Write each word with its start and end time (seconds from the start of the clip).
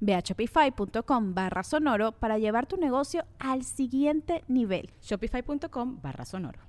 Ve 0.00 0.14
a 0.14 0.20
shopify.com 0.20 1.34
barra 1.34 1.62
sonoro 1.62 2.12
para 2.12 2.38
llevar 2.38 2.66
tu 2.66 2.76
negocio 2.76 3.24
al 3.38 3.64
siguiente 3.64 4.44
nivel. 4.48 4.90
Shopify.com 5.02 6.00
barra 6.00 6.24
sonoro. 6.24 6.60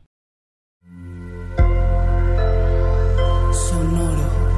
Sonoro. 3.54 4.50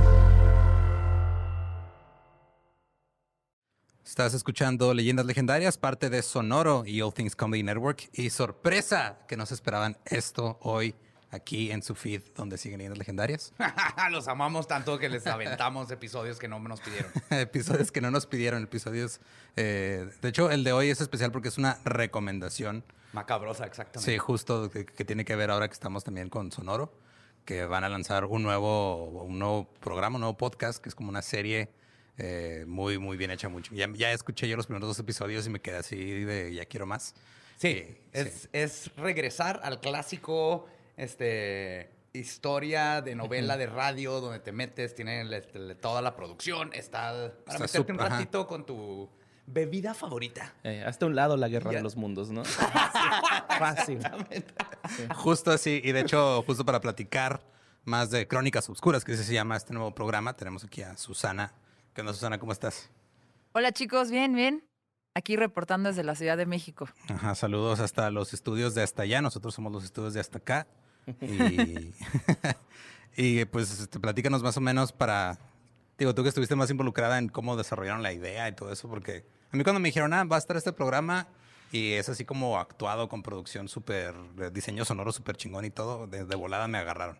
Estás 4.11 4.33
escuchando 4.33 4.93
Leyendas 4.93 5.25
Legendarias, 5.25 5.77
parte 5.77 6.09
de 6.09 6.21
Sonoro 6.21 6.83
y 6.85 7.01
All 7.01 7.13
Things 7.13 7.33
Comedy 7.33 7.63
Network. 7.63 8.09
Y 8.11 8.29
sorpresa 8.29 9.19
que 9.25 9.37
no 9.37 9.45
se 9.45 9.53
esperaban 9.53 9.97
esto 10.05 10.59
hoy 10.61 10.95
aquí 11.31 11.71
en 11.71 11.81
su 11.81 11.95
feed 11.95 12.21
donde 12.35 12.57
siguen 12.57 12.79
leyendas 12.79 12.99
legendarias. 12.99 13.53
Los 14.11 14.27
amamos 14.27 14.67
tanto 14.67 14.99
que 14.99 15.09
les 15.09 15.25
aventamos 15.25 15.89
episodios 15.89 16.37
que 16.37 16.47
no 16.47 16.59
nos 16.59 16.81
pidieron. 16.81 17.11
episodios 17.29 17.91
que 17.91 18.01
no 18.01 18.11
nos 18.11 18.25
pidieron, 18.25 18.63
episodios... 18.63 19.21
Eh, 19.55 20.09
de 20.21 20.29
hecho, 20.29 20.51
el 20.51 20.63
de 20.63 20.73
hoy 20.73 20.89
es 20.89 21.01
especial 21.01 21.31
porque 21.31 21.47
es 21.47 21.57
una 21.57 21.79
recomendación. 21.85 22.83
Macabrosa, 23.13 23.65
exactamente. 23.65 24.11
Sí, 24.11 24.17
justo 24.17 24.69
que, 24.69 24.83
tiene 24.83 25.25
que 25.25 25.35
ver 25.35 25.51
ahora 25.51 25.67
que 25.67 25.73
estamos 25.73 26.03
también 26.03 26.29
con 26.29 26.51
Sonoro, 26.51 26.93
que 27.45 27.65
van 27.65 27.83
a 27.83 27.89
lanzar 27.89 28.25
un 28.25 28.43
nuevo, 28.43 29.05
un 29.23 29.39
nuevo 29.39 29.69
programa, 29.79 30.15
un 30.15 30.21
nuevo 30.21 30.37
podcast, 30.37 30.83
que 30.83 30.89
es 30.89 30.95
como 30.95 31.09
una 31.09 31.21
serie 31.21 31.71
eh, 32.17 32.65
muy, 32.67 32.97
muy 32.97 33.15
bien 33.15 33.31
hecha. 33.31 33.47
Mucho. 33.47 33.73
Ya, 33.73 33.89
ya 33.93 34.11
escuché 34.11 34.47
yo 34.47 34.57
los 34.57 34.67
primeros 34.67 34.89
dos 34.89 34.99
episodios 34.99 35.47
y 35.47 35.49
me 35.49 35.61
quedé 35.61 35.77
así 35.77 36.23
de 36.23 36.53
ya 36.53 36.65
quiero 36.65 36.85
más. 36.85 37.15
Sí, 37.57 37.97
es, 38.11 38.49
es 38.53 38.91
regresar 38.95 39.59
al 39.63 39.79
clásico 39.79 40.67
este, 41.01 41.89
historia 42.13 43.01
de 43.01 43.15
novela 43.15 43.57
de 43.57 43.65
radio 43.65 44.21
donde 44.21 44.39
te 44.39 44.51
metes, 44.51 44.93
tienen 44.93 45.33
este, 45.33 45.73
toda 45.75 46.01
la 46.01 46.15
producción, 46.15 46.69
está 46.73 47.33
para 47.43 47.57
meterte 47.57 47.91
un 47.91 47.97
ratito 47.97 48.45
con 48.45 48.65
tu 48.67 49.09
bebida 49.47 49.95
favorita. 49.95 50.53
Eh, 50.63 50.83
hasta 50.85 51.07
un 51.07 51.15
lado 51.15 51.37
la 51.37 51.47
guerra 51.47 51.71
de 51.71 51.81
los 51.81 51.95
mundos, 51.95 52.29
¿no? 52.29 52.43
Fácil. 53.59 53.99
Justo 55.15 55.49
así, 55.49 55.81
y 55.83 55.91
de 55.91 56.01
hecho, 56.01 56.43
justo 56.43 56.63
para 56.63 56.79
platicar 56.79 57.41
más 57.83 58.11
de 58.11 58.27
Crónicas 58.27 58.69
Obscuras, 58.69 59.03
que 59.03 59.17
se 59.17 59.33
llama 59.33 59.57
este 59.57 59.73
nuevo 59.73 59.95
programa, 59.95 60.35
tenemos 60.35 60.63
aquí 60.63 60.83
a 60.83 60.95
Susana. 60.97 61.51
¿Qué 61.95 62.01
onda, 62.01 62.13
Susana? 62.13 62.37
¿Cómo 62.37 62.51
estás? 62.51 62.91
Hola, 63.53 63.71
chicos, 63.71 64.11
bien, 64.11 64.33
bien. 64.35 64.63
Aquí 65.15 65.35
reportando 65.35 65.89
desde 65.89 66.03
la 66.03 66.13
Ciudad 66.13 66.37
de 66.37 66.45
México. 66.45 66.87
Ajá, 67.09 67.33
saludos 67.33 67.79
hasta 67.79 68.11
los 68.11 68.33
estudios 68.33 68.75
de 68.75 68.83
hasta 68.83 69.01
allá. 69.01 69.21
Nosotros 69.21 69.55
somos 69.55 69.71
los 69.71 69.83
estudios 69.83 70.13
de 70.13 70.19
hasta 70.19 70.37
acá. 70.37 70.67
Y, 73.17 73.45
pues 73.45 73.79
este, 73.79 73.99
platícanos 73.99 74.41
más 74.41 74.57
o 74.57 74.61
menos 74.61 74.93
para, 74.93 75.37
digo, 75.97 76.15
tú 76.15 76.23
que 76.23 76.29
estuviste 76.29 76.55
más 76.55 76.69
involucrada 76.69 77.17
en 77.17 77.27
cómo 77.27 77.57
desarrollaron 77.57 78.03
la 78.03 78.13
idea 78.13 78.47
y 78.47 78.53
todo 78.53 78.71
eso, 78.71 78.87
porque 78.87 79.25
a 79.51 79.57
mí 79.57 79.63
cuando 79.63 79.79
me 79.79 79.89
dijeron, 79.89 80.13
ah, 80.13 80.23
va 80.23 80.37
a 80.37 80.39
estar 80.39 80.55
este 80.55 80.71
programa 80.71 81.27
y 81.71 81.93
es 81.93 82.09
así 82.09 82.25
como 82.25 82.57
actuado 82.57 83.09
con 83.09 83.21
producción 83.21 83.67
súper, 83.67 84.15
diseño 84.53 84.85
sonoro 84.85 85.11
súper 85.11 85.35
chingón 85.35 85.65
y 85.65 85.71
todo, 85.71 86.07
de, 86.07 86.23
volada 86.35 86.67
me 86.67 86.77
agarraron. 86.77 87.19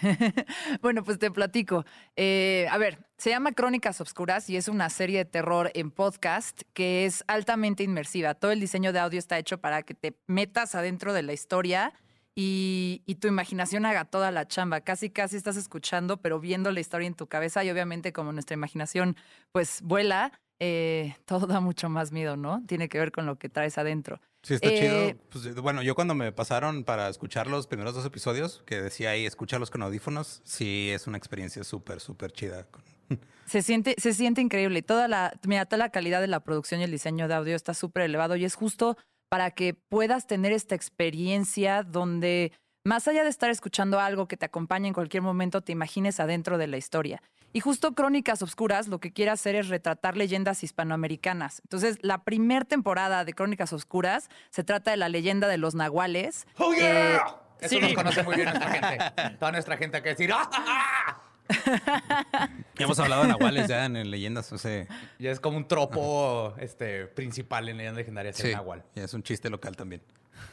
bueno, 0.82 1.02
pues 1.02 1.18
te 1.18 1.32
platico. 1.32 1.84
Eh, 2.14 2.68
a 2.70 2.78
ver, 2.78 3.04
se 3.16 3.30
llama 3.30 3.52
Crónicas 3.52 4.00
Obscuras 4.00 4.48
y 4.48 4.56
es 4.56 4.68
una 4.68 4.88
serie 4.88 5.18
de 5.18 5.24
terror 5.24 5.72
en 5.74 5.90
podcast 5.90 6.62
que 6.72 7.06
es 7.06 7.24
altamente 7.26 7.82
inmersiva. 7.82 8.34
Todo 8.34 8.52
el 8.52 8.60
diseño 8.60 8.92
de 8.92 9.00
audio 9.00 9.18
está 9.18 9.36
hecho 9.36 9.58
para 9.58 9.82
que 9.82 9.94
te 9.94 10.16
metas 10.28 10.76
adentro 10.76 11.12
de 11.12 11.22
la 11.22 11.32
historia 11.32 11.92
y, 12.36 13.16
tu 13.20 13.28
imaginación 13.28 13.86
haga 13.86 14.04
toda 14.04 14.30
la 14.30 14.46
chamba. 14.48 14.80
Casi, 14.80 15.10
casi 15.10 15.36
estás 15.36 15.56
escuchando, 15.56 16.16
pero 16.16 16.40
viendo 16.40 16.72
la 16.72 16.80
historia 16.80 17.06
en 17.06 17.14
tu 17.14 17.26
cabeza 17.28 17.64
y 17.64 17.70
obviamente 17.70 18.12
como 18.12 18.32
nuestra 18.32 18.54
imaginación 18.54 19.16
pues 19.52 19.80
vuela, 19.82 20.32
eh, 20.58 21.16
todo 21.26 21.46
da 21.46 21.60
mucho 21.60 21.88
más 21.88 22.12
miedo, 22.12 22.36
¿no? 22.36 22.62
Tiene 22.66 22.88
que 22.88 22.98
ver 22.98 23.12
con 23.12 23.26
lo 23.26 23.38
que 23.38 23.48
traes 23.48 23.78
adentro. 23.78 24.20
Sí, 24.42 24.54
está 24.54 24.68
chido. 24.68 25.08
Eh, 25.08 25.16
pues, 25.30 25.54
bueno, 25.54 25.82
yo 25.82 25.94
cuando 25.94 26.14
me 26.14 26.30
pasaron 26.32 26.84
para 26.84 27.08
escuchar 27.08 27.46
los 27.46 27.66
primeros 27.66 27.94
dos 27.94 28.04
episodios, 28.04 28.62
que 28.66 28.82
decía 28.82 29.10
ahí, 29.10 29.24
escúchalos 29.24 29.70
con 29.70 29.82
audífonos, 29.82 30.42
sí 30.44 30.90
es 30.90 31.06
una 31.06 31.16
experiencia 31.16 31.64
súper, 31.64 32.00
súper 32.00 32.32
chida. 32.32 32.66
Se 33.46 33.60
siente, 33.60 33.94
se 33.98 34.14
siente 34.14 34.40
increíble. 34.40 34.80
Toda 34.80 35.06
la, 35.06 35.38
mira, 35.46 35.66
toda 35.66 35.76
la 35.76 35.90
calidad 35.90 36.22
de 36.22 36.28
la 36.28 36.40
producción 36.40 36.80
y 36.80 36.84
el 36.84 36.90
diseño 36.90 37.28
de 37.28 37.34
audio 37.34 37.54
está 37.54 37.74
súper 37.74 38.04
elevado 38.04 38.36
y 38.36 38.46
es 38.46 38.54
justo 38.54 38.96
para 39.34 39.50
que 39.50 39.74
puedas 39.74 40.28
tener 40.28 40.52
esta 40.52 40.76
experiencia 40.76 41.82
donde, 41.82 42.52
más 42.84 43.08
allá 43.08 43.24
de 43.24 43.30
estar 43.30 43.50
escuchando 43.50 43.98
algo 43.98 44.28
que 44.28 44.36
te 44.36 44.46
acompañe 44.46 44.86
en 44.86 44.94
cualquier 44.94 45.24
momento, 45.24 45.60
te 45.60 45.72
imagines 45.72 46.20
adentro 46.20 46.56
de 46.56 46.68
la 46.68 46.76
historia. 46.76 47.20
Y 47.52 47.58
justo 47.58 47.96
Crónicas 47.96 48.42
Obscuras 48.42 48.86
lo 48.86 49.00
que 49.00 49.12
quiere 49.12 49.32
hacer 49.32 49.56
es 49.56 49.66
retratar 49.66 50.16
leyendas 50.16 50.62
hispanoamericanas. 50.62 51.62
Entonces, 51.64 51.98
la 52.02 52.22
primera 52.22 52.64
temporada 52.64 53.24
de 53.24 53.32
Crónicas 53.32 53.72
Obscuras 53.72 54.28
se 54.50 54.62
trata 54.62 54.92
de 54.92 54.98
la 54.98 55.08
leyenda 55.08 55.48
de 55.48 55.58
los 55.58 55.74
nahuales. 55.74 56.46
¡Oh, 56.58 56.72
yeah! 56.72 57.16
Eh, 57.16 57.20
Eso 57.58 57.80
nos 57.80 57.92
conoce 57.94 58.22
muy 58.22 58.36
bien 58.36 58.50
nuestra 58.50 58.70
gente. 58.70 59.36
Toda 59.40 59.50
nuestra 59.50 59.76
gente 59.76 60.00
que 60.00 60.10
decir 60.10 60.30
¡Ah! 60.32 61.22
hemos 62.78 62.98
hablado 62.98 63.22
de 63.22 63.28
nahuales 63.28 63.68
ya 63.68 63.84
en, 63.84 64.10
leyendas, 64.10 64.52
o 64.52 64.58
sea. 64.58 64.86
Ya 65.18 65.30
es 65.30 65.40
como 65.40 65.56
un 65.56 65.68
tropo 65.68 66.54
este, 66.58 67.06
principal 67.06 67.68
en 67.68 67.76
leyendas 67.76 67.98
legendarias 67.98 68.36
sí, 68.36 68.52
nahual. 68.52 68.84
Ya 68.94 69.04
es 69.04 69.14
un 69.14 69.22
chiste 69.22 69.50
local 69.50 69.76
también. 69.76 70.02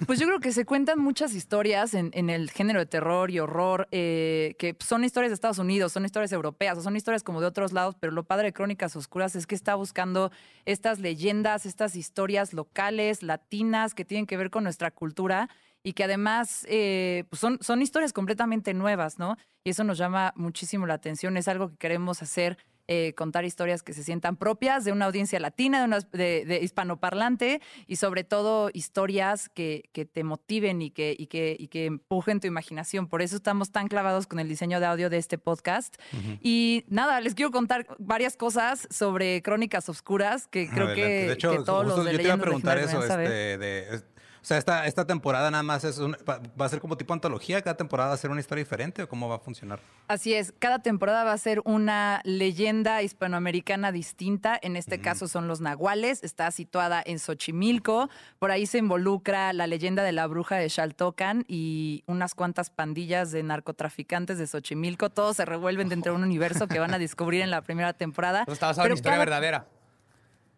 Pues 0.06 0.20
yo 0.20 0.26
creo 0.26 0.40
que 0.40 0.52
se 0.52 0.66
cuentan 0.66 1.00
muchas 1.00 1.34
historias 1.36 1.94
en, 1.94 2.30
el 2.30 2.50
género 2.50 2.80
de 2.80 2.86
terror 2.86 3.30
y 3.30 3.40
horror, 3.40 3.88
eh, 3.92 4.56
que 4.58 4.76
son 4.80 5.04
historias 5.04 5.30
de 5.30 5.36
Estados 5.36 5.60
Unidos, 5.60 5.92
son 5.92 6.06
historias 6.06 6.32
europeas, 6.32 6.78
o 6.78 6.82
son 6.82 6.96
historias 6.96 7.24
como 7.24 7.40
de 7.40 7.48
otros 7.48 7.72
lados, 7.72 7.96
pero 8.00 8.12
lo 8.12 8.24
padre 8.24 8.48
de 8.48 8.54
Crónicas 8.54 8.96
Oscuras 8.96 9.36
es 9.36 9.46
que 9.46 9.54
está 9.54 9.76
buscando 9.76 10.32
estas 10.66 11.00
leyendas, 11.00 11.66
estas 11.66 11.96
historias 11.96 12.54
locales, 12.54 13.22
latinas, 13.22 13.94
que 13.94 14.06
tienen 14.06 14.26
que 14.26 14.38
ver 14.38 14.50
con 14.50 14.64
nuestra 14.64 14.90
cultura 14.90 15.50
y 15.84 15.94
que 15.94 16.04
además 16.04 16.66
eh, 16.70 17.26
pues 17.30 17.40
son, 17.40 17.58
son 17.62 17.82
historias 17.82 18.14
completamente 18.14 18.74
nuevas, 18.74 19.20
¿no? 19.20 19.38
Y 19.64 19.72
eso 19.72 19.84
nos 19.84 19.98
llama 19.98 20.34
muchísimo 20.36 20.86
la 20.86 20.96
atención, 20.96 21.38
es 21.38 21.48
algo 21.48 21.70
que 21.70 21.78
queremos 21.78 22.22
hacer. 22.22 22.58
Eh, 22.88 23.14
contar 23.14 23.46
historias 23.46 23.84
que 23.84 23.94
se 23.94 24.04
sientan 24.04 24.36
propias 24.36 24.84
de 24.84 24.92
una 24.92 25.06
audiencia 25.06 25.40
latina, 25.40 25.80
de, 25.80 25.86
una, 25.86 26.00
de, 26.12 26.60
hispanoparlante 26.62 27.62
y 27.88 27.96
sobre 27.96 28.26
todo 28.26 28.70
historias 28.74 29.48
que, 29.48 29.84
que 29.94 30.04
te 30.04 30.26
motiven 30.26 30.82
y 30.82 30.92
que, 30.92 31.16
y, 31.18 31.28
que, 31.28 31.56
y 31.58 31.70
que 31.70 31.86
empujen 31.86 32.42
tu 32.42 32.48
imaginación. 32.48 33.08
Por 33.08 33.22
eso 33.22 33.38
estamos 33.38 33.72
tan 33.72 33.88
clavados 33.88 34.28
con 34.28 34.40
el 34.40 34.50
diseño 34.50 34.82
de 34.82 34.88
audio 34.88 35.10
de 35.10 35.20
este 35.20 35.38
podcast. 35.38 35.96
Y 36.42 36.84
nada, 36.90 37.22
les 37.22 37.34
quiero 37.34 37.52
contar 37.52 37.88
varias 37.98 38.36
cosas 38.36 38.90
sobre 38.90 39.42
Crónicas 39.42 39.88
Oscuras 39.88 40.48
que 40.48 40.68
creo 40.68 40.94
que, 40.94 41.06
de 41.06 41.34
hecho, 41.34 41.52
que 41.52 41.64
todos 41.64 41.86
los 41.86 42.04
de 42.04 42.12
yo 42.12 42.18
te 42.18 42.24
iba 42.26 42.34
a 42.34 42.38
preguntar 42.38 42.78
eso, 42.78 43.00
este, 43.00 43.58
de, 43.58 44.02
o 44.42 44.46
sea, 44.46 44.58
esta, 44.58 44.88
esta 44.88 45.06
temporada 45.06 45.52
nada 45.52 45.62
más 45.62 45.84
es 45.84 46.02
va 46.02 46.66
a 46.66 46.70
ser 46.70 46.82
como 46.82 46.98
tipo 46.98 47.14
antología, 47.14 47.62
cada 47.62 47.78
temporada 47.78 48.10
va 48.10 48.16
a 48.16 48.18
ser 48.18 48.32
una 48.32 48.40
historia 48.40 48.64
diferente 48.64 49.04
o 49.04 49.08
cómo 49.08 49.30
va 49.30 49.36
a 49.36 49.40
funcionar. 49.40 49.80
Así 50.08 50.34
es, 50.34 50.52
cada 50.58 50.80
temporada 50.80 51.24
va 51.24 51.34
a 51.34 51.38
ser 51.38 51.62
una 51.64 52.22
leyenda 52.24 53.04
hispanoamericana 53.04 53.92
distinta. 53.92 54.58
En 54.60 54.76
este 54.76 55.00
caso 55.00 55.28
son 55.28 55.48
los 55.48 55.62
nahuales, 55.62 56.24
está 56.24 56.50
situada 56.50 57.04
en 57.06 57.20
Xochimilco. 57.20 58.10
Por 58.40 58.50
ahí 58.50 58.66
se 58.66 58.80
involucra 58.80 59.54
la 59.54 59.68
leyenda 59.68 60.02
de 60.02 60.12
la 60.12 60.26
bruja 60.26 60.56
de 60.56 60.70
Xaltocan 60.70 61.46
y 61.48 62.04
unas 62.08 62.34
cuantas 62.34 62.72
pandillas 62.72 63.32
de 63.32 63.44
narcotraficantes 63.44 64.40
de 64.40 64.48
Xochimilco. 64.48 65.12
Todos 65.12 65.38
se 65.38 65.46
revuelven 65.46 65.88
dentro 65.88 66.14
de 66.14 66.18
un 66.18 66.24
universo 66.32 66.68
que 66.68 66.80
van 66.80 66.96
a 66.96 66.98
descubrir 66.98 67.42
en 67.42 67.52
la 67.52 67.62
primera 67.62 67.94
temporada. 67.94 68.46
Pues 68.46 68.56
está 68.56 68.68
basado 68.68 68.88
en 68.88 68.94
historia 68.94 69.20
verdadera. 69.20 69.68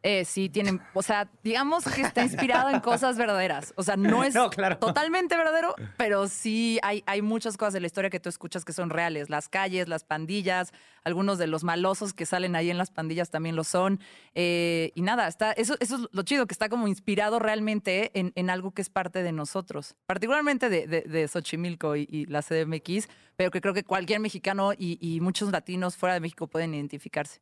Eh, 0.05 0.25
sí, 0.25 0.49
tienen, 0.49 0.81
o 0.93 1.01
sea, 1.01 1.29
digamos 1.43 1.85
que 1.85 2.01
está 2.01 2.23
inspirado 2.23 2.69
en 2.69 2.81
cosas 2.81 3.17
verdaderas. 3.17 3.73
O 3.77 3.83
sea, 3.83 3.95
no 3.95 4.23
es 4.25 4.35
No, 4.35 4.49
claro. 4.49 4.77
totalmente 4.77 5.37
verdadero, 5.37 5.73
pero 5.95 6.27
sí 6.27 6.77
hay, 6.83 7.03
hay 7.05 7.21
muchas 7.21 7.55
cosas 7.55 7.73
de 7.73 7.79
la 7.79 7.87
historia 7.87 8.09
que 8.09 8.19
tú 8.19 8.27
escuchas 8.27 8.65
que 8.65 8.73
son 8.73 8.89
reales. 8.89 9.29
Las 9.29 9.47
calles, 9.47 9.87
las 9.87 10.03
pandillas, 10.03 10.73
algunos 11.05 11.37
de 11.37 11.47
los 11.47 11.63
malosos 11.63 12.13
que 12.13 12.25
salen 12.25 12.57
ahí 12.57 12.69
en 12.69 12.77
las 12.77 12.91
pandillas 12.91 13.29
también 13.29 13.55
lo 13.55 13.63
son. 13.63 14.01
Eh, 14.35 14.91
y 14.93 15.01
nada, 15.03 15.25
está, 15.29 15.53
eso, 15.53 15.77
eso 15.79 15.95
es 15.95 16.01
lo 16.11 16.23
chido, 16.23 16.47
que 16.47 16.53
está 16.53 16.67
como 16.67 16.89
inspirado 16.89 17.39
realmente 17.39 18.11
en, 18.19 18.33
en 18.35 18.49
algo 18.49 18.71
que 18.71 18.81
es 18.81 18.89
parte 18.89 19.23
de 19.23 19.31
nosotros, 19.31 19.95
particularmente 20.05 20.67
de, 20.69 20.85
de, 20.85 21.01
de 21.03 21.27
Xochimilco 21.29 21.95
y, 21.95 22.07
y 22.11 22.25
la 22.25 22.41
CDMX, 22.41 23.07
pero 23.37 23.51
que 23.51 23.61
creo 23.61 23.73
que 23.73 23.83
cualquier 23.85 24.19
mexicano 24.19 24.73
y, 24.73 24.97
y 24.99 25.21
muchos 25.21 25.49
latinos 25.51 25.95
fuera 25.95 26.13
de 26.13 26.19
México 26.19 26.47
pueden 26.47 26.73
identificarse. 26.73 27.39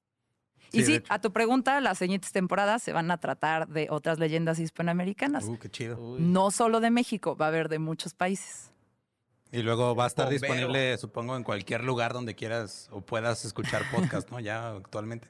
Y 0.71 0.83
sí, 0.83 1.01
a 1.09 1.19
tu 1.19 1.31
pregunta, 1.31 1.81
las 1.81 1.97
siguientes 1.97 2.31
temporadas 2.31 2.81
se 2.81 2.93
van 2.93 3.11
a 3.11 3.17
tratar 3.17 3.67
de 3.67 3.87
otras 3.89 4.19
leyendas 4.19 4.59
hispanoamericanas. 4.59 5.45
Uh, 5.45 5.57
qué 5.57 5.69
chido. 5.69 6.17
No 6.19 6.51
solo 6.51 6.79
de 6.79 6.91
México, 6.91 7.35
va 7.35 7.45
a 7.45 7.49
haber 7.49 7.69
de 7.69 7.79
muchos 7.79 8.13
países. 8.13 8.71
Y 9.51 9.63
luego 9.63 9.95
va 9.95 10.05
a 10.05 10.07
estar 10.07 10.27
Bombero. 10.27 10.53
disponible, 10.53 10.97
supongo, 10.97 11.35
en 11.35 11.43
cualquier 11.43 11.83
lugar 11.83 12.13
donde 12.13 12.35
quieras 12.35 12.87
o 12.91 13.01
puedas 13.01 13.43
escuchar 13.43 13.83
podcast, 13.91 14.31
¿no? 14.31 14.39
Ya 14.39 14.69
actualmente. 14.71 15.27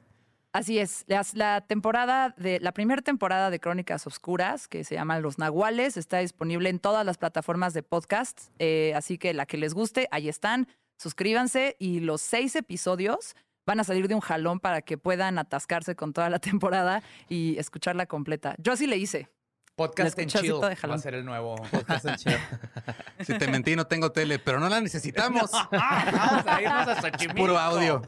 Así 0.52 0.78
es, 0.78 1.06
la 1.32 1.62
temporada 1.62 2.34
de 2.36 2.60
la 2.60 2.72
primera 2.72 3.00
temporada 3.00 3.48
de 3.48 3.58
Crónicas 3.58 4.06
Obscuras, 4.06 4.68
que 4.68 4.84
se 4.84 4.94
llama 4.94 5.18
Los 5.18 5.38
Nahuales, 5.38 5.96
está 5.96 6.18
disponible 6.18 6.68
en 6.68 6.78
todas 6.78 7.06
las 7.06 7.16
plataformas 7.16 7.72
de 7.72 7.82
podcast, 7.82 8.50
eh, 8.58 8.92
así 8.94 9.16
que 9.16 9.32
la 9.32 9.46
que 9.46 9.56
les 9.56 9.72
guste, 9.72 10.08
ahí 10.10 10.28
están, 10.28 10.68
suscríbanse 10.98 11.76
y 11.78 12.00
los 12.00 12.20
seis 12.20 12.54
episodios 12.54 13.34
van 13.66 13.80
a 13.80 13.84
salir 13.84 14.08
de 14.08 14.14
un 14.14 14.20
jalón 14.20 14.60
para 14.60 14.82
que 14.82 14.98
puedan 14.98 15.38
atascarse 15.38 15.94
con 15.96 16.12
toda 16.12 16.30
la 16.30 16.38
temporada 16.40 17.02
y 17.28 17.58
escucharla 17.58 18.06
completa. 18.06 18.54
Yo 18.58 18.72
así 18.72 18.86
le 18.86 18.96
hice. 18.96 19.28
Podcast 19.74 20.18
en 20.18 20.28
chill 20.28 20.42
de 20.42 20.76
va 20.86 20.94
a 20.94 20.98
ser 20.98 21.14
el 21.14 21.24
nuevo. 21.24 21.56
Si 23.20 23.38
te 23.38 23.46
mentí, 23.46 23.76
no 23.76 23.86
tengo 23.86 24.12
tele, 24.12 24.38
pero 24.38 24.58
no 24.60 24.68
la 24.68 24.80
necesitamos. 24.80 25.50
Vamos 25.70 26.46
a 26.46 26.60
irnos 26.60 26.88
a 26.88 27.00
Xochimilco. 27.00 27.40
Puro 27.40 27.58
audio. 27.58 28.02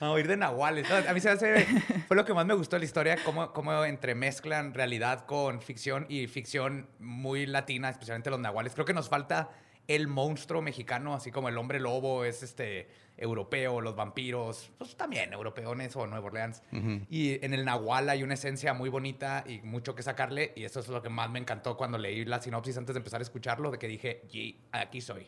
A 0.00 0.10
oír 0.10 0.26
de 0.26 0.36
nahuales. 0.36 0.88
No, 0.88 0.96
A 0.96 1.14
mí 1.14 1.20
se 1.20 1.28
me 1.28 1.34
hace, 1.34 1.66
fue 2.08 2.16
lo 2.16 2.24
que 2.24 2.34
más 2.34 2.44
me 2.46 2.54
gustó 2.54 2.76
de 2.76 2.80
la 2.80 2.84
historia, 2.84 3.16
cómo, 3.24 3.52
cómo 3.52 3.84
entremezclan 3.84 4.74
realidad 4.74 5.24
con 5.24 5.62
ficción 5.62 6.04
y 6.08 6.26
ficción 6.26 6.88
muy 6.98 7.46
latina, 7.46 7.90
especialmente 7.90 8.28
los 8.28 8.40
nahuales. 8.40 8.74
Creo 8.74 8.84
que 8.84 8.94
nos 8.94 9.08
falta 9.08 9.50
el 9.90 10.06
monstruo 10.06 10.62
mexicano, 10.62 11.14
así 11.14 11.32
como 11.32 11.48
el 11.48 11.58
hombre 11.58 11.80
lobo 11.80 12.24
es 12.24 12.44
este 12.44 12.88
europeo, 13.16 13.80
los 13.80 13.96
vampiros, 13.96 14.70
pues 14.78 14.96
también 14.96 15.32
europeones 15.32 15.96
o 15.96 16.06
Nueva 16.06 16.26
Orleans. 16.26 16.62
Y 17.10 17.44
en 17.44 17.54
el 17.54 17.64
nahual 17.64 18.08
hay 18.08 18.22
una 18.22 18.34
esencia 18.34 18.72
muy 18.72 18.88
bonita 18.88 19.42
y 19.46 19.58
mucho 19.62 19.96
que 19.96 20.04
sacarle. 20.04 20.52
Y 20.54 20.62
eso 20.62 20.78
es 20.78 20.88
lo 20.88 21.02
que 21.02 21.08
más 21.08 21.28
me 21.28 21.40
encantó 21.40 21.76
cuando 21.76 21.98
leí 21.98 22.24
la 22.24 22.40
sinopsis 22.40 22.76
antes 22.76 22.94
de 22.94 22.98
empezar 22.98 23.20
a 23.20 23.24
escucharlo, 23.24 23.72
de 23.72 23.78
que 23.78 23.88
dije, 23.88 24.22
"Yi, 24.30 24.60
aquí 24.70 25.00
soy. 25.00 25.26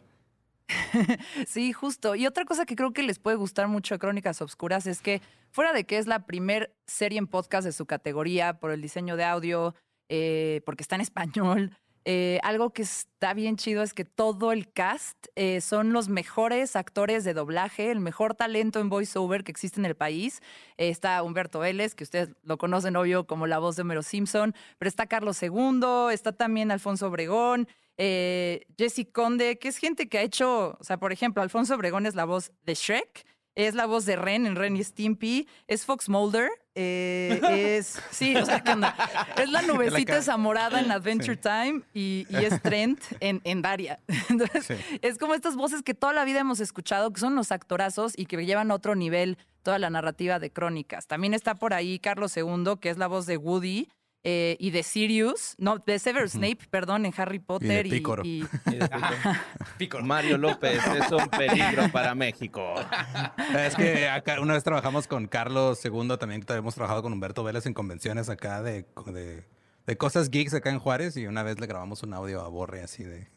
Sí, 1.49 1.73
justo. 1.73 2.14
Y 2.14 2.26
otra 2.26 2.44
cosa 2.44 2.64
que 2.64 2.76
creo 2.76 2.93
que 2.93 3.03
les 3.03 3.19
puede 3.19 3.37
gustar 3.37 3.67
mucho 3.67 3.97
a 3.97 3.99
Crónicas 3.99 4.41
Obscuras 4.43 4.87
es 4.87 5.03
que, 5.03 5.20
fuera 5.50 5.73
de 5.73 5.85
que 5.85 5.99
es 5.99 6.06
la 6.06 6.25
primer 6.25 6.73
serie 6.87 7.19
en 7.19 7.26
podcast 7.26 7.64
de 7.64 7.73
su 7.73 7.85
categoría 7.87 8.61
por 8.61 8.70
el 8.70 8.81
diseño 8.81 9.17
de 9.17 9.25
audio, 9.25 9.75
eh, 10.09 10.62
porque 10.64 10.82
está 10.82 10.94
en 10.94 11.00
español, 11.00 11.76
eh, 12.04 12.40
algo 12.43 12.70
que 12.70 12.82
está 12.82 13.32
bien 13.32 13.56
chido 13.56 13.82
es 13.82 13.94
que 13.94 14.04
todo 14.04 14.52
el 14.52 14.72
cast 14.72 15.28
eh, 15.37 15.60
son 15.60 15.93
los 15.93 16.08
mejores 16.08 16.75
actores 16.75 17.25
de 17.25 17.34
doblaje, 17.34 17.90
el 17.90 18.00
mejor 18.00 18.34
talento 18.34 18.81
en 18.81 18.88
voiceover 18.88 19.44
que 19.44 19.52
existe 19.52 19.78
en 19.78 19.87
el 19.87 19.94
país. 19.94 20.40
Eh, 20.78 20.88
está 20.88 21.22
Humberto 21.22 21.60
Vélez, 21.60 21.94
que 21.94 22.04
ustedes 22.04 22.31
lo 22.43 22.58
conocen, 22.58 22.96
obvio, 22.96 23.26
como 23.26 23.46
la 23.46 23.58
voz 23.58 23.76
de 23.76 23.82
Homero 23.82 24.02
Simpson, 24.02 24.54
pero 24.78 24.88
está 24.88 25.06
Carlos 25.06 25.43
II, 25.43 26.12
está 26.12 26.32
también 26.32 26.70
Alfonso 26.70 27.06
Obregón, 27.06 27.69
Jesse 27.96 29.06
Conde, 29.12 29.58
que 29.58 29.69
es 29.69 29.76
gente 29.76 30.08
que 30.08 30.19
ha 30.19 30.22
hecho, 30.22 30.76
o 30.81 30.84
sea, 30.84 30.99
por 30.99 31.12
ejemplo, 31.12 31.40
Alfonso 31.40 31.76
Obregón 31.76 32.06
es 32.06 32.16
la 32.16 32.25
voz 32.25 32.50
de 32.64 32.75
Shrek, 32.75 33.25
es 33.54 33.75
la 33.75 33.87
voz 33.87 34.06
de 34.06 34.16
Ren 34.16 34.46
en 34.46 34.56
Ren 34.56 34.76
y 34.76 34.82
Stimpy, 34.82 35.46
es 35.69 35.84
Fox 35.84 36.08
Mulder, 36.08 36.50
eh, 36.75 37.41
es, 37.79 38.01
sí, 38.11 38.37
o 38.37 38.45
sea, 38.47 38.61
¿qué 38.63 38.73
onda? 38.73 38.95
Es 39.37 39.51
la 39.51 39.63
nubecita 39.63 40.17
esa 40.17 40.37
morada 40.37 40.81
en 40.81 40.91
Adventure 40.91 41.37
Time 41.37 41.83
y, 41.95 42.27
y 42.29 42.37
es 42.45 42.61
Trent 42.63 43.01
en, 43.21 43.41
en 43.45 43.63
Daria. 43.63 44.01
Entonces, 44.29 44.67
Sí. 44.67 44.75
es 45.03 45.19
como 45.19 45.35
estas 45.35 45.57
voces 45.57 45.83
que 45.83 45.95
toda 45.95 46.13
la 46.13 46.25
vida 46.25 46.41
hemos 46.41 46.61
escuchado, 46.61 47.13
que 47.13 47.21
son 47.21 47.35
los 47.35 47.53
actorazos 47.53 48.13
y 48.17 48.27
que 48.27 48.45
llevan 48.45 48.71
a 48.71 48.75
otro 48.75 48.95
nivel 48.95 49.39
toda 49.63 49.79
la 49.79 49.91
narrativa 49.91 50.39
de 50.39 50.51
crónicas. 50.51 51.07
También 51.07 51.35
está 51.35 51.55
por 51.57 51.75
ahí 51.75 51.99
Carlos 51.99 52.37
II, 52.37 52.75
que 52.81 52.91
es 52.91 52.99
la 52.99 53.07
voz 53.07 53.27
de 53.27 53.37
Woody. 53.37 53.89
Eh, 54.25 54.57
y 54.61 54.71
de 54.71 54.83
Sirius, 54.83 55.55
no, 55.59 55.79
de 55.79 55.99
Severus 55.99 56.33
Snape, 56.33 56.59
perdón, 56.71 57.07
en 57.07 57.15
Harry 57.17 57.39
Potter. 57.41 57.89
Pícoro. 57.89 58.23
y- 58.25 58.47
Y 58.67 58.77
después, 58.77 59.03
Pícoro. 59.79 60.05
Mario 60.05 60.39
López 60.39 60.81
es 60.87 61.11
un 61.11 61.29
peligro 61.29 61.91
para 61.91 62.15
México. 62.15 62.75
Es 63.59 63.75
que 63.75 64.09
acá 64.09 64.41
una 64.41 64.55
vez 64.55 64.63
trabajamos 64.65 65.07
con 65.09 65.27
Carlos 65.27 65.85
II, 65.85 66.17
también 66.19 66.45
hemos 66.49 66.75
trabajado 66.75 67.03
con 67.03 67.13
Humberto 67.13 67.43
Vélez 67.45 67.67
en 67.67 67.75
convenciones 67.75 68.29
acá 68.29 68.63
de, 68.63 68.87
de, 69.07 69.45
de 69.87 69.97
cosas 69.97 70.31
geeks 70.31 70.55
acá 70.55 70.71
en 70.71 70.79
Juárez 70.79 71.17
y 71.17 71.27
una 71.27 71.43
vez 71.43 71.59
le 71.61 71.67
grabamos 71.67 72.03
un 72.03 72.15
audio 72.15 72.41
a 72.43 72.49
Borre 72.49 72.83
así 72.83 73.03
de, 73.05 73.29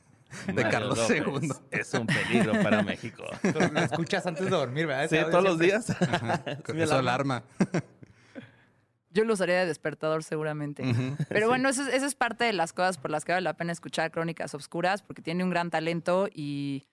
de 0.48 0.54
Mario 0.54 0.70
Carlos 0.72 0.98
López 0.98 1.24
II. 1.42 1.50
Es 1.72 1.94
un 1.94 2.08
peligro 2.08 2.54
para 2.62 2.84
México. 2.84 3.24
Lo 3.44 3.80
escuchas 3.82 4.26
antes 4.26 4.46
de 4.46 4.52
dormir, 4.52 4.88
¿verdad? 4.88 5.10
Sí, 5.10 5.32
todos 5.32 5.44
los 5.44 5.60
días. 5.60 5.90
Ajá, 5.90 6.44
Es 6.46 6.74
mi 6.76 6.82
Eso 6.84 6.96
alarma. 6.98 7.44
alarma. 7.64 7.84
Yo 9.15 9.23
lo 9.23 9.33
usaría 9.33 9.59
de 9.62 9.65
despertador 9.65 10.23
seguramente. 10.23 10.83
Pero 11.29 11.47
bueno, 11.47 11.69
eso, 11.69 11.81
es- 11.88 11.94
eso 11.94 12.06
es 12.06 12.13
parte 12.15 12.44
de 12.44 12.53
las 12.53 12.73
cosas 12.73 12.97
por 13.00 13.09
las 13.09 13.25
que 13.25 13.31
vale 13.31 13.44
la 13.44 13.56
pena 13.57 13.71
escuchar 13.71 14.12
Crónicas 14.12 14.53
Obscuras, 14.53 15.01
porque 15.01 15.21
tiene 15.23 15.44
un 15.44 15.50
gran 15.50 15.71
talento 15.71 16.27
y, 16.33 16.83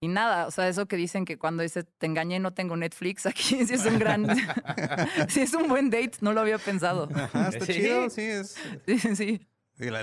y 0.00 0.08
nada, 0.08 0.46
o 0.46 0.50
sea, 0.52 0.68
eso 0.68 0.86
que 0.86 0.96
dicen 0.96 1.24
que 1.24 1.36
cuando 1.36 1.62
dice 1.64 1.82
te 1.82 2.06
engañé 2.06 2.38
no 2.38 2.54
tengo 2.54 2.76
Netflix, 2.76 3.26
aquí 3.26 3.66
sí 3.66 3.74
es 3.74 3.84
un 3.84 3.98
gran, 3.98 4.24
sí 5.28 5.40
es 5.40 5.52
un 5.54 5.68
buen 5.68 5.90
date, 5.90 6.12
no 6.20 6.32
lo 6.32 6.40
había 6.40 6.58
pensado. 6.58 7.08
Ajá, 7.14 7.48
está 7.48 7.66
Sí. 7.66 7.72
chido, 7.74 8.08
sí. 8.08 8.22
Es, 8.22 8.56
Sí, 8.86 8.98
sí, 9.16 9.40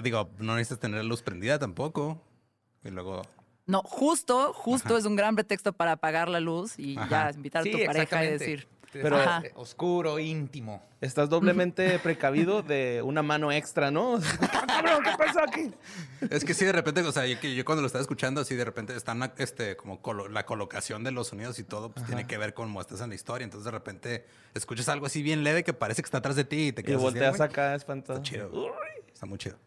digo, 0.03 0.29
no 0.39 0.55
necesitas 0.55 0.79
tener 0.79 0.97
la 0.97 1.03
luz 1.03 1.21
prendida 1.21 1.57
tampoco. 1.59 2.21
Y 2.83 2.89
luego, 2.91 3.23
No, 3.65 3.81
justo, 3.83 4.53
justo 4.53 4.95
es 4.97 5.05
un 5.05 5.15
gran 5.15 5.35
pretexto 5.35 5.73
para 5.73 5.93
apagar 5.93 6.29
la 6.29 6.39
luz 6.39 6.77
y 6.77 6.97
Ajá. 6.99 7.31
ya 7.31 7.35
invitar 7.35 7.61
a 7.61 7.63
Sí, 7.63 7.71
tu 7.71 7.83
pareja 7.85 8.23
y 8.23 8.27
decir, 8.31 8.67
Pero- 9.01 9.17
Ajá. 9.17 9.43
Oscuro, 9.55 10.19
íntimo. 10.19 10.83
Estás 11.01 11.29
doblemente 11.29 11.99
precavido 12.03 12.61
de 12.63 13.01
una 13.03 13.21
mano 13.21 13.51
extra, 13.51 13.91
¿no? 13.91 14.19
¡Cabrón, 14.67 15.03
qué 15.03 15.11
pasó 15.17 15.39
aquí! 15.41 15.71
es 16.29 16.43
que 16.45 16.53
sí, 16.53 16.65
de 16.65 16.71
repente, 16.71 17.01
o 17.01 17.11
sea, 17.11 17.25
yo, 17.25 17.65
cuando 17.65 17.81
lo 17.81 17.87
estaba 17.87 18.01
escuchando, 18.01 18.41
así 18.41 18.55
de 18.55 18.65
repente 18.65 18.95
están, 18.95 19.31
este, 19.37 19.75
como 19.77 20.01
colo- 20.01 20.27
la 20.29 20.45
colocación 20.45 21.03
de 21.03 21.11
los 21.11 21.27
sonidos 21.27 21.59
y 21.59 21.63
todo, 21.63 21.91
pues 21.91 22.05
tiene 22.05 22.25
que 22.27 22.37
ver 22.37 22.53
con 22.53 22.67
cómo 22.67 22.81
estás 22.81 23.01
en 23.01 23.09
la 23.09 23.15
historia. 23.15 23.43
Entonces, 23.45 23.65
de 23.65 23.71
repente, 23.71 24.25
escuchas 24.53 24.89
algo 24.89 25.05
así 25.05 25.21
bien 25.21 25.43
leve 25.43 25.63
que 25.63 25.73
parece 25.73 26.01
que 26.01 26.07
está 26.07 26.17
atrás 26.19 26.35
de 26.35 26.43
ti 26.45 26.67
y 26.67 26.71
te 26.73 26.81
Y 26.81 26.83
quedas 26.85 26.97
así, 26.97 27.03
volteas 27.03 27.37
"Güey, 27.37 27.49
acá 27.49 27.75
espantado. 27.75 28.19
Está 28.19 28.29
chido. 28.31 28.51
Está 29.13 29.25
muy 29.25 29.37
chido. 29.37 29.57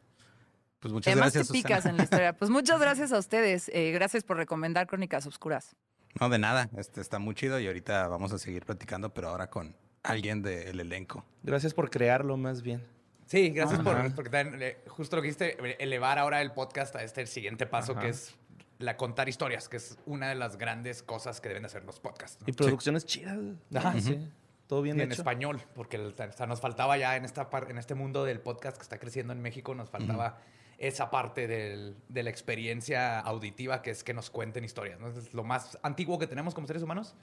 Pues 0.81 0.93
muchas 0.95 1.13
además 1.13 1.33
gracias, 1.33 1.49
te 1.49 1.53
picas 1.55 1.87
en 1.87 1.97
la 1.97 2.05
historia. 2.05 2.33
Pues 2.35 2.51
muchas 2.51 2.81
gracias 2.81 3.13
a 3.13 3.19
ustedes, 3.19 3.69
eh, 3.75 3.91
gracias 3.93 4.23
por 4.25 4.37
recomendar 4.37 4.87
Crónicas 4.87 5.27
Obscuras. 5.27 5.75
No, 6.21 6.29
de 6.29 6.39
nada. 6.39 6.69
Este 6.77 7.01
está 7.01 7.19
muy 7.19 7.35
chido 7.35 7.59
y 7.61 7.67
ahorita 7.67 8.09
vamos 8.09 8.33
a 8.33 8.39
seguir 8.39 8.65
platicando, 8.65 9.13
pero 9.15 9.29
ahora 9.29 9.51
con 9.51 9.77
alguien 10.03 10.43
del 10.43 10.81
elenco. 10.81 11.25
Gracias 11.43 11.75
por 11.75 11.91
crearlo, 11.91 12.37
más 12.37 12.63
bien. 12.63 12.85
Sí, 13.27 13.51
gracias 13.51 13.81
por 13.81 14.15
porque 14.15 14.31
también, 14.31 14.63
eh, 14.63 14.79
justo 14.89 15.17
lo 15.17 15.23
que 15.23 15.29
dijiste, 15.29 15.83
elevar 15.83 16.19
ahora 16.19 16.41
el 16.41 16.53
podcast 16.53 16.97
a 16.97 17.03
este 17.03 17.27
siguiente 17.27 17.67
paso 17.67 17.93
Ajá. 17.93 18.01
que 18.01 18.09
es 18.09 18.35
la 18.79 18.97
contar 18.97 19.29
historias, 19.29 19.69
que 19.69 19.77
es 19.77 19.99
una 20.07 20.29
de 20.29 20.35
las 20.35 20.57
grandes 20.57 21.03
cosas 21.03 21.41
que 21.41 21.49
deben 21.49 21.65
hacer 21.65 21.85
los 21.85 22.01
podcasts. 22.01 22.41
¿no? 22.41 22.47
Y 22.49 22.53
producciones 22.53 23.05
chidas. 23.05 23.37
Ajá. 23.75 24.01
Sí. 24.01 24.31
Todo 24.67 24.83
bien 24.83 24.99
Y 24.99 25.03
en 25.03 25.13
hecho. 25.13 25.21
español, 25.23 25.61
porque 25.75 25.97
el- 25.97 26.15
o 26.19 26.33
sea, 26.33 26.47
nos 26.47 26.61
faltaba 26.61 26.97
ya 26.97 27.17
en 27.17 27.25
esta 27.25 27.51
par- 27.51 27.71
en 27.71 27.79
este 27.79 27.95
mundo 27.95 28.25
del 28.25 28.41
podcast 28.41 28.77
que 28.77 28.83
está 28.83 28.99
creciendo 28.99 29.33
en 29.33 29.41
México, 29.43 29.75
nos 29.75 29.91
faltaba 29.91 30.39
esa 30.79 31.11
parte 31.11 31.47
del- 31.49 31.97
de 32.09 32.23
la 32.23 32.31
experiencia 32.31 33.19
auditiva 33.19 33.83
que 33.83 33.91
es 33.91 34.05
que 34.05 34.15
nos 34.15 34.31
cuenten 34.31 34.65
historias. 34.65 35.01
¿no? 35.01 35.09
Es 35.09 35.35
lo 35.35 35.43
más 35.45 35.77
antiguo 35.83 36.19
que 36.19 36.27
tenemos 36.29 36.55
como 36.55 36.67
seres 36.69 36.83
humanos 36.83 37.15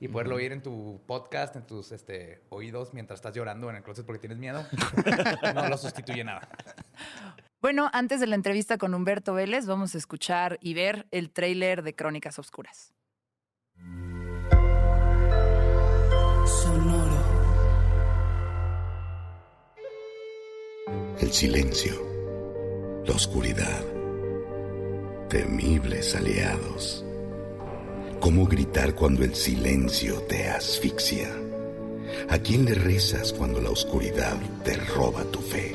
y 0.00 0.08
poderlo 0.08 0.36
oír 0.36 0.52
en 0.52 0.62
tu 0.62 1.00
podcast, 1.06 1.56
en 1.56 1.66
tus 1.66 1.90
este, 1.92 2.40
oídos 2.48 2.94
mientras 2.94 3.18
estás 3.18 3.34
llorando 3.34 3.68
en 3.70 3.76
el 3.76 3.82
closet 3.82 4.06
porque 4.06 4.20
tienes 4.20 4.38
miedo, 4.38 4.64
no 5.54 5.68
lo 5.68 5.76
sustituye 5.76 6.22
nada. 6.24 6.48
Bueno, 7.60 7.90
antes 7.92 8.20
de 8.20 8.26
la 8.26 8.34
entrevista 8.36 8.78
con 8.78 8.94
Humberto 8.94 9.34
Vélez, 9.34 9.66
vamos 9.66 9.94
a 9.94 9.98
escuchar 9.98 10.58
y 10.60 10.74
ver 10.74 11.06
el 11.10 11.30
tráiler 11.30 11.82
de 11.82 11.94
Crónicas 11.94 12.38
Obscuras. 12.38 12.92
el 21.20 21.32
silencio, 21.32 21.92
la 23.06 23.14
oscuridad, 23.14 23.82
temibles 25.28 26.14
aliados. 26.14 27.04
¿Cómo 28.20 28.46
gritar 28.46 28.94
cuando 28.94 29.24
el 29.24 29.34
silencio 29.34 30.20
te 30.22 30.48
asfixia? 30.48 31.28
¿A 32.28 32.38
quién 32.38 32.64
le 32.64 32.74
rezas 32.74 33.32
cuando 33.32 33.60
la 33.60 33.70
oscuridad 33.70 34.36
te 34.62 34.74
roba 34.74 35.24
tu 35.24 35.40
fe? 35.40 35.74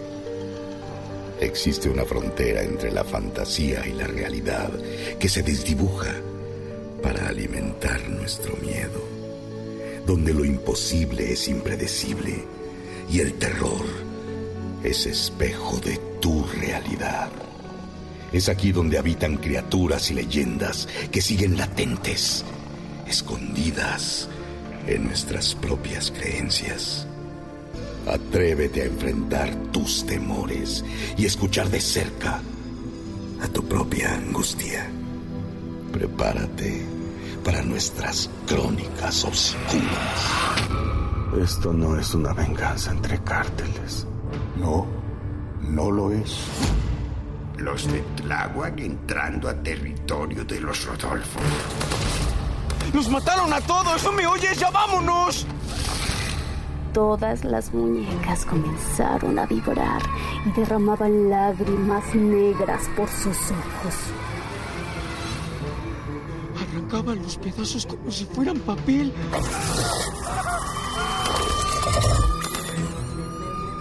Existe 1.42 1.90
una 1.90 2.06
frontera 2.06 2.64
entre 2.64 2.92
la 2.92 3.04
fantasía 3.04 3.86
y 3.86 3.92
la 3.92 4.08
realidad 4.08 4.72
que 5.20 5.28
se 5.28 5.44
desdibuja 5.44 6.16
para 7.04 7.28
alimentar 7.28 8.10
nuestro 8.10 8.56
miedo, 8.58 9.04
donde 10.06 10.34
lo 10.34 10.46
imposible 10.46 11.34
es 11.34 11.50
impredecible 11.50 12.46
y 13.12 13.20
el 13.20 13.34
terror 13.34 13.86
es 14.84 15.06
espejo 15.06 15.78
de 15.80 16.07
tu 16.20 16.44
realidad. 16.46 17.30
Es 18.32 18.50
aquí 18.50 18.72
donde 18.72 18.98
habitan 18.98 19.38
criaturas 19.38 20.12
y 20.12 20.14
leyendas 20.14 20.88
que 21.12 21.22
siguen 21.22 21.58
latentes, 21.58 22.44
escondidas 23.08 24.28
en 24.86 25.06
nuestras 25.06 25.56
propias 25.56 26.12
creencias. 26.12 27.08
Atrévete 28.06 28.84
a 28.84 28.86
enfrentar 28.86 29.54
tus 29.72 30.06
temores 30.06 30.84
y 31.18 31.26
escuchar 31.26 31.70
de 31.70 31.82
cerca 31.82 32.42
a 33.42 33.48
tu 33.48 33.64
propia 33.64 34.14
angustia. 34.14 34.90
Prepárate 35.92 36.86
para 37.44 37.62
nuestras 37.62 38.30
crónicas 38.46 39.24
oscuras. 39.24 40.68
Esto 41.42 41.72
no 41.72 42.00
es 42.00 42.14
una 42.14 42.34
venganza 42.34 42.92
entre 42.92 43.20
cárteles. 43.24 44.08
No, 44.58 44.88
no 45.68 45.92
lo 45.92 46.12
es. 46.12 46.46
Los 47.58 47.92
de 47.92 48.02
Tláhuac 48.16 48.80
entrando 48.80 49.50
a 49.50 49.54
territorio 49.54 50.46
de 50.46 50.60
los 50.62 50.86
Rodolfos. 50.86 51.42
¡Nos 52.94 53.10
mataron 53.10 53.52
a 53.52 53.60
todos! 53.62 54.04
¿No 54.04 54.12
me 54.12 54.26
oyes? 54.28 54.60
¡Ya 54.60 54.70
vámonos! 54.70 55.46
Todas 56.94 57.44
las 57.44 57.74
muñecas 57.74 58.46
comenzaron 58.46 59.38
a 59.38 59.46
vibrar 59.46 60.02
y 60.46 60.52
derramaban 60.52 61.30
lágrimas 61.30 62.16
negras 62.16 62.84
por 62.96 63.10
sus 63.10 63.38
ojos. 63.52 63.96
Arrancaban 66.62 67.22
los 67.22 67.38
pedazos 67.38 67.86
como 67.86 68.10
si 68.10 68.26
fueran 68.26 68.58
papel. 68.60 69.14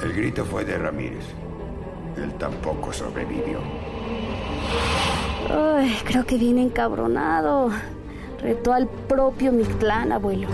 El 0.02 0.12
grito 0.12 0.44
fue 0.44 0.64
de 0.64 0.78
Ramírez. 0.78 1.45
Él 2.16 2.32
tampoco 2.38 2.92
sobrevivió. 2.92 3.60
Ay, 5.50 5.96
creo 6.04 6.24
que 6.24 6.36
viene 6.36 6.62
encabronado. 6.62 7.70
Retó 8.40 8.72
al 8.72 8.88
propio 8.88 9.52
Mictlán, 9.52 10.12
abuelo. 10.12 10.48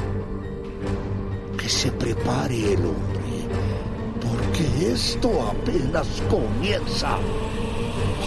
Que 1.57 1.69
se 1.69 1.91
prepare 1.93 2.75
el 2.75 2.81
hombre, 2.81 3.47
porque 4.21 4.93
esto 4.93 5.31
apenas 5.43 6.23
comienza. 6.29 7.17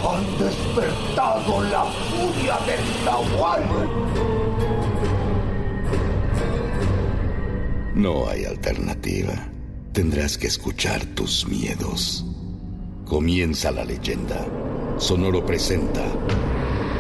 Han 0.07 0.37
despertado 0.37 1.63
la 1.63 1.83
furia 1.83 2.57
del 2.65 3.05
Nahual. 3.05 3.63
No 7.95 8.27
hay 8.27 8.45
alternativa. 8.45 9.33
Tendrás 9.93 10.37
que 10.37 10.47
escuchar 10.47 11.05
tus 11.15 11.47
miedos. 11.47 12.25
Comienza 13.05 13.71
la 13.71 13.85
leyenda. 13.85 14.47
Sonoro 14.97 15.45
presenta 15.45 16.03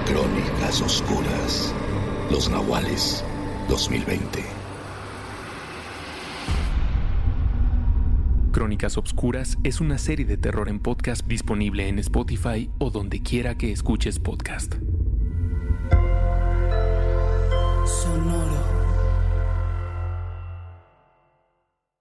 Crónicas 0.05 0.79
Oscuras. 0.81 1.73
Los 2.29 2.47
Nahuales 2.47 3.25
2020. 3.67 4.43
Crónicas 8.51 8.99
Obscuras 8.99 9.57
es 9.63 9.81
una 9.81 9.97
serie 9.97 10.27
de 10.27 10.37
terror 10.37 10.69
en 10.69 10.79
podcast 10.79 11.25
disponible 11.25 11.87
en 11.87 11.97
Spotify 11.97 12.69
o 12.77 12.91
donde 12.91 13.23
quiera 13.23 13.57
que 13.57 13.71
escuches 13.71 14.19
podcast. 14.19 14.75
Sonoro. 17.87 18.63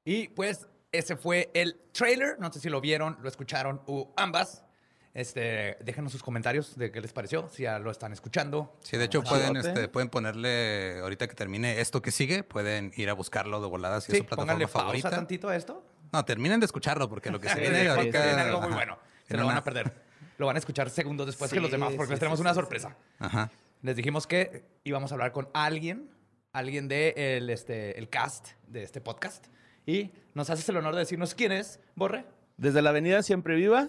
Y 0.04 0.28
pues 0.28 0.68
ese 0.98 1.16
fue 1.16 1.50
el 1.54 1.80
trailer. 1.92 2.38
No 2.38 2.52
sé 2.52 2.60
si 2.60 2.68
lo 2.68 2.80
vieron, 2.80 3.18
lo 3.22 3.28
escucharon 3.28 3.80
o 3.86 4.12
ambas. 4.16 4.64
Este, 5.12 5.76
déjenos 5.84 6.10
sus 6.10 6.24
comentarios 6.24 6.76
de 6.76 6.90
qué 6.90 7.00
les 7.00 7.12
pareció, 7.12 7.48
si 7.48 7.62
ya 7.62 7.78
lo 7.78 7.92
están 7.92 8.12
escuchando. 8.12 8.76
Sí, 8.82 8.96
de 8.96 9.04
hecho 9.04 9.22
pueden, 9.22 9.56
este, 9.56 9.86
pueden 9.86 10.08
ponerle, 10.08 10.98
ahorita 11.00 11.28
que 11.28 11.34
termine 11.34 11.80
esto 11.80 12.02
que 12.02 12.10
sigue, 12.10 12.42
pueden 12.42 12.92
ir 12.96 13.08
a 13.10 13.12
buscarlo 13.12 13.60
de 13.60 13.68
volada 13.68 14.00
si 14.00 14.06
Sí, 14.06 14.12
es 14.12 14.18
su 14.18 14.24
plataforma 14.24 14.54
pónganle 14.54 14.66
pausa 14.66 14.78
favorita. 14.80 15.10
tantito 15.10 15.48
a 15.48 15.54
esto. 15.56 15.84
No, 16.12 16.24
terminen 16.24 16.58
de 16.58 16.66
escucharlo 16.66 17.08
porque 17.08 17.30
lo 17.30 17.38
que 17.38 17.48
se 17.48 17.54
Sí, 17.54 17.60
viene 17.60 17.88
ahorita... 17.88 18.24
viene 18.24 18.40
algo 18.40 18.58
muy 18.58 18.68
ajá, 18.70 18.76
bueno. 18.76 18.98
Se 19.28 19.36
lo 19.36 19.46
van 19.46 19.56
a 19.56 19.62
perder. 19.62 19.92
Lo 20.36 20.46
van 20.46 20.56
a 20.56 20.58
escuchar 20.58 20.90
segundos 20.90 21.26
después 21.26 21.48
Sí, 21.48 21.56
que 21.56 21.60
los 21.60 21.70
demás, 21.70 21.92
porque 21.92 22.06
sí, 22.06 22.10
les 22.12 22.18
tenemos 22.18 22.38
sí, 22.40 22.42
una 22.42 22.50
sí, 22.50 22.56
sorpresa. 22.56 22.96
Ajá. 23.20 23.52
Les 23.82 23.94
dijimos 23.94 24.26
que 24.26 24.64
íbamos 24.82 25.12
a 25.12 25.14
hablar 25.14 25.30
con 25.30 25.48
alguien, 25.54 26.10
alguien 26.52 26.88
de 26.88 27.14
el, 27.36 27.50
este, 27.50 27.96
el 28.00 28.08
cast 28.08 28.48
de 28.66 28.82
este 28.82 29.00
podcast. 29.00 29.46
Y 29.86 30.10
nos 30.34 30.50
haces 30.50 30.68
el 30.68 30.76
honor 30.76 30.94
de 30.94 31.00
decirnos 31.00 31.34
quién 31.34 31.52
es, 31.52 31.80
Borre. 31.94 32.24
Desde 32.56 32.82
la 32.82 32.90
avenida 32.90 33.22
Siempre 33.22 33.56
Viva, 33.56 33.88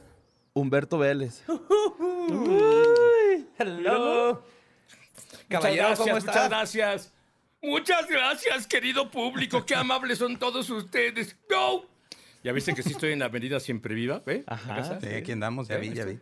Humberto 0.53 0.97
Vélez. 0.97 1.43
Hello. 3.57 4.43
Caballero, 5.47 5.89
muchas 5.89 5.99
¿cómo 5.99 6.11
gracias, 6.11 6.25
muchas 6.25 6.49
gracias. 6.49 7.13
Muchas 7.61 8.07
gracias, 8.07 8.67
querido 8.67 9.09
público. 9.09 9.65
Qué 9.65 9.75
amables 9.75 10.19
son 10.19 10.37
todos 10.37 10.69
ustedes. 10.69 11.35
¡No! 11.49 11.83
Ya 12.43 12.51
viste 12.51 12.75
que 12.75 12.83
sí 12.83 12.91
estoy 12.91 13.13
en 13.13 13.19
la 13.19 13.25
avenida 13.25 13.59
Siempre 13.59 13.95
Viva, 13.95 14.21
¿ve? 14.25 14.43
Ajá. 14.45 14.99
Sí, 14.99 15.07
aquí 15.07 15.31
andamos, 15.31 15.67
ya 15.67 15.77
vi, 15.77 15.93
ya 15.93 16.05
vi. 16.05 16.19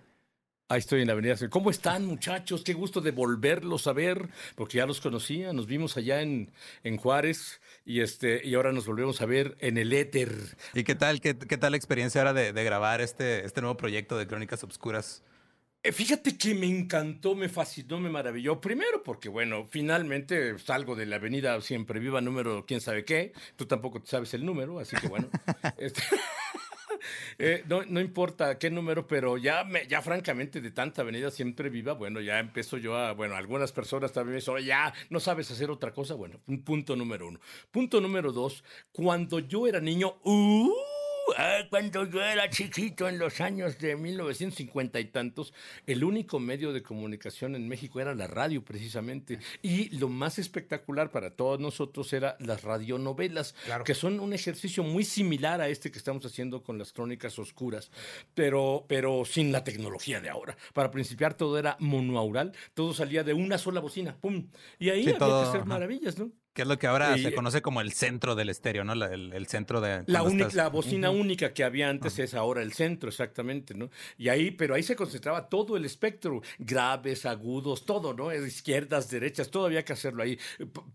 Ahí 0.74 0.80
estoy 0.80 1.02
en 1.02 1.08
la 1.08 1.14
avenida. 1.14 1.36
¿Cómo 1.52 1.70
están, 1.70 2.04
muchachos? 2.04 2.64
Qué 2.64 2.74
gusto 2.74 3.00
de 3.00 3.12
volverlos 3.12 3.86
a 3.86 3.94
ver, 3.94 4.30
porque 4.56 4.80
ya 4.80 4.88
los 4.88 5.02
conocía. 5.02 5.54
Nos 5.54 5.68
vimos 5.68 5.98
allá 5.98 6.24
en, 6.24 6.52
en 6.84 6.98
Juárez 6.98 7.62
y, 7.86 8.02
este, 8.02 8.42
y 8.44 8.56
ahora 8.56 8.72
nos 8.72 8.88
volvemos 8.88 9.22
a 9.22 9.28
ver 9.28 9.56
en 9.60 9.78
el 9.78 9.94
éter. 9.94 10.32
¿Y 10.74 10.84
qué 10.84 10.96
tal, 10.96 11.22
qué, 11.22 11.38
qué 11.38 11.60
tal 11.60 11.74
la 11.74 11.78
experiencia 11.78 12.22
ahora 12.22 12.34
de, 12.34 12.54
de 12.54 12.64
grabar 12.64 13.02
este, 13.02 13.46
este 13.46 13.62
nuevo 13.62 13.78
proyecto 13.78 14.18
de 14.18 14.26
Crónicas 14.26 14.64
Obscuras? 14.64 15.22
Eh, 15.84 15.92
Fíjate 15.92 16.40
que 16.40 16.56
me 16.56 16.66
encantó, 16.66 17.36
me 17.36 17.50
fascinó, 17.50 18.00
me 18.00 18.10
maravilló. 18.10 18.60
Primero 18.60 19.04
porque, 19.04 19.30
bueno, 19.30 19.68
finalmente 19.70 20.58
salgo 20.58 20.96
de 20.96 21.06
la 21.06 21.18
avenida 21.18 21.62
Siempre 21.62 22.00
Viva 22.00 22.20
número 22.20 22.66
quién 22.66 22.82
sabe 22.82 23.06
qué. 23.06 23.34
Tú 23.58 23.68
tampoco 23.68 24.02
te 24.02 24.08
sabes 24.08 24.34
el 24.34 24.44
número, 24.44 24.80
así 24.80 24.96
que 24.96 25.08
bueno. 25.08 25.30
este, 25.78 26.02
eh, 27.40 27.64
no, 27.68 27.84
no 27.86 28.00
importa 28.00 28.58
qué 28.58 28.70
número, 28.70 29.08
pero 29.08 29.38
ya, 29.38 29.64
me, 29.64 29.88
ya 29.88 30.02
francamente 30.02 30.62
de 30.62 30.72
tanta 30.72 31.02
avenida 31.02 31.32
Siempre 31.32 31.70
Viva, 31.70 31.94
bueno, 31.94 32.22
ya 32.22 32.40
empiezo 32.40 32.78
yo 32.78 32.96
a, 32.98 33.14
bueno, 33.14 33.36
algunas 33.36 33.72
personas 33.72 34.12
también 34.12 34.34
me 34.34 34.40
dicen, 34.40 34.56
"Oye, 34.56 34.66
ya 34.68 34.94
no 35.10 35.20
sabes 35.20 35.50
hacer 35.52 35.70
otra 35.72 35.94
cosa. 35.94 36.16
Bueno, 36.16 36.40
un 36.48 36.64
punto 36.64 36.96
número 36.96 37.28
uno. 37.28 37.40
Punto 37.72 38.00
número 38.02 38.32
dos, 38.32 38.64
cuando 38.92 39.40
yo 39.40 39.68
era 39.68 39.80
niño, 39.80 40.16
¡uh! 40.24 40.72
Ah, 41.38 41.60
cuando 41.70 42.06
yo 42.06 42.22
era 42.22 42.50
chiquito 42.50 43.08
en 43.08 43.20
los 43.20 43.42
años 43.42 43.78
de 43.80 43.96
1950 43.96 45.00
y 45.00 45.06
tantos, 45.06 45.54
el 45.86 46.04
único 46.04 46.40
medio 46.40 46.74
de 46.74 46.84
comunicación 46.84 47.56
en 47.56 47.68
México 47.68 48.00
era 48.00 48.14
la 48.16 48.28
radio 48.28 48.64
precisamente. 48.64 49.40
Y 49.62 49.90
lo 49.98 50.10
más 50.10 50.40
espectacular 50.40 51.12
para 51.12 51.32
todos 51.36 51.60
nosotros 51.60 52.12
era 52.14 52.36
las 52.40 52.64
radionovelas, 52.64 53.56
que 53.86 53.94
son 53.94 54.20
un 54.20 54.34
ejercicio 54.34 54.84
muy 54.84 55.04
similar 55.04 55.62
a 55.62 55.70
este 55.70 55.92
que 55.92 55.98
estamos 55.98 56.26
haciendo 56.26 56.64
con 56.64 56.78
las 56.78 56.94
crónicas 56.94 57.38
oscuras, 57.40 57.92
pero, 58.34 58.86
pero 58.88 59.26
sin 59.26 59.52
la 59.52 59.64
tecnología 59.64 60.22
de 60.22 60.30
ahora. 60.30 60.58
Para 60.74 60.92
principiar 60.92 61.34
todo 61.36 61.58
era 61.58 61.78
monoaural, 61.80 62.54
todo 62.74 62.94
salía 62.94 63.24
de 63.24 63.34
una 63.34 63.58
sola 63.58 63.80
bocina, 63.80 64.18
¡pum! 64.20 64.50
Y 64.80 64.90
ahí 64.90 65.04
Sí, 65.04 65.10
había 65.10 65.20
todo, 65.20 65.44
que 65.44 65.50
hacer 65.50 65.66
maravillas, 65.66 66.18
¿no? 66.18 66.32
Que 66.54 66.62
es 66.62 66.68
lo 66.68 66.78
que 66.78 66.86
ahora 66.86 67.18
Y- 67.18 67.24
se 67.24 67.34
conoce 67.34 67.62
como 67.64 67.82
el 67.82 67.94
centro 67.94 68.36
del 68.36 68.50
estéreo, 68.50 68.84
¿no? 68.84 68.94
La- 68.94 69.08
el, 69.12 69.34
el 69.34 69.48
centro 69.48 69.82
de... 69.82 70.04
La, 70.06 70.22
única, 70.22 70.44
estás- 70.44 70.54
la 70.54 70.70
bocina 70.70 71.10
única 71.10 71.52
que 71.52 71.64
había 71.64 71.90
antes 71.90 72.20
es 72.20 72.36
ahora 72.36 72.62
el 72.62 72.74
centro, 72.74 73.10
exactamente, 73.10 73.74
¿no? 73.74 73.90
Y 74.20 74.30
ahí, 74.30 74.52
pero 74.52 74.76
ahí 74.76 74.84
se 74.84 74.96
concentraba 74.96 75.50
todo 75.50 75.76
el 75.78 75.86
espectro, 75.86 76.42
graves, 76.60 77.26
agudos, 77.26 77.86
todo, 77.86 78.14
¿no? 78.14 78.32
Izquierdas, 78.34 79.10
derechas, 79.10 79.50
todo 79.50 79.66
había 79.66 79.84
que 79.84 79.94
hacerlo 79.94 80.22
ahí. 80.22 80.38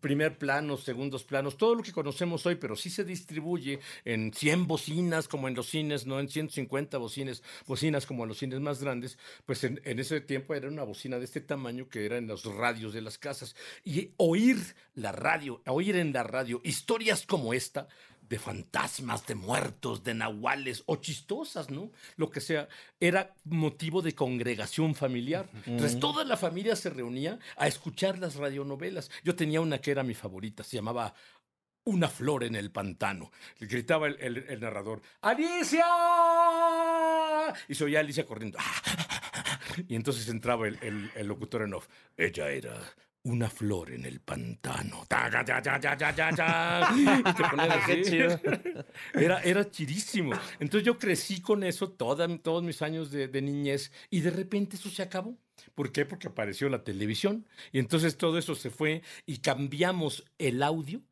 Primer 0.00 0.38
plano, 0.38 0.76
segundos 0.76 1.24
planos, 1.24 1.56
todo 1.56 1.74
lo 1.74 1.82
que 1.82 1.92
conocemos 1.92 2.46
hoy, 2.46 2.54
pero 2.54 2.76
sí 2.76 2.88
se 2.88 3.04
distribuye 3.04 3.80
en 4.04 4.32
100 4.32 4.66
bocinas 4.68 5.26
como 5.26 5.48
en 5.48 5.54
los 5.54 5.66
cines, 5.66 6.06
¿no? 6.06 6.20
En 6.20 6.28
150 6.28 6.98
bocinas, 6.98 7.42
bocinas 7.66 8.06
como 8.06 8.22
en 8.22 8.28
los 8.28 8.38
cines 8.38 8.60
más 8.60 8.80
grandes, 8.82 9.18
pues 9.44 9.64
en, 9.64 9.80
en 9.84 9.98
ese 9.98 10.20
tiempo 10.20 10.54
era 10.54 10.68
una 10.68 10.84
bocina 10.84 11.18
de 11.18 11.24
este 11.24 11.40
tamaño 11.40 11.88
que 11.88 12.06
era 12.06 12.16
en 12.16 12.28
los 12.28 12.44
radios 12.44 12.92
de 12.94 13.02
las 13.02 13.18
casas. 13.18 13.56
Y 13.84 14.12
oír 14.18 14.58
la 14.94 15.12
radio, 15.12 15.47
oír 15.66 15.96
en 15.96 16.12
la 16.12 16.22
radio 16.22 16.60
historias 16.64 17.24
como 17.26 17.52
esta, 17.54 17.88
de 18.20 18.38
fantasmas, 18.38 19.26
de 19.26 19.34
muertos, 19.34 20.04
de 20.04 20.12
nahuales 20.14 20.82
o 20.86 20.96
chistosas, 20.96 21.70
¿no? 21.70 21.90
Lo 22.16 22.28
que 22.30 22.40
sea, 22.42 22.68
era 23.00 23.34
motivo 23.44 24.02
de 24.02 24.14
congregación 24.14 24.94
familiar. 24.94 25.48
Entonces 25.64 25.92
Ujú. 25.92 26.00
toda 26.00 26.24
la 26.24 26.36
familia 26.36 26.76
se 26.76 26.90
reunía 26.90 27.38
a 27.56 27.66
escuchar 27.66 28.18
las 28.18 28.34
radionovelas. 28.36 29.10
Yo 29.24 29.34
tenía 29.34 29.62
una 29.62 29.78
que 29.78 29.92
era 29.92 30.02
mi 30.02 30.12
favorita, 30.14 30.62
se 30.62 30.76
llamaba 30.76 31.14
una 31.84 32.08
flor 32.08 32.44
en 32.44 32.54
el 32.54 32.70
pantano. 32.70 33.32
Le 33.60 33.66
gritaba 33.66 34.08
el, 34.08 34.16
el- 34.20 34.44
el 34.46 34.60
narrador, 34.60 35.00
¡Alicia! 35.22 35.86
Y 37.68 37.74
se 37.74 37.84
oía 37.84 37.98
a 37.98 38.00
Alicia 38.02 38.26
corriendo. 38.26 38.58
Y 39.86 39.94
entonces 39.94 40.28
entraba 40.28 40.66
el 40.66 41.10
locutor 41.28 41.62
en 41.62 41.72
off. 41.74 41.86
Ella 42.16 42.50
era 42.50 42.74
una 43.24 43.50
flor 43.50 43.90
en 43.92 44.04
el 44.04 44.20
pantano. 44.20 45.04
Ta. 45.08 45.28
Y 46.96 47.04
te 47.04 47.44
así. 47.62 48.02
Chido. 48.02 48.40
Era, 49.14 49.40
era 49.42 49.70
chidísimo. 49.70 50.32
Entonces 50.60 50.86
yo 50.86 50.98
crecí 50.98 51.40
con 51.40 51.62
eso 51.64 51.90
toda- 51.90 52.28
todos 52.38 52.62
mis 52.62 52.80
años 52.82 53.10
de, 53.10 53.28
de 53.28 53.42
niñez 53.42 53.92
y 54.10 54.20
de 54.20 54.30
repente 54.30 54.76
eso 54.76 54.88
se 54.90 55.02
acabó. 55.02 55.36
¿Por 55.74 55.90
qué? 55.92 56.06
Porque 56.06 56.28
apareció 56.28 56.68
la 56.68 56.84
televisión 56.84 57.46
y 57.72 57.78
entonces 57.80 58.16
todo 58.16 58.38
eso 58.38 58.54
se 58.54 58.70
fue 58.70 59.02
y 59.26 59.38
cambiamos 59.38 60.24
el 60.38 60.62
audio 60.62 61.02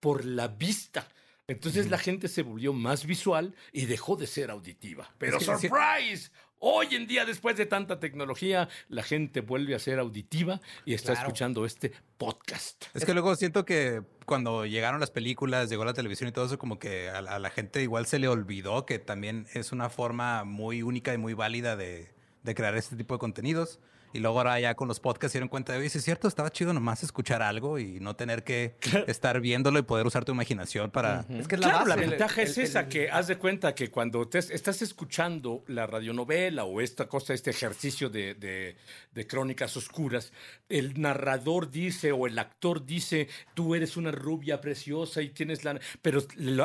por 0.00 0.24
la 0.24 0.48
vista. 0.48 1.08
Entonces 1.48 1.90
la 1.90 1.98
gente 1.98 2.28
se 2.28 2.42
volvió 2.42 2.72
más 2.72 3.04
visual 3.06 3.54
y 3.72 3.86
dejó 3.86 4.16
de 4.16 4.26
ser 4.26 4.50
auditiva. 4.50 5.12
Pero 5.18 5.38
Es 5.38 5.46
que 5.46 5.68
surprise, 5.68 6.30
hoy 6.64 6.94
en 6.94 7.08
día 7.08 7.24
después 7.24 7.56
de 7.56 7.66
tanta 7.66 7.98
tecnología, 7.98 8.68
la 8.88 9.02
gente 9.02 9.40
vuelve 9.40 9.74
a 9.74 9.78
ser 9.80 9.98
auditiva 9.98 10.60
y 10.84 10.94
está 10.94 11.12
Claro. 11.12 11.26
escuchando 11.26 11.66
este 11.66 11.90
podcast. 12.18 12.84
Es 12.94 13.04
que 13.04 13.12
luego 13.14 13.34
siento 13.34 13.64
que 13.64 14.02
cuando 14.26 14.64
llegaron 14.64 15.00
las 15.00 15.10
películas, 15.10 15.68
llegó 15.68 15.84
la 15.84 15.92
televisión 15.92 16.28
y 16.28 16.32
todo 16.32 16.44
eso, 16.46 16.58
como 16.58 16.78
que 16.78 17.10
a, 17.10 17.20
la- 17.20 17.32
a 17.34 17.38
la 17.40 17.50
gente 17.50 17.82
igual 17.82 18.06
se 18.06 18.20
le 18.20 18.28
olvidó 18.28 18.86
que 18.86 19.00
también 19.00 19.46
es 19.54 19.72
una 19.72 19.90
forma 19.90 20.44
muy 20.44 20.82
única 20.82 21.12
y 21.12 21.18
muy 21.18 21.34
válida 21.34 21.74
de, 21.76 22.10
de 22.44 22.54
crear 22.54 22.76
este 22.76 22.94
tipo 22.96 23.14
de 23.14 23.18
contenidos. 23.18 23.80
Y 24.12 24.18
luego 24.20 24.38
ahora 24.38 24.58
ya 24.60 24.74
con 24.74 24.88
los 24.88 25.00
podcasts 25.00 25.32
se 25.32 25.38
dieron 25.38 25.48
cuenta 25.48 25.72
de, 25.72 25.78
oye, 25.78 25.88
sí 25.88 25.98
es 25.98 26.04
cierto, 26.04 26.28
estaba 26.28 26.50
chido 26.50 26.72
nomás 26.72 27.02
escuchar 27.02 27.42
algo 27.42 27.78
y 27.78 27.98
no 28.00 28.14
tener 28.16 28.44
que 28.44 28.76
estar 29.06 29.40
viéndolo 29.40 29.78
y 29.78 29.82
poder 29.82 30.06
usar 30.06 30.24
tu 30.24 30.32
imaginación 30.32 30.90
para... 30.90 31.20
Es 31.30 31.48
que 31.48 31.54
es 31.56 31.60
claro, 31.60 31.86
la 31.86 31.94
base, 31.96 32.04
el- 32.04 32.10
ventaja 32.10 32.42
es 32.42 32.58
el- 32.58 32.64
esa, 32.64 32.80
el- 32.80 32.88
que 32.88 33.10
haz 33.10 33.26
de 33.28 33.36
cuenta 33.38 33.74
que 33.74 33.90
cuando 33.90 34.26
te 34.28 34.38
estás 34.38 34.82
escuchando 34.82 35.64
la 35.66 35.86
radionovela 35.86 36.64
o 36.64 36.80
esta 36.80 37.06
cosa, 37.08 37.32
este 37.34 37.50
ejercicio 37.50 38.10
de, 38.10 38.34
de- 38.34 38.76
de 39.12 39.26
crónicas 39.26 39.76
oscuras, 39.76 40.32
el 40.68 41.00
narrador 41.00 41.70
dice 41.70 42.12
o 42.12 42.26
el 42.26 42.38
actor 42.38 42.84
dice, 42.84 43.28
tú 43.54 43.74
eres 43.74 43.96
una 43.96 44.10
rubia 44.10 44.60
preciosa 44.60 45.22
y 45.22 45.30
tienes 45.30 45.64
la... 45.64 45.78
Pero 46.02 46.22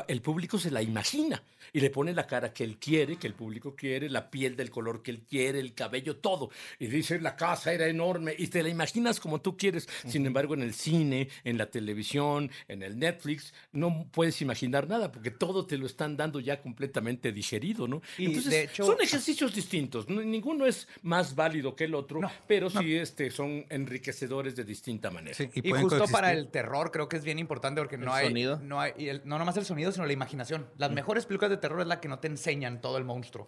el 0.08 0.22
público 0.22 0.58
se 0.60 0.72
la 0.72 0.82
imagina 0.82 1.42
y 1.74 1.80
le 1.80 1.90
pone 1.90 2.14
la 2.14 2.28
cara 2.28 2.54
que 2.54 2.64
él 2.64 2.78
quiere, 2.78 3.18
que 3.18 3.28
el 3.28 3.34
público 3.34 3.76
quiere, 3.76 4.10
la 4.10 4.30
piel 4.30 4.56
del 4.56 4.70
color 4.70 5.02
que 5.04 5.12
él 5.12 5.22
quiere, 5.28 5.60
el 5.60 5.74
cabello, 5.74 6.18
todo. 6.18 6.50
Y 6.80 6.88
dice, 6.88 7.20
la 7.20 7.36
casa 7.36 7.74
era 7.74 7.88
enorme 7.88 8.36
y 8.38 8.48
te 8.48 8.64
la 8.64 8.70
imaginas 8.70 9.20
como 9.20 9.42
tú 9.42 9.58
quieres. 9.58 9.88
Sin 10.08 10.26
embargo, 10.26 10.54
en 10.54 10.62
el 10.62 10.74
cine, 10.74 11.30
en 11.44 11.58
la 11.58 11.68
televisión, 11.70 12.50
en 12.68 12.84
el 12.84 12.98
Netflix, 13.00 13.54
no 13.72 14.08
puedes 14.12 14.42
imaginar 14.42 14.88
nada 14.88 15.12
porque 15.12 15.32
todo 15.32 15.66
te 15.66 15.78
lo 15.78 15.86
están 15.86 16.18
dando 16.18 16.40
ya 16.40 16.62
completamente 16.62 17.32
digerido, 17.32 17.88
¿no? 17.88 18.02
Y, 18.18 18.26
Entonces, 18.26 18.52
de 18.52 18.64
hecho- 18.64 18.86
son 18.86 19.02
ejercicios 19.02 19.54
distintos. 19.54 20.08
no- 20.10 20.22
Ninguno 20.22 20.66
es 20.66 20.88
más 21.02 21.36
válido 21.36 21.76
que 21.76 21.86
el 21.86 21.96
otro, 21.96 22.20
pero 22.48 22.70
sí 22.70 22.96
este, 22.96 23.32
son 23.32 23.66
enriquecedores 23.70 24.56
de 24.56 24.64
distinta 24.64 25.10
manera. 25.10 25.36
Y, 25.54 25.72
justo 25.72 26.06
para 26.12 26.34
el 26.34 26.50
terror 26.50 26.92
creo 26.92 27.08
que 27.10 27.18
es 27.18 27.24
bien 27.24 27.40
importante 27.40 27.82
porque 27.82 27.98
no 27.98 28.06
El 28.06 28.10
hay, 28.12 28.28
sonido. 28.28 28.60
no 28.64 28.80
hay 28.80 28.92
y 28.98 29.08
el- 29.10 29.22
no 29.26 29.38
nomás 29.40 29.58
el 29.58 29.66
sonido, 29.66 29.92
sino 29.92 30.06
la 30.06 30.14
imaginación. 30.14 30.68
Las 30.78 30.92
mejores 30.92 31.26
películas 31.26 31.50
de 31.52 31.57
terror 31.60 31.82
es 31.82 31.88
la 31.88 32.00
que 32.00 32.08
no 32.08 32.20
te 32.20 32.28
enseñan 32.28 32.82
todo 32.82 32.98
el 32.98 33.04
monstruo. 33.04 33.48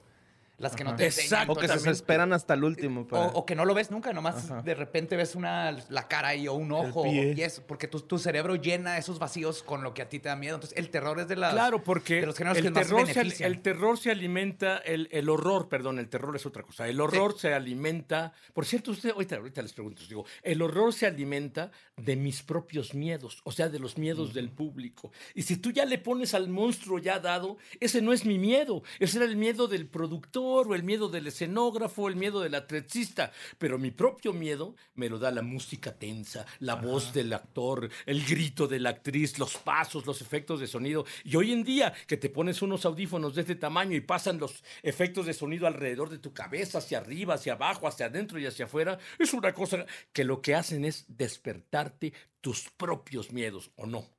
Las 0.60 0.76
que 0.76 0.84
no 0.84 0.96
te 0.96 1.06
enseñan. 1.06 1.50
O 1.50 1.56
que 1.56 1.68
se 1.68 1.90
esperan 1.90 2.34
hasta 2.34 2.54
el 2.54 2.64
último. 2.64 3.02
O, 3.02 3.08
para- 3.08 3.28
o 3.28 3.46
que 3.46 3.56
no 3.56 3.66
lo 3.66 3.74
ves 3.74 3.92
nunca, 3.92 4.12
nomás 4.14 4.52
Ajá. 4.52 4.62
de 4.62 4.76
repente 4.76 5.16
ves 5.16 5.36
una 5.36 5.72
la 5.90 6.08
cara 6.08 6.36
y 6.36 6.48
o 6.48 6.54
un 6.54 6.72
ojo 6.72 7.06
y 7.06 7.42
eso, 7.42 7.64
porque 7.66 7.88
tu, 7.88 8.02
tu 8.02 8.20
cerebro 8.20 8.56
llena 8.56 8.98
esos 8.98 9.20
vacíos 9.20 9.64
con 9.64 9.84
lo 9.84 9.94
que 9.94 10.02
a 10.02 10.10
ti 10.10 10.20
te 10.20 10.28
da 10.30 10.36
miedo. 10.36 10.56
Entonces, 10.56 10.78
el 10.78 10.90
terror 10.90 11.20
es 11.20 11.28
de 11.30 11.38
las 11.38 11.54
Claro, 11.54 11.82
porque 11.82 12.20
de 12.22 12.26
los 12.26 12.38
géneros 12.38 12.58
que 12.60 12.68
el 12.68 12.74
más 12.74 12.88
terror, 12.88 13.08
se, 13.08 13.46
el 13.46 13.62
terror 13.62 13.98
se 13.98 14.12
alimenta, 14.12 14.78
el, 14.80 15.08
el 15.12 15.30
horror, 15.30 15.70
perdón, 15.70 15.98
el 16.00 16.10
terror 16.10 16.36
es 16.36 16.46
otra 16.46 16.64
cosa. 16.64 16.88
El 16.88 17.00
horror 17.00 17.40
se 17.40 17.54
alimenta. 17.54 18.34
Por 18.54 18.66
cierto, 18.66 18.92
usted, 18.92 19.12
ahorita, 19.12 19.38
ahorita 19.38 19.62
les 19.62 19.72
pregunto, 19.74 20.02
os 20.04 20.10
digo, 20.10 20.26
el 20.44 20.62
horror 20.62 20.94
se 20.94 21.08
alimenta 21.08 21.72
de 21.96 22.16
mis 22.16 22.44
propios 22.44 22.94
miedos, 22.94 23.42
o 23.46 23.52
sea, 23.52 23.70
de 23.70 23.80
los 23.80 23.98
miedos 23.98 24.34
del 24.34 24.50
público. 24.52 25.12
Y 25.36 25.44
si 25.44 25.56
tú 25.58 25.72
ya 25.72 25.86
le 25.86 25.98
pones 26.00 26.34
al 26.34 26.50
monstruo 26.50 27.00
ya 27.00 27.20
dado, 27.20 27.58
ese 27.80 28.02
no 28.02 28.12
es 28.12 28.26
mi 28.26 28.38
miedo, 28.38 28.84
ese 29.00 29.18
era 29.18 29.26
el 29.26 29.38
miedo 29.38 29.68
del 29.68 29.88
productor 29.88 30.49
o 30.50 30.76
el 30.76 30.84
miedo 30.84 31.10
del 31.10 31.28
escenógrafo, 31.28 32.08
el 32.08 32.16
miedo 32.16 32.42
del 32.42 32.56
atleticista. 32.56 33.32
Pero 33.58 33.78
mi 33.78 33.92
propio 33.92 34.34
miedo 34.34 34.76
me 34.96 35.10
lo 35.10 35.20
da 35.20 35.32
la 35.32 35.42
música 35.42 35.94
tensa, 35.94 36.46
la 36.60 36.76
voz 36.76 37.14
del 37.14 37.34
actor, 37.34 37.90
el 38.06 38.26
grito 38.26 38.68
de 38.68 38.80
la 38.80 38.90
actriz, 38.90 39.40
los 39.40 39.58
pasos, 39.58 40.06
los 40.06 40.22
efectos 40.22 40.60
de 40.60 40.68
sonido. 40.68 41.06
Y 41.24 41.36
hoy 41.36 41.52
en 41.52 41.64
día 41.64 41.94
que 42.08 42.18
te 42.18 42.30
pones 42.30 42.62
unos 42.62 42.86
audífonos 42.86 43.36
de 43.36 43.42
este 43.42 43.56
tamaño 43.56 43.96
y 43.96 44.02
pasan 44.02 44.40
los 44.40 44.64
efectos 44.84 45.26
de 45.26 45.34
sonido 45.34 45.68
alrededor 45.68 46.10
de 46.10 46.20
tu 46.20 46.34
cabeza, 46.34 46.80
hacia 46.80 47.00
arriba, 47.00 47.36
hacia 47.36 47.54
abajo, 47.54 47.88
hacia 47.88 48.08
adentro 48.08 48.40
y 48.40 48.46
hacia 48.46 48.66
afuera, 48.66 49.00
es 49.18 49.34
una 49.34 49.54
cosa 49.54 49.86
que 50.12 50.24
lo 50.24 50.42
que 50.42 50.56
hacen 50.56 50.86
es 50.86 51.06
despertarte 51.08 52.14
tus 52.42 52.70
propios 52.70 53.32
miedos, 53.32 53.72
¿o 53.76 53.86
no? 53.86 54.19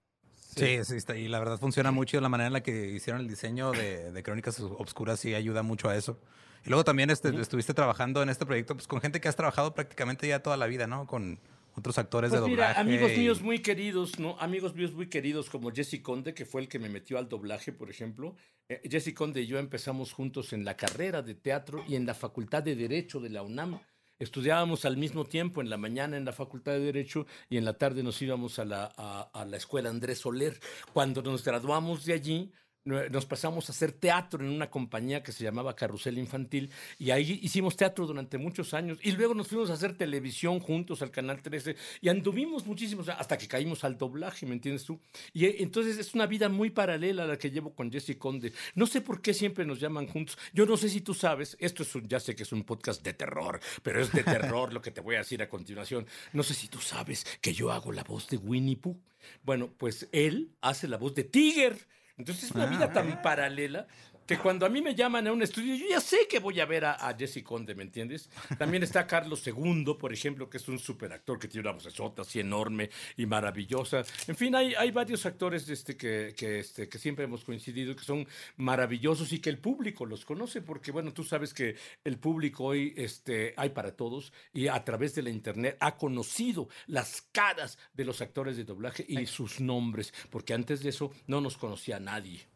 Sí, 0.57 0.85
sí, 0.85 0.97
está. 0.97 1.17
Y 1.17 1.29
la 1.29 1.39
verdad 1.39 1.59
funciona 1.59 1.91
mucho 1.91 2.21
la 2.21 2.29
manera 2.29 2.47
en 2.49 2.53
la 2.53 2.63
que 2.63 2.89
hicieron 2.91 3.21
el 3.23 3.29
diseño 3.29 3.73
de, 3.73 4.13
de 4.13 4.23
Crónicas 4.23 4.59
Obscuras 4.61 5.21
sí 5.21 5.35
ayuda 5.35 5.63
mucho 5.63 5.89
a 5.89 5.97
eso. 5.97 6.19
Y 6.65 6.69
luego 6.69 6.85
también 6.85 7.09
este, 7.11 7.29
estuviste 7.41 7.73
trabajando 7.73 8.23
en 8.23 8.29
este 8.29 8.45
proyecto 8.45 8.75
pues, 8.75 8.87
con 8.87 9.01
gente 9.01 9.21
que 9.21 9.29
has 9.29 9.37
trabajado 9.37 9.75
prácticamente 9.75 10.29
ya 10.29 10.43
toda 10.43 10.57
la 10.57 10.67
vida, 10.67 10.87
¿no? 10.87 11.07
Con 11.07 11.41
otros 11.75 11.97
actores 11.99 12.31
Pues 12.31 12.43
de 12.43 12.49
mira, 12.49 12.65
doblaje. 12.75 12.81
amigos 12.81 13.13
y- 13.13 13.19
míos 13.19 13.41
muy 13.43 13.61
queridos, 13.61 14.19
¿no? 14.19 14.37
Amigos 14.41 14.75
míos 14.75 14.93
muy 14.93 15.07
queridos 15.09 15.49
como 15.49 15.71
Jesse 15.71 16.01
Conde, 16.03 16.35
que 16.35 16.45
fue 16.45 16.61
el 16.61 16.69
que 16.69 16.79
me 16.79 16.89
metió 16.89 17.17
al 17.17 17.29
doblaje, 17.29 17.73
por 17.73 17.89
ejemplo. 17.91 18.35
Eh, 18.69 18.83
Jesse 18.91 19.15
Conde 19.15 19.41
y 19.43 19.47
yo 19.47 19.59
empezamos 19.59 20.13
juntos 20.13 20.53
en 20.53 20.65
la 20.65 20.77
carrera 20.77 21.23
de 21.23 21.35
teatro 21.35 21.83
y 21.89 21.95
en 21.95 22.05
la 22.07 22.15
Facultad 22.15 22.63
de 22.63 22.77
Derecho 22.77 23.21
de 23.21 23.31
la 23.31 23.43
UNAM. 23.43 23.81
Estudiábamos 24.21 24.85
al 24.85 24.99
mismo 24.99 25.25
tiempo, 25.25 25.63
en 25.63 25.71
la 25.71 25.79
mañana 25.79 26.19
en 26.19 26.27
la 26.27 26.35
Facultad 26.35 26.73
de 26.73 26.81
Derecho 26.81 27.27
y 27.49 27.57
en 27.57 27.65
la 27.65 27.73
tarde 27.73 28.03
nos 28.03 28.21
íbamos 28.21 28.59
a 28.59 28.67
la, 28.67 28.85
a, 28.85 29.45
la 29.47 29.57
Escuela 29.57 29.89
Andrés 29.89 30.19
Soler. 30.19 30.61
Cuando 30.93 31.23
nos 31.23 31.43
graduamos 31.43 32.05
de 32.05 32.13
allí, 32.13 32.53
nos 32.85 33.27
pasamos 33.27 33.69
a 33.69 33.73
hacer 33.73 33.93
teatro 33.93 34.45
en 34.45 34.51
una 34.51 34.71
compañía 34.71 35.23
que 35.23 35.33
se 35.33 35.45
llamaba 35.45 35.77
Carrusel 35.77 36.19
Infantil 36.19 36.71
y 36.99 37.11
ahí 37.11 37.39
hicimos 37.43 37.77
teatro 37.77 38.07
durante 38.07 38.39
muchos 38.39 38.73
años 38.73 38.99
y 39.03 39.13
luego 39.13 39.35
nos 39.35 39.49
fuimos 39.49 39.71
a 39.71 39.75
hacer 39.75 39.97
televisión 39.97 40.61
juntos 40.61 41.03
al 41.03 41.11
Canal 41.11 41.43
13 41.43 41.77
y 42.01 42.09
anduvimos 42.09 42.67
muchísimos 42.67 43.09
hasta 43.09 43.37
que 43.37 43.49
caímos 43.49 43.85
al 43.85 43.99
doblaje, 43.99 44.47
¿me 44.47 44.55
entiendes 44.55 44.85
tú? 44.85 44.99
Y 45.33 45.45
eh, 45.45 45.57
entonces 45.61 45.99
es 45.99 46.15
una 46.15 46.27
vida 46.27 46.49
muy 46.49 46.71
paralela 46.71 47.25
a 47.25 47.27
la 47.27 47.39
que 47.39 47.51
llevo 47.51 47.75
con 47.75 47.93
Jesse 47.93 48.17
Conde. 48.17 48.53
No 48.75 48.87
sé 48.87 49.01
por 49.01 49.21
qué 49.21 49.35
siempre 49.35 49.67
nos 49.67 49.79
llaman 49.79 50.07
juntos. 50.07 50.39
Yo 50.55 50.65
no 50.65 50.77
sé 50.77 50.89
si 50.89 51.03
tú 51.03 51.13
sabes, 51.13 51.57
esto 51.61 51.83
es 51.83 51.95
un, 51.95 52.09
ya 52.09 52.19
sé 52.19 52.35
que 52.35 52.45
es 52.45 52.53
un 52.53 52.65
podcast 52.65 53.05
de 53.05 53.13
terror, 53.13 53.61
pero 53.83 54.01
es 54.01 54.11
de 54.13 54.25
terror 54.25 54.73
lo 54.73 54.81
que 54.81 54.91
te 54.91 55.01
voy 55.01 55.17
a 55.17 55.19
decir 55.19 55.43
a 55.43 55.49
continuación. 55.49 56.07
No 56.33 56.43
sé 56.43 56.55
si 56.55 56.69
tú 56.69 56.79
sabes 56.79 57.27
que 57.41 57.53
yo 57.53 57.71
hago 57.73 57.93
la 57.93 58.05
voz 58.05 58.29
de 58.29 58.39
Winnie 58.39 58.77
Pooh. 58.77 58.99
Bueno, 59.43 59.71
pues 59.77 60.09
él 60.13 60.53
hace 60.61 60.89
la 60.89 60.97
voz 60.97 61.15
de 61.15 61.25
Tiger. 61.25 61.87
Entonces 62.21 62.45
es 62.45 62.51
una 62.53 62.67
vida 62.67 62.93
tan 62.93 63.23
paralela 63.23 63.87
que 64.31 64.39
cuando 64.39 64.65
a 64.65 64.69
mí 64.69 64.81
me 64.81 64.95
llaman 64.95 65.27
a 65.27 65.33
un 65.33 65.43
estudio, 65.43 65.75
yo 65.75 65.87
ya 65.89 66.01
sé 66.01 66.29
que 66.29 66.39
voy 66.39 66.61
a 66.61 66.65
ver 66.65 66.85
a, 66.85 66.93
a 67.09 67.17
Jesse 67.19 67.43
Conde, 67.43 67.75
¿me 67.75 67.83
entiendes? 67.83 68.31
También 68.57 68.85
está 68.85 69.05
Carlos 69.05 69.45
II, 69.45 69.97
por 69.99 70.13
ejemplo, 70.13 70.49
que 70.49 70.59
es 70.59 70.69
un 70.69 70.79
superactor 70.79 71.37
que 71.37 71.49
tiene 71.49 71.67
una 71.69 71.77
vocesota 71.77 72.23
así 72.23 72.39
enorme 72.39 72.91
y 73.17 73.27
maravillosa. 73.27 74.05
En 74.29 74.37
fin, 74.37 74.55
hay, 74.55 74.73
hay 74.75 74.93
varios 74.93 75.27
actores 75.27 75.69
este, 75.69 75.97
que, 75.97 76.33
que, 76.37 76.61
este, 76.61 76.89
que 76.89 76.97
siempre 76.99 77.25
hemos 77.25 77.43
coincidido, 77.43 77.97
que 77.97 78.05
son 78.05 78.25
maravillosos 78.57 79.33
y 79.33 79.41
que 79.41 79.51
el 79.51 79.59
público 79.59 80.07
los 80.07 80.25
conoce, 80.25 80.63
porque 80.63 80.93
bueno, 80.93 81.13
tú 81.13 81.25
sabes 81.25 81.53
que 81.53 81.75
el 82.05 82.17
público 82.21 82.67
hoy 82.67 82.95
este, 82.97 83.53
hay 83.57 83.71
para 83.71 83.97
todos 83.97 84.33
y 84.53 84.69
a 84.69 84.85
través 84.85 85.17
de 85.17 85.23
la 85.23 85.31
internet 85.31 85.77
ha 85.81 85.97
conocido 85.97 86.69
las 86.87 87.21
caras 87.33 87.79
de 87.95 88.05
los 88.05 88.21
actores 88.21 88.57
de 88.57 88.63
doblaje 88.63 89.05
y 89.09 89.27
sus 89.27 89.59
nombres, 89.59 90.15
porque 90.31 90.55
antes 90.55 90.85
de 90.85 90.91
eso 90.91 91.11
no 91.27 91.41
nos 91.41 91.57
conocía 91.57 91.99
nadie. 91.99 92.47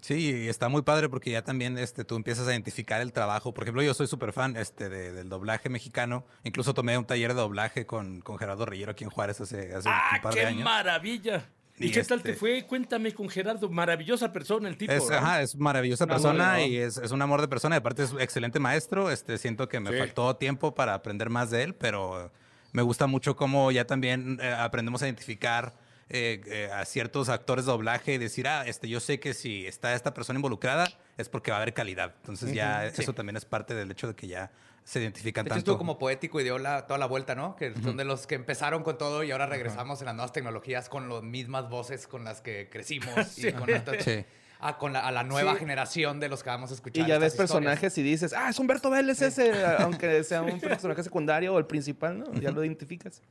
Sí, 0.00 0.44
y 0.44 0.48
está 0.48 0.68
muy 0.68 0.82
padre 0.82 1.08
porque 1.08 1.30
ya 1.30 1.42
también 1.42 1.76
este, 1.78 2.04
tú 2.04 2.16
empiezas 2.16 2.48
a 2.48 2.52
identificar 2.52 3.00
el 3.02 3.12
trabajo. 3.12 3.52
Por 3.52 3.64
ejemplo, 3.64 3.82
yo 3.82 3.92
soy 3.94 4.06
súper 4.06 4.32
fan 4.32 4.56
este, 4.56 4.88
de- 4.88 5.12
del 5.12 5.28
doblaje 5.28 5.68
mexicano. 5.68 6.24
Incluso 6.42 6.72
tomé 6.74 6.96
un 6.96 7.04
taller 7.04 7.34
de 7.34 7.40
doblaje 7.40 7.84
con, 7.86 8.20
con 8.22 8.38
Gerardo 8.38 8.64
Reyero 8.64 8.92
aquí 8.92 9.04
en 9.04 9.10
Juárez 9.10 9.40
hace, 9.40 9.74
hace 9.74 9.88
¡Ah, 9.90 10.12
un 10.16 10.22
par 10.22 10.32
qué 10.34 10.40
de 10.40 10.46
años. 10.46 10.64
maravilla! 10.64 11.44
¿Y, 11.78 11.86
Y 11.86 11.90
qué 11.92 12.02
tal 12.04 12.22
te 12.22 12.30
este- 12.32 12.40
fue? 12.40 12.66
Cuéntame 12.66 13.12
con 13.14 13.28
Gerardo. 13.30 13.68
Maravillosa 13.70 14.32
persona 14.32 14.68
el 14.68 14.76
tipo. 14.76 14.92
Es, 14.92 15.08
¿no? 15.08 15.16
ajá, 15.16 15.40
es 15.42 15.56
maravillosa 15.56 16.06
persona 16.06 16.54
¿no? 16.58 16.66
y 16.66 16.76
es, 16.76 16.96
es 16.98 17.10
un 17.10 17.22
amor 17.22 17.40
de 17.40 17.48
persona. 17.48 17.76
Y 17.76 17.78
aparte 17.78 18.02
es 18.02 18.12
un 18.12 18.20
excelente 18.20 18.58
maestro. 18.58 19.10
Este, 19.10 19.38
siento 19.38 19.68
que 19.68 19.80
me 19.80 19.90
Sí. 19.90 19.96
faltó 19.98 20.36
tiempo 20.36 20.74
para 20.74 20.92
aprender 20.94 21.30
más 21.30 21.50
de 21.50 21.62
él, 21.62 21.74
pero 21.74 22.30
me 22.72 22.82
gusta 22.82 23.06
mucho 23.06 23.34
cómo 23.36 23.70
ya 23.70 23.86
también 23.86 24.38
eh, 24.42 24.50
aprendemos 24.52 25.02
a 25.02 25.06
identificar 25.06 25.72
eh, 26.10 26.40
eh, 26.46 26.70
a 26.72 26.84
ciertos 26.84 27.28
actores 27.28 27.64
de 27.66 27.72
doblaje 27.72 28.14
y 28.14 28.18
decir, 28.18 28.46
ah, 28.48 28.64
este, 28.66 28.88
yo 28.88 29.00
sé 29.00 29.20
que 29.20 29.32
si 29.32 29.66
está 29.66 29.94
esta 29.94 30.12
persona 30.12 30.38
involucrada 30.38 30.88
es 31.16 31.28
porque 31.28 31.50
va 31.50 31.58
a 31.58 31.60
haber 31.62 31.72
calidad. 31.72 32.14
Entonces 32.16 32.52
ya 32.52 32.84
eso 32.86 33.12
también 33.12 33.36
es 33.36 33.44
parte 33.44 33.74
del 33.74 33.90
hecho 33.90 34.08
de 34.08 34.14
que 34.14 34.26
ya 34.26 34.50
se 34.82 35.00
identifican 35.00 35.44
De 35.44 35.48
hecho, 35.50 35.54
tanto. 35.54 35.58
estuvo 35.70 35.78
como 35.78 35.98
poético 35.98 36.40
y 36.40 36.44
dio 36.44 36.58
la, 36.58 36.86
toda 36.86 36.98
la 36.98 37.06
vuelta, 37.06 37.34
¿no? 37.34 37.54
Que 37.54 37.72
son 37.82 37.96
de 37.96 38.04
los 38.04 38.26
que 38.26 38.34
empezaron 38.34 38.82
con 38.82 38.98
todo 38.98 39.22
y 39.22 39.30
ahora 39.30 39.46
regresamos 39.46 40.00
en 40.00 40.06
las 40.06 40.14
nuevas 40.16 40.32
tecnologías 40.32 40.88
con 40.88 41.08
las 41.08 41.22
mismas 41.22 41.68
voces 41.68 42.06
con 42.08 42.24
las 42.24 42.40
que 42.40 42.68
crecimos 42.70 43.38
y 43.38 43.52
con, 43.52 43.70
estas- 43.70 44.02
Sí. 44.02 44.24
a, 44.58 44.78
con 44.78 44.92
la, 44.92 45.06
a 45.06 45.12
la 45.12 45.22
nueva 45.22 45.52
Sí. 45.52 45.58
generación 45.60 46.18
de 46.18 46.28
los 46.28 46.42
que 46.42 46.50
vamos 46.50 46.70
a 46.72 46.74
escuchar. 46.74 47.04
Y 47.04 47.08
ya 47.08 47.18
ves 47.18 47.34
historias. 47.34 47.50
personajes 47.52 47.98
y 47.98 48.02
dices, 48.02 48.32
ah, 48.32 48.48
es 48.50 48.58
Humberto 48.58 48.90
Vélez 48.90 49.22
ese, 49.22 49.52
aunque 49.78 50.24
sea 50.24 50.42
un 50.42 50.58
personaje 50.60 51.02
secundario 51.04 51.54
o 51.54 51.58
el 51.58 51.66
principal, 51.66 52.18
¿no? 52.18 52.32
Ya 52.40 52.50
lo 52.50 52.64
identificas. 52.64 53.22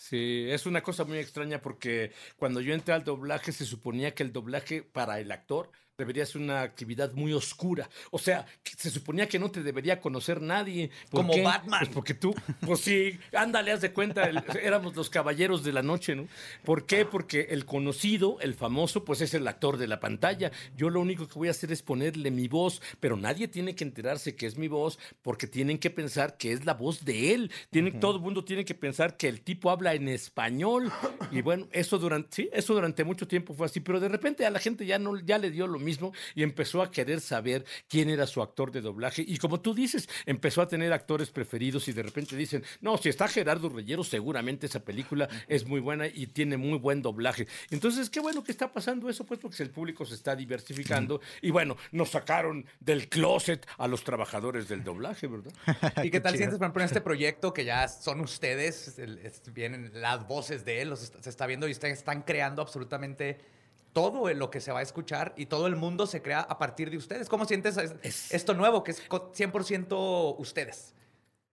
Sí, 0.00 0.46
es 0.48 0.64
una 0.66 0.80
cosa 0.82 1.04
muy 1.04 1.18
extraña 1.18 1.60
porque 1.60 2.12
cuando 2.36 2.60
yo 2.60 2.72
entré 2.72 2.94
al 2.94 3.02
doblaje 3.02 3.50
se 3.50 3.64
suponía 3.64 4.14
que 4.14 4.22
el 4.22 4.32
doblaje 4.32 4.82
para 4.84 5.18
el 5.18 5.32
actor 5.32 5.72
debería 5.98 6.24
ser 6.24 6.40
una 6.40 6.62
actividad 6.62 7.12
muy 7.14 7.32
oscura. 7.32 7.90
O 8.12 8.20
sea, 8.20 8.46
se 8.76 8.88
suponía 8.88 9.28
que 9.28 9.40
no 9.40 9.50
te 9.50 9.64
debería 9.64 10.00
conocer 10.00 10.40
nadie. 10.40 10.90
¿Por 11.10 11.22
Como 11.22 11.32
qué? 11.34 11.42
Batman. 11.42 11.80
Pues 11.80 11.90
porque 11.92 12.14
tú, 12.14 12.32
pues 12.64 12.80
sí, 12.80 13.18
ándale, 13.32 13.72
haz 13.72 13.80
de 13.80 13.92
cuenta, 13.92 14.22
el- 14.28 14.40
éramos 14.62 14.94
los 14.94 15.10
caballeros 15.10 15.64
de 15.64 15.72
la 15.72 15.82
noche, 15.82 16.14
¿no? 16.14 16.28
¿Por 16.64 16.86
qué? 16.86 17.04
Porque 17.04 17.48
el 17.50 17.64
conocido, 17.64 18.38
el 18.40 18.54
famoso, 18.54 19.04
pues 19.04 19.20
es 19.22 19.34
el 19.34 19.48
actor 19.48 19.76
de 19.76 19.88
la 19.88 19.98
pantalla. 19.98 20.52
Yo 20.76 20.88
lo 20.88 21.00
único 21.00 21.26
que 21.26 21.34
voy 21.34 21.48
a 21.48 21.50
hacer 21.50 21.72
es 21.72 21.82
ponerle 21.82 22.30
mi 22.30 22.46
voz, 22.46 22.80
pero 23.00 23.16
nadie 23.16 23.48
tiene 23.48 23.74
que 23.74 23.82
enterarse 23.82 24.36
que 24.36 24.46
es 24.46 24.56
mi 24.56 24.68
voz 24.68 25.00
porque 25.22 25.48
tienen 25.48 25.78
que 25.78 25.90
pensar 25.90 26.36
que 26.36 26.52
es 26.52 26.64
la 26.64 26.74
voz 26.74 27.04
de 27.04 27.34
él. 27.34 27.50
Tienen, 27.70 27.98
Todo 27.98 28.14
el 28.16 28.22
mundo 28.22 28.44
tiene 28.44 28.64
que 28.64 28.76
pensar 28.76 29.16
que 29.16 29.28
el 29.28 29.40
tipo 29.40 29.68
habla 29.68 29.94
en 29.94 30.06
español. 30.08 30.92
Y 31.32 31.42
bueno, 31.42 31.66
eso 31.72 31.98
durante, 31.98 32.28
sí, 32.36 32.48
eso 32.52 32.72
durante 32.74 33.02
mucho 33.02 33.26
tiempo 33.26 33.52
fue 33.52 33.66
así, 33.66 33.80
pero 33.80 33.98
de 33.98 34.08
repente 34.08 34.46
a 34.46 34.50
la 34.50 34.60
gente 34.60 34.86
ya, 34.86 35.00
no, 35.00 35.18
ya 35.18 35.38
le 35.38 35.50
dio 35.50 35.66
lo 35.66 35.78
mismo 35.80 35.87
y 36.34 36.42
empezó 36.42 36.82
a 36.82 36.90
querer 36.90 37.20
saber 37.20 37.64
quién 37.88 38.10
era 38.10 38.26
su 38.26 38.42
actor 38.42 38.72
de 38.72 38.80
doblaje. 38.80 39.24
Y 39.26 39.38
como 39.38 39.60
tú 39.60 39.74
dices, 39.74 40.08
empezó 40.26 40.62
a 40.62 40.68
tener 40.68 40.92
actores 40.92 41.30
preferidos 41.30 41.88
y 41.88 41.92
de 41.92 42.02
repente 42.02 42.36
dicen, 42.36 42.64
no, 42.80 42.98
si 42.98 43.08
está 43.08 43.28
Gerardo 43.28 43.68
Reyero, 43.68 44.04
seguramente 44.04 44.66
esa 44.66 44.80
película 44.80 45.28
es 45.46 45.66
muy 45.66 45.80
buena 45.80 46.06
y 46.06 46.26
tiene 46.26 46.56
muy 46.56 46.78
buen 46.78 47.02
doblaje. 47.02 47.46
Entonces, 47.70 48.10
qué 48.10 48.20
bueno 48.20 48.44
que 48.44 48.52
está 48.52 48.72
pasando 48.72 49.08
eso, 49.08 49.24
pues 49.24 49.40
porque 49.40 49.62
el 49.62 49.70
público 49.70 50.04
se 50.04 50.14
está 50.14 50.36
diversificando. 50.36 51.20
Y 51.42 51.50
bueno, 51.50 51.76
nos 51.92 52.10
sacaron 52.10 52.66
del 52.80 53.08
closet 53.08 53.66
a 53.78 53.88
los 53.88 54.04
trabajadores 54.04 54.68
del 54.68 54.84
doblaje, 54.84 55.26
¿verdad? 55.26 55.52
¿Y 56.04 56.10
qué 56.10 56.20
tal 56.20 56.36
sientes, 56.36 56.58
por 56.58 56.66
ejemplo, 56.66 56.82
en 56.82 56.86
este 56.86 57.00
proyecto 57.00 57.52
que 57.52 57.64
ya 57.64 57.88
son 57.88 58.20
ustedes, 58.20 59.00
vienen 59.52 59.90
las 59.94 60.26
voces 60.26 60.64
de 60.64 60.82
él, 60.82 60.90
los 60.90 61.12
se 61.20 61.30
está 61.30 61.46
viendo 61.46 61.68
y 61.68 61.72
están 61.72 62.22
creando 62.22 62.62
absolutamente 62.62 63.38
todo 63.98 64.32
lo 64.32 64.50
que 64.50 64.60
se 64.60 64.70
va 64.70 64.78
a 64.78 64.82
escuchar 64.82 65.34
y 65.36 65.46
todo 65.46 65.66
el 65.66 65.74
mundo 65.74 66.06
se 66.06 66.22
crea 66.22 66.40
a 66.40 66.56
partir 66.58 66.88
de 66.90 66.96
ustedes? 66.96 67.28
¿Cómo 67.28 67.44
sientes 67.46 67.76
es- 68.02 68.32
esto 68.32 68.54
nuevo, 68.54 68.84
que 68.84 68.92
es 68.92 69.00
co- 69.08 69.32
100% 69.34 70.36
ustedes? 70.38 70.94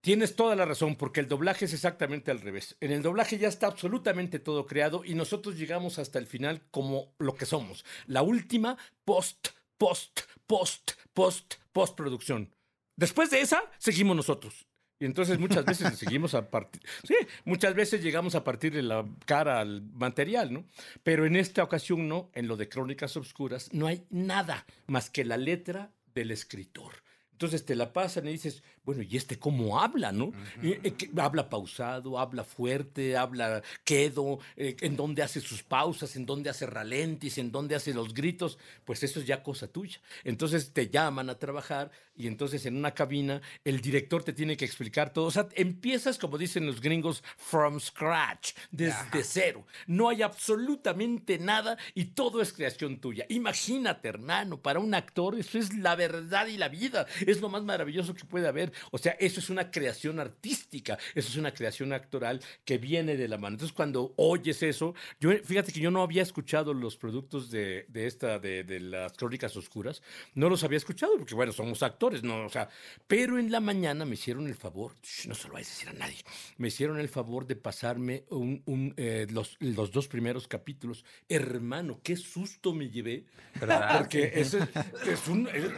Tienes 0.02 0.36
toda 0.36 0.56
la 0.56 0.66
razón, 0.66 0.96
porque 0.96 1.20
el 1.22 1.28
doblaje 1.28 1.66
es 1.66 1.74
exactamente 1.74 2.30
al 2.30 2.40
revés. 2.42 2.78
En 2.80 2.92
el 2.92 3.02
doblaje 3.02 3.40
ya 3.40 3.48
está 3.48 3.66
absolutamente 3.66 4.38
todo 4.38 4.68
creado 4.68 5.04
y 5.04 5.16
nosotros 5.16 5.58
llegamos 5.58 5.98
hasta 5.98 6.20
el 6.20 6.28
final 6.28 6.62
como 6.70 7.12
lo 7.18 7.34
que 7.34 7.48
somos. 7.48 7.84
La 8.06 8.22
última 8.22 8.78
post, 9.04 9.48
post, 9.80 10.20
post, 10.46 10.92
post, 11.16 11.56
postproducción. 11.74 12.54
Después 12.96 13.32
de 13.32 13.42
esa, 13.42 13.64
seguimos 13.80 14.16
nosotros. 14.16 14.68
Y 15.00 15.06
entonces 15.06 15.40
muchas 15.40 15.66
veces 15.66 15.98
seguimos 15.98 16.34
a 16.36 16.50
partir. 16.50 16.82
Sí, 17.04 17.16
muchas 17.44 17.76
veces 17.76 18.02
llegamos 18.02 18.36
a 18.36 18.44
partir 18.44 18.74
de 18.74 18.82
la 18.82 19.06
cara 19.26 19.60
al 19.60 19.82
material, 19.82 20.54
¿no? 20.54 20.66
Pero 21.04 21.26
en 21.26 21.36
esta 21.36 21.64
ocasión 21.64 22.08
no, 22.08 22.30
en 22.34 22.48
lo 22.48 22.56
de 22.56 22.70
Crónicas 22.70 23.18
Obscuras, 23.18 23.74
no 23.74 23.88
hay 23.88 24.06
nada 24.10 24.66
más 24.88 25.10
que 25.10 25.26
la 25.26 25.38
letra 25.38 25.92
del 26.14 26.32
escritor. 26.32 26.94
Entonces 27.36 27.66
te 27.66 27.76
la 27.76 27.92
pasan 27.92 28.30
y 28.30 28.32
dices, 28.32 28.64
bueno, 28.86 29.02
¿y 29.04 29.18
este 29.18 29.38
cómo 29.38 29.82
habla, 29.82 30.14
no? 30.14 30.32
Eh, 30.64 30.94
que 30.94 31.10
habla 31.18 31.50
pausado, 31.50 32.18
habla 32.18 32.46
fuerte, 32.46 33.18
habla 33.18 33.62
quedo, 33.84 34.40
eh, 34.56 34.78
en 34.80 34.96
dónde 34.96 35.22
hace 35.22 35.42
sus 35.42 35.62
pausas, 35.62 36.16
en 36.16 36.26
dónde 36.26 36.50
hace 36.50 36.66
ralentis, 36.66 37.38
en 37.38 37.52
dónde 37.52 37.76
hace 37.76 37.94
los 37.94 38.14
gritos, 38.14 38.58
pues 38.86 39.04
eso 39.04 39.20
es 39.20 39.26
ya 39.26 39.44
cosa 39.44 39.68
tuya. 39.68 40.00
Entonces 40.24 40.72
te 40.72 40.88
llaman 40.88 41.30
a 41.30 41.38
trabajar 41.38 41.92
y 42.16 42.28
entonces 42.28 42.66
en 42.66 42.78
una 42.78 42.94
cabina 42.94 43.42
el 43.64 43.82
director 43.82 44.24
te 44.24 44.34
tiene 44.34 44.58
que 44.58 44.66
explicar 44.66 45.12
todo. 45.12 45.26
O 45.26 45.32
sea, 45.32 45.48
empiezas, 45.56 46.18
como 46.18 46.38
dicen 46.38 46.66
los 46.66 46.82
gringos, 46.82 47.24
from 47.38 47.80
scratch, 47.80 48.54
desde 48.72 49.24
cero. 49.24 49.66
No 49.88 50.10
hay 50.10 50.22
absolutamente 50.22 51.38
nada 51.40 51.78
y 51.94 52.06
todo 52.06 52.42
es 52.42 52.54
creación 52.54 53.00
tuya. 53.00 53.26
Imagínate, 53.30 54.08
hermano, 54.08 54.62
para 54.62 54.80
un 54.80 54.94
actor 54.94 55.36
eso 55.38 55.58
es 55.58 55.76
la 55.78 55.96
verdad 55.96 56.48
y 56.48 56.58
la 56.58 56.70
vida. 56.70 57.06
Es 57.26 57.42
lo 57.42 57.50
más 57.50 57.64
maravilloso 57.64 58.14
que 58.14 58.26
puede 58.26 58.48
haber. 58.48 58.72
O 58.92 58.98
sea, 58.98 59.14
eso 59.14 59.40
es 59.40 59.50
una 59.50 59.72
creación 59.72 60.20
artística, 60.20 60.98
eso 61.14 61.30
es 61.30 61.36
una 61.38 61.54
creación 61.54 61.94
actoral 61.94 62.42
que 62.64 62.78
viene 62.78 63.18
de 63.18 63.28
la 63.28 63.38
mano. 63.38 63.56
Entonces, 63.56 63.76
cuando 63.76 64.14
oyes 64.18 64.62
eso, 64.64 64.94
yo 65.20 65.32
fíjate 65.44 65.72
que 65.72 65.80
yo 65.80 65.92
no 65.92 66.02
había 66.02 66.22
escuchado 66.22 66.74
los 66.74 66.98
productos 66.98 67.50
de, 67.52 67.86
de 67.90 68.08
esta, 68.08 68.40
de, 68.40 68.64
de 68.64 68.80
las 68.80 69.14
crónicas 69.14 69.56
oscuras, 69.56 70.02
no 70.34 70.50
los 70.50 70.64
había 70.64 70.78
escuchado, 70.78 71.18
porque 71.18 71.36
bueno, 71.36 71.52
somos 71.52 71.84
actores, 71.84 72.05
no, 72.24 72.46
o 72.46 72.50
sea, 72.50 72.70
pero 73.08 73.38
en 73.40 73.52
la 73.52 73.60
mañana 73.60 74.06
me 74.06 74.16
hicieron 74.16 74.48
el 74.48 74.56
favor, 74.56 74.94
shh, 75.04 75.28
no 75.28 75.36
se 75.36 75.48
lo 75.48 75.54
vais 75.56 75.68
a 75.68 75.72
decir 75.72 75.90
a 75.90 75.94
nadie, 75.94 76.18
me 76.58 76.68
hicieron 76.70 77.00
el 77.00 77.10
favor 77.10 77.46
de 77.48 77.56
pasarme 77.56 78.24
un, 78.30 78.62
un, 78.66 78.94
eh, 78.98 79.28
los, 79.30 79.58
los 79.60 79.92
dos 79.92 80.08
primeros 80.08 80.48
capítulos. 80.48 81.04
Hermano, 81.30 82.00
qué 82.04 82.16
susto 82.16 82.74
me 82.74 82.90
llevé. 82.90 83.26
¿Verdad? 83.60 83.98
Porque 84.00 84.32
eso 84.36 84.58
es, 84.60 84.70
es 85.08 85.28
un. 85.28 85.48
es- 85.48 85.72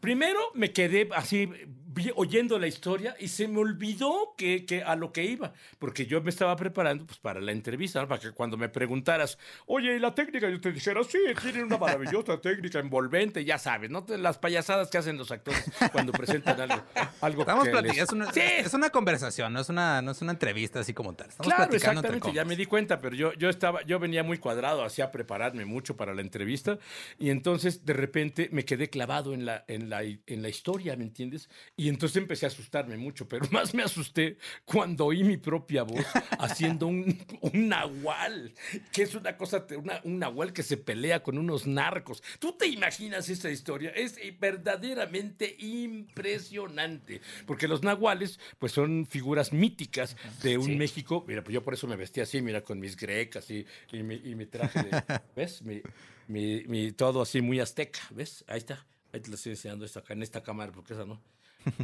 primero 0.00 0.38
me 0.54 0.70
quedé 0.72 1.08
así 1.14 1.48
vi- 1.94 2.12
oyendo 2.16 2.58
la 2.58 2.66
historia 2.66 3.14
y 3.18 3.28
se 3.28 3.46
me 3.48 3.58
olvidó 3.58 4.34
que, 4.36 4.64
que 4.66 4.82
a 4.82 4.96
lo 4.96 5.12
que 5.12 5.24
iba, 5.24 5.52
porque 5.78 6.06
yo 6.06 6.20
me 6.22 6.30
estaba 6.30 6.56
preparando 6.56 7.06
pues, 7.06 7.18
para 7.18 7.40
la 7.40 7.52
entrevista, 7.52 8.00
¿no? 8.00 8.08
para 8.08 8.20
que 8.20 8.32
cuando 8.32 8.56
me 8.56 8.68
preguntaras, 8.68 9.38
oye, 9.66 9.96
¿y 9.96 9.98
la 9.98 10.14
técnica? 10.14 10.48
Yo 10.50 10.60
te 10.60 10.72
dijera, 10.72 11.02
sí, 11.04 11.18
tiene 11.40 11.62
una 11.64 11.78
maravillosa 11.78 12.40
técnica 12.40 12.78
envolvente, 12.78 13.44
ya 13.44 13.58
sabes, 13.58 13.90
¿no? 13.90 14.04
Las 14.18 14.38
payasadas 14.38 14.88
que 14.90 14.98
hacen 14.98 15.16
los 15.16 15.30
actores 15.30 15.64
cuando 15.92 16.12
presentan 16.12 16.60
algo. 16.60 16.82
algo 17.20 17.42
Estamos 17.42 17.64
que 17.64 17.70
platicando, 17.70 17.82
les- 18.00 18.02
es, 18.02 18.12
una, 18.12 18.32
Sí, 18.32 18.40
es 18.58 18.74
una 18.74 18.90
conversación, 18.90 19.52
no 19.52 19.60
es 19.60 19.68
una, 19.68 20.02
no 20.02 20.10
es 20.10 20.20
una 20.22 20.32
entrevista 20.32 20.80
así 20.80 20.92
como 20.94 21.14
tal. 21.14 21.28
Estamos 21.28 21.46
Claro, 21.52 21.68
platicando 21.70 22.00
exactamente, 22.00 22.32
ya 22.34 22.44
me 22.44 22.56
di 22.56 22.66
cuenta, 22.66 22.98
pero 22.98 23.14
yo, 23.14 23.32
yo 23.34 23.48
estaba, 23.48 23.82
yo 23.84 23.98
venía 23.98 24.22
muy 24.24 24.38
cuadrado, 24.38 24.82
hacía 24.84 25.10
prepararme 25.12 25.64
mucho 25.64 25.96
para 25.96 26.14
la 26.14 26.20
entrevista, 26.22 26.78
y 27.18 27.30
entonces 27.30 27.84
de 27.84 27.92
repente 27.92 28.48
me 28.52 28.64
quedé 28.64 28.88
clavado 28.90 29.34
en 29.34 29.44
la, 29.46 29.64
en 29.68 29.88
la, 29.90 30.02
en 30.02 30.42
la 30.42 30.48
historia, 30.48 30.96
¿me 30.96 31.04
entiendes? 31.04 31.48
Y 31.76 31.83
entonces 31.88 32.16
empecé 32.16 32.46
a 32.46 32.48
asustarme 32.48 32.96
mucho, 32.96 33.28
pero 33.28 33.46
más 33.50 33.74
me 33.74 33.82
asusté 33.82 34.38
cuando 34.64 35.06
oí 35.06 35.24
mi 35.24 35.36
propia 35.36 35.82
voz 35.82 36.06
haciendo 36.38 36.86
un, 36.86 37.18
un 37.40 37.68
nahual, 37.68 38.52
que 38.92 39.02
es 39.02 39.14
una 39.14 39.36
cosa, 39.36 39.66
una- 39.76 40.00
un 40.04 40.18
nahual 40.18 40.52
que 40.52 40.62
se 40.62 40.76
pelea 40.76 41.22
con 41.22 41.38
unos 41.38 41.66
narcos. 41.66 42.22
¿Tú 42.38 42.52
te 42.52 42.66
imaginas 42.66 43.28
esa 43.28 43.50
historia? 43.50 43.90
Es 43.90 44.16
verdaderamente 44.40 45.56
impresionante, 45.58 47.20
porque 47.46 47.68
los 47.68 47.82
nahuales, 47.82 48.38
pues 48.58 48.72
son 48.72 49.06
figuras 49.06 49.52
míticas 49.52 50.16
de 50.42 50.58
un 50.58 50.76
México. 50.78 51.24
Mira, 51.26 51.42
pues 51.42 51.54
yo 51.54 51.62
por 51.62 51.74
eso 51.74 51.86
me 51.86 51.96
vestí 51.96 52.20
así, 52.20 52.40
mira, 52.42 52.62
con 52.62 52.78
mis 52.80 52.96
grecas 52.96 53.50
y, 53.50 53.66
y 53.92 54.02
mi, 54.02 54.14
y 54.16 54.34
mi 54.34 54.46
traje 54.46 54.82
de, 54.82 55.02
¿ves? 55.36 55.62
Mi, 55.62 55.82
mi- 56.28 56.64
mi- 56.66 56.92
todo 56.92 57.22
así 57.22 57.40
muy 57.40 57.60
azteca, 57.60 58.00
¿ves? 58.10 58.44
Ahí 58.48 58.58
está. 58.58 58.84
Ahí 59.12 59.20
te 59.20 59.28
lo 59.28 59.36
estoy 59.36 59.52
enseñando 59.52 59.84
esto 59.84 60.00
acá 60.00 60.14
en 60.14 60.22
esta 60.22 60.42
cámara, 60.42 60.72
porque 60.72 60.94
esa 60.94 61.04
no. 61.04 61.20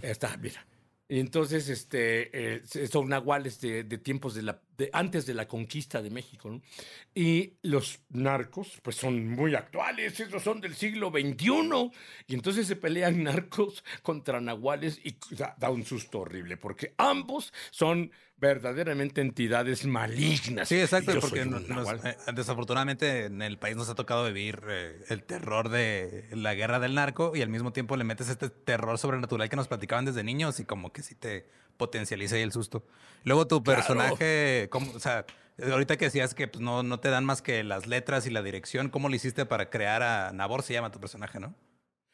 Está, 0.03 0.37
mira. 0.37 0.67
Y 1.09 1.19
entonces, 1.19 1.69
este, 1.69 2.57
eh, 2.57 2.63
son 2.89 3.09
nahuales 3.09 3.61
de 3.61 3.83
tiempos 3.99 4.35
de 4.35 4.43
la, 4.43 4.63
de, 4.81 4.91
antes 4.93 5.27
de 5.27 5.35
la 5.35 5.47
conquista 5.47 6.03
de 6.03 6.11
México, 6.11 6.51
¿no? 6.51 6.61
Y 7.15 7.55
los 7.63 8.01
narcos, 8.09 8.79
pues 8.83 8.97
son 8.97 9.29
muy 9.29 9.55
actuales, 9.55 10.19
esos 10.19 10.43
son 10.43 10.61
del 10.61 10.75
siglo 10.75 11.11
XXI. 11.11 11.91
Y 12.27 12.35
entonces 12.35 12.67
se 12.67 12.77
pelean 12.77 13.23
narcos 13.23 13.85
contra 14.03 14.41
nahuales 14.41 14.99
y 15.05 15.17
da, 15.37 15.55
da 15.59 15.71
un 15.71 15.85
susto 15.85 16.21
horrible, 16.21 16.57
porque 16.57 16.95
ambos 16.97 17.53
son 17.71 18.11
verdaderamente 18.37 19.21
entidades 19.21 19.85
malignas. 19.85 20.69
Sí, 20.69 20.81
exacto, 20.81 21.13
porque 21.21 21.45
nos- 21.45 22.05
eh, 22.05 22.17
desafortunadamente 22.35 23.27
en 23.27 23.43
el 23.43 23.59
país 23.59 23.77
nos 23.77 23.91
ha 23.91 23.95
tocado 23.95 24.25
vivir 24.25 24.63
eh, 24.67 24.99
el 25.11 25.25
terror 25.25 25.69
de 25.69 26.29
la 26.33 26.55
guerra 26.55 26.81
del 26.81 26.95
narco 26.95 27.37
y 27.37 27.43
al 27.43 27.51
mismo 27.51 27.73
tiempo 27.75 27.97
le 27.99 28.05
metes 28.05 28.31
este 28.31 28.49
terror 28.49 28.97
sobrenatural 28.97 29.51
que 29.51 29.57
nos 29.57 29.69
platicaban 29.69 30.07
desde 30.07 30.25
niños 30.25 30.59
y 30.59 30.65
como 30.65 30.91
que 30.91 31.03
sí 31.03 31.15
te 31.15 31.47
potencializa 31.81 32.37
ahí 32.37 32.43
el 32.43 32.53
susto. 32.53 32.85
Luego 33.25 33.49
tu 33.49 33.61
Claro. 33.63 33.77
personaje, 33.81 34.69
¿cómo- 34.71 34.93
o 34.95 35.01
sea, 35.01 35.25
ahorita 35.61 35.97
que 35.97 36.05
decías 36.05 36.35
que 36.35 36.47
pues, 36.47 36.63
no, 36.63 36.83
no 36.85 37.01
te 37.01 37.09
dan 37.11 37.25
más 37.25 37.43
que 37.43 37.65
las 37.65 37.87
letras 37.89 38.27
y 38.27 38.31
la 38.31 38.43
dirección, 38.43 38.89
¿cómo 38.91 39.09
lo 39.09 39.15
hiciste 39.17 39.45
para 39.47 39.69
crear 39.71 40.03
a 40.03 40.31
Nabor? 40.33 40.63
Se 40.63 40.73
llama 40.75 40.93
tu 40.93 41.01
personaje, 41.01 41.41
¿no? 41.41 41.55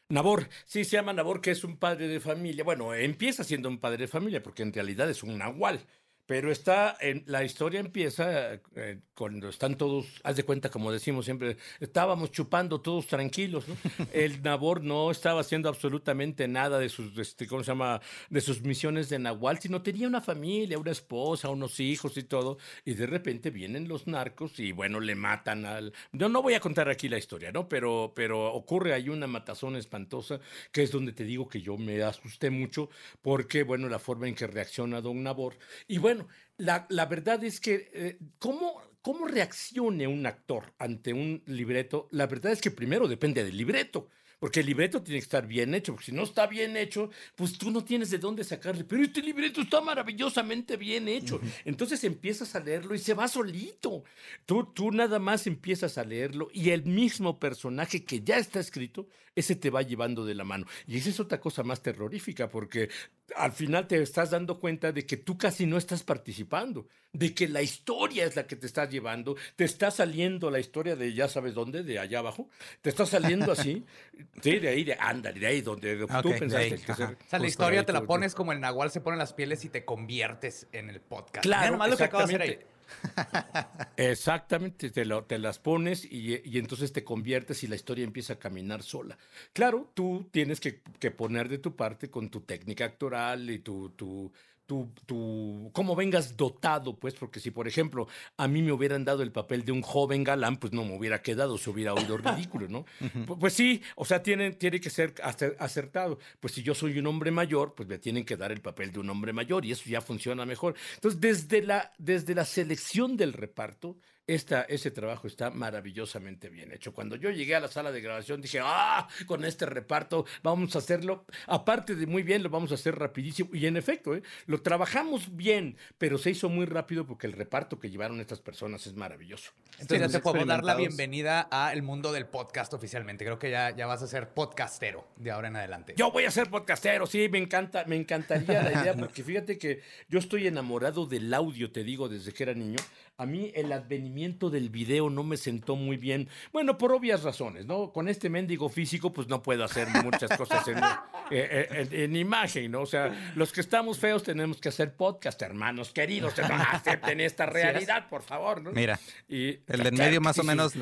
Nabor, 0.09 0.48
sí, 0.64 0.85
se 0.85 0.92
llama 0.96 1.12
Nabor, 1.12 1.40
que 1.40 1.50
es 1.50 1.64
un 1.64 1.76
padre 1.76 2.07
de 2.07 2.20
familia. 2.20 2.62
Bueno, 2.64 2.94
empieza 2.94 3.42
siendo 3.42 3.68
un 3.68 3.79
padre 3.79 3.98
de 3.98 4.09
familia, 4.09 4.40
porque 4.42 4.62
en 4.62 4.72
realidad 4.72 5.11
es 5.11 5.22
un 5.24 5.37
nahual. 5.37 5.81
Pero 6.26 6.50
está, 6.50 6.96
en, 7.00 7.22
la 7.26 7.44
historia 7.44 7.78
empieza 7.78 8.54
eh, 8.74 8.98
cuando 9.14 9.48
están 9.48 9.76
todos, 9.76 10.06
haz 10.24 10.34
de 10.36 10.42
cuenta, 10.42 10.70
como 10.70 10.90
decimos 10.90 11.24
siempre, 11.24 11.56
estábamos 11.78 12.32
chupando 12.32 12.80
todos 12.80 13.06
tranquilos, 13.06 13.68
¿no? 13.68 13.76
El 14.12 14.42
Nabor 14.42 14.82
no 14.82 15.10
estaba 15.12 15.40
haciendo 15.40 15.68
absolutamente 15.68 16.48
nada 16.48 16.80
de 16.80 16.88
sus, 16.88 17.16
este, 17.16 17.46
¿cómo 17.46 17.62
se 17.62 17.70
llama? 17.70 18.00
De 18.28 18.40
sus 18.40 18.62
misiones 18.62 19.08
de 19.08 19.20
Nahual, 19.20 19.60
sino 19.60 19.82
tenía 19.82 20.08
una 20.08 20.20
familia, 20.20 20.78
una 20.78 20.90
esposa, 20.90 21.48
unos 21.48 21.78
hijos 21.78 22.16
y 22.16 22.24
todo, 22.24 22.58
y 22.84 22.94
de 22.94 23.06
repente 23.06 23.50
vienen 23.50 23.86
los 23.86 24.08
narcos 24.08 24.58
y 24.58 24.72
bueno, 24.72 24.98
le 24.98 25.14
matan 25.14 25.64
al... 25.64 25.92
Yo 26.12 26.28
no 26.28 26.42
voy 26.42 26.54
a 26.54 26.60
contar 26.60 26.88
aquí 26.88 27.08
la 27.08 27.18
historia, 27.18 27.52
¿no? 27.52 27.68
Pero, 27.68 28.12
pero 28.16 28.52
ocurre 28.52 28.94
ahí 28.94 29.08
una 29.08 29.28
matazón 29.28 29.76
espantosa, 29.76 30.40
que 30.72 30.82
es 30.82 30.90
donde 30.90 31.12
te 31.12 31.24
digo 31.24 31.48
que 31.48 31.62
yo 31.62 31.76
me 31.76 32.02
asusté 32.02 32.50
mucho, 32.50 32.90
porque, 33.22 33.62
bueno, 33.62 33.88
la 33.88 34.00
forma 34.00 34.26
en 34.26 34.34
que 34.34 34.48
reacciona 34.48 35.00
Don 35.00 35.22
Nabor, 35.22 35.56
y 35.86 35.98
bueno, 35.98 36.15
bueno, 36.16 36.29
la, 36.57 36.87
la 36.88 37.07
verdad 37.07 37.42
es 37.44 37.61
que, 37.61 37.90
eh, 37.92 38.18
¿cómo, 38.38 38.81
¿cómo 39.02 39.26
reaccione 39.26 40.07
un 40.07 40.26
actor 40.26 40.72
ante 40.79 41.12
un 41.12 41.42
libreto? 41.46 42.09
La 42.11 42.26
verdad 42.26 42.52
es 42.52 42.61
que 42.61 42.70
primero 42.70 43.07
depende 43.07 43.44
del 43.44 43.57
libreto. 43.57 44.09
Porque 44.38 44.61
el 44.61 44.66
libreto 44.66 45.02
tiene 45.02 45.18
que 45.18 45.24
estar 45.24 45.46
bien 45.46 45.74
hecho, 45.74 45.92
porque 45.94 46.07
si 46.07 46.12
no 46.12 46.22
está 46.22 46.46
bien 46.46 46.76
hecho, 46.76 47.09
pues 47.37 47.57
tú 47.57 47.70
no 47.70 47.83
tienes 47.83 48.11
de 48.11 48.18
dónde 48.18 48.44
sacarle. 48.44 48.85
Pero 48.85 49.02
este 49.02 49.22
libreto 49.22 49.62
está 49.62 49.81
maravillosamente 49.81 50.76
bien 50.76 51.09
hecho. 51.09 51.40
Entonces 51.64 52.05
empiezas 52.05 52.55
a 52.55 52.61
leerlo 52.61 52.94
y 52.94 52.98
se 52.98 53.14
va 53.14 53.29
solito. 53.29 54.05
Tú, 54.44 54.72
tú 54.74 54.92
nada 54.92 55.18
más 55.18 55.46
empiezas 55.46 55.96
a 55.96 56.05
leerlo 56.05 56.50
y 56.52 56.68
el 56.68 56.85
mismo 56.85 57.38
personaje 57.38 58.05
que 58.05 58.20
ya 58.20 58.37
está 58.37 58.61
escrito, 58.61 59.09
ese 59.35 59.57
te 59.57 59.70
va 59.70 59.81
llevando 59.81 60.26
de 60.26 60.35
la 60.35 60.44
mano. 60.44 60.66
Y 60.87 60.98
esa 60.98 61.09
es 61.09 61.18
otra 61.18 61.40
cosa 61.40 61.62
más 61.62 61.81
terrorífica, 61.81 62.50
porque 62.50 62.90
al 63.34 63.52
final 63.52 63.86
te 63.86 64.00
estás 64.00 64.30
dando 64.30 64.60
cuenta 64.60 64.92
de 64.92 65.04
que 65.04 65.16
tú 65.16 65.36
casi 65.36 65.66
no 65.66 65.76
estás 65.76 66.02
participando, 66.02 66.86
de 67.12 67.34
que 67.34 67.48
la 67.48 67.62
historia 67.62 68.24
es 68.24 68.36
la 68.36 68.46
que 68.46 68.56
te 68.56 68.66
está 68.66 68.88
llevando, 68.88 69.36
te 69.56 69.64
está 69.64 69.90
saliendo 69.90 70.50
la 70.50 70.60
historia 70.60 70.94
de 70.96 71.12
ya 71.12 71.28
sabes 71.28 71.54
dónde, 71.54 71.82
de 71.82 71.98
allá 71.98 72.20
abajo, 72.20 72.48
te 72.82 72.90
está 72.90 73.06
saliendo 73.06 73.52
así, 73.52 73.84
sí, 74.42 74.58
de 74.58 74.68
ahí, 74.68 74.84
de 74.84 74.96
ándale, 74.98 75.40
de 75.40 75.46
ahí 75.46 75.60
donde 75.60 76.06
tú 76.22 76.30
pensaste 76.38 76.78
que 76.78 76.92
O 76.92 76.96
sea, 76.96 77.38
la 77.38 77.46
historia 77.46 77.84
te 77.84 77.92
la 77.92 78.02
pones 78.02 78.34
como 78.34 78.52
el 78.52 78.60
Nahual 78.60 78.90
se 78.90 79.00
pone 79.00 79.16
las 79.16 79.32
pieles 79.32 79.64
y 79.64 79.68
te 79.68 79.84
conviertes 79.84 80.68
en 80.72 80.90
el 80.90 81.00
podcast. 81.00 81.42
Claro, 81.42 81.72
nomás 81.72 81.90
lo 81.90 81.96
que 81.96 82.04
acabo 82.04 82.26
de 82.26 82.34
hacer 82.34 82.42
ahí. 82.42 82.58
Exactamente, 83.96 84.90
te, 84.90 85.05
las 85.38 85.59
pones 85.59 86.05
y, 86.05 86.40
y, 86.44 86.59
entonces 86.59 86.92
te 86.92 87.05
conviertes 87.05 87.62
y 87.64 87.66
la 87.66 87.77
historia 87.77 88.05
empieza 88.05 88.35
a 88.35 88.38
caminar 88.38 88.83
sola. 88.83 89.16
Claro, 89.53 89.90
tú 89.94 90.29
tienes 90.31 90.61
que, 90.61 90.83
que 90.99 91.11
poner 91.11 91.49
de 91.49 91.59
tu 91.59 91.75
parte 91.77 92.11
con 92.11 92.29
tu 92.29 92.40
técnica 92.42 92.85
actoral 92.85 93.51
y 93.51 93.61
tu, 93.61 93.90
tu, 93.90 94.33
tu, 94.66 94.92
tu, 95.07 95.70
cómo 95.72 95.94
vengas 95.94 96.37
dotado, 96.37 96.96
pues, 96.96 97.14
porque 97.14 97.40
si, 97.40 97.50
por 97.50 97.68
ejemplo, 97.68 98.09
a 98.37 98.48
mí 98.48 98.62
me 98.62 98.72
hubieran 98.72 99.05
dado 99.05 99.22
el 99.22 99.33
papel 99.33 99.64
de 99.64 99.72
un 99.72 99.83
joven 99.83 100.24
galán, 100.24 100.57
pues 100.57 100.72
no 100.72 100.85
me 100.85 100.96
hubiera 100.96 101.22
quedado, 101.22 101.57
se 101.57 101.70
hubiera 101.70 101.94
oído 101.94 102.16
ridículo, 102.18 102.68
¿no? 102.68 102.85
pues, 103.26 103.38
pues, 103.38 103.52
sí, 103.55 103.83
o 103.94 104.05
sea, 104.05 104.22
tiene, 104.22 104.52
tiene 104.52 104.81
que 104.81 104.90
ser 104.90 105.14
acertado. 105.59 106.18
Pues 106.40 106.55
si 106.55 106.62
yo 106.62 106.74
soy 106.74 106.98
un 106.98 107.07
hombre 107.07 107.31
mayor, 107.31 107.74
pues 107.74 107.88
me 107.88 107.98
tienen 107.98 108.24
que 108.24 108.37
dar 108.37 108.52
el 108.52 108.61
papel 108.61 108.92
de 108.92 108.98
un 108.98 109.09
hombre 109.09 109.33
mayor 109.33 109.64
y 109.64 109.72
eso 109.72 109.85
ya 109.87 110.00
funciona 110.00 110.44
mejor. 110.44 110.74
Entonces, 110.94 111.20
desde 111.20 111.62
la, 111.62 111.92
desde 111.98 112.35
la 112.35 112.44
selección 112.44 113.16
del 113.16 113.33
reparto, 113.33 113.96
esta, 114.26 114.62
ese 114.62 114.90
trabajo 114.90 115.26
está 115.26 115.50
maravillosamente 115.50 116.48
bien 116.48 116.72
hecho. 116.72 116.92
Cuando 116.92 117.16
yo 117.16 117.30
llegué 117.30 117.54
a 117.54 117.60
la 117.60 117.68
sala 117.68 117.92
de 117.92 118.00
grabación 118.00 118.40
dije, 118.40 118.60
ah, 118.62 119.06
con 119.26 119.44
este 119.44 119.66
reparto 119.66 120.26
vamos 120.42 120.74
a 120.74 120.78
hacerlo, 120.78 121.24
aparte 121.46 121.94
de 121.94 122.06
muy 122.06 122.22
bien, 122.22 122.42
lo 122.42 122.50
vamos 122.50 122.72
a 122.72 122.74
hacer 122.74 122.98
rapidísimo. 122.98 123.50
Y 123.52 123.66
en 123.66 123.76
efecto, 123.76 124.14
¿eh? 124.14 124.22
lo 124.46 124.62
trabajamos 124.62 125.36
bien, 125.36 125.76
pero 125.98 126.18
se 126.18 126.30
hizo 126.30 126.48
muy 126.48 126.66
rápido 126.66 127.06
porque 127.06 127.26
el 127.26 127.34
reparto 127.34 127.78
que 127.78 127.90
llevaron 127.90 128.20
estas 128.20 128.40
personas 128.40 128.86
es 128.86 128.94
maravilloso. 128.94 129.52
Entonces, 129.78 130.10
ya 130.10 130.18
te 130.18 130.22
puedo 130.22 130.44
dar 130.44 130.64
la 130.64 130.74
bienvenida 130.74 131.48
a 131.50 131.72
el 131.72 131.82
mundo 131.82 132.12
del 132.12 132.26
podcast 132.26 132.72
oficialmente. 132.74 133.24
Creo 133.24 133.38
que 133.38 133.50
ya, 133.50 133.76
ya 133.76 133.86
vas 133.86 134.02
a 134.02 134.06
ser 134.06 134.30
podcastero 134.30 135.06
de 135.16 135.30
ahora 135.30 135.48
en 135.48 135.56
adelante. 135.56 135.94
Yo 135.96 136.10
voy 136.10 136.24
a 136.24 136.30
ser 136.30 136.50
podcastero, 136.50 137.06
sí, 137.06 137.28
me 137.28 137.38
encanta, 137.38 137.84
me 137.86 137.96
encantaría 137.96 138.62
la 138.62 138.82
idea, 138.82 138.94
porque 138.98 139.22
fíjate 139.22 139.58
que 139.58 139.82
yo 140.08 140.18
estoy 140.18 140.46
enamorado 140.46 141.06
del 141.06 141.32
audio, 141.32 141.70
te 141.70 141.84
digo, 141.84 142.08
desde 142.08 142.32
que 142.32 142.42
era 142.42 142.54
niño. 142.54 142.78
A 143.18 143.24
mí 143.24 143.50
el 143.55 143.72
advenimiento 143.72 144.50
del 144.50 144.68
video 144.68 145.09
no 145.09 145.22
me 145.22 145.38
sentó 145.38 145.74
muy 145.74 145.96
bien. 145.96 146.29
Bueno, 146.52 146.76
por 146.76 146.92
obvias 146.92 147.22
razones, 147.22 147.64
¿no? 147.64 147.90
Con 147.90 148.09
este 148.09 148.29
mendigo 148.29 148.68
físico, 148.68 149.11
pues 149.11 149.26
no 149.26 149.42
puedo 149.42 149.64
hacer 149.64 149.88
muchas 150.05 150.37
cosas 150.37 150.68
en, 150.68 150.76
eh, 151.31 151.88
eh, 151.90 152.18
imagen, 152.18 152.70
¿no? 152.70 152.83
O 152.83 152.87
sea, 152.87 153.33
los 153.35 153.52
que 153.52 153.62
estamos 153.62 153.98
feos 153.98 154.22
tenemos 154.22 154.61
que 154.61 154.68
hacer 154.68 154.94
podcast, 154.94 155.40
hermanos 155.40 155.92
queridos. 155.92 156.38
acepten 156.38 157.20
esta 157.22 157.46
realidad, 157.46 158.07
por 158.11 158.22
favor, 158.22 158.61
¿no? 158.61 158.72
Mira, 158.72 159.00
y, 159.29 159.61
el 159.66 159.83
del 159.83 159.94
medio 159.94 160.20
más 160.20 160.38
o 160.38 160.44
menos 160.44 160.74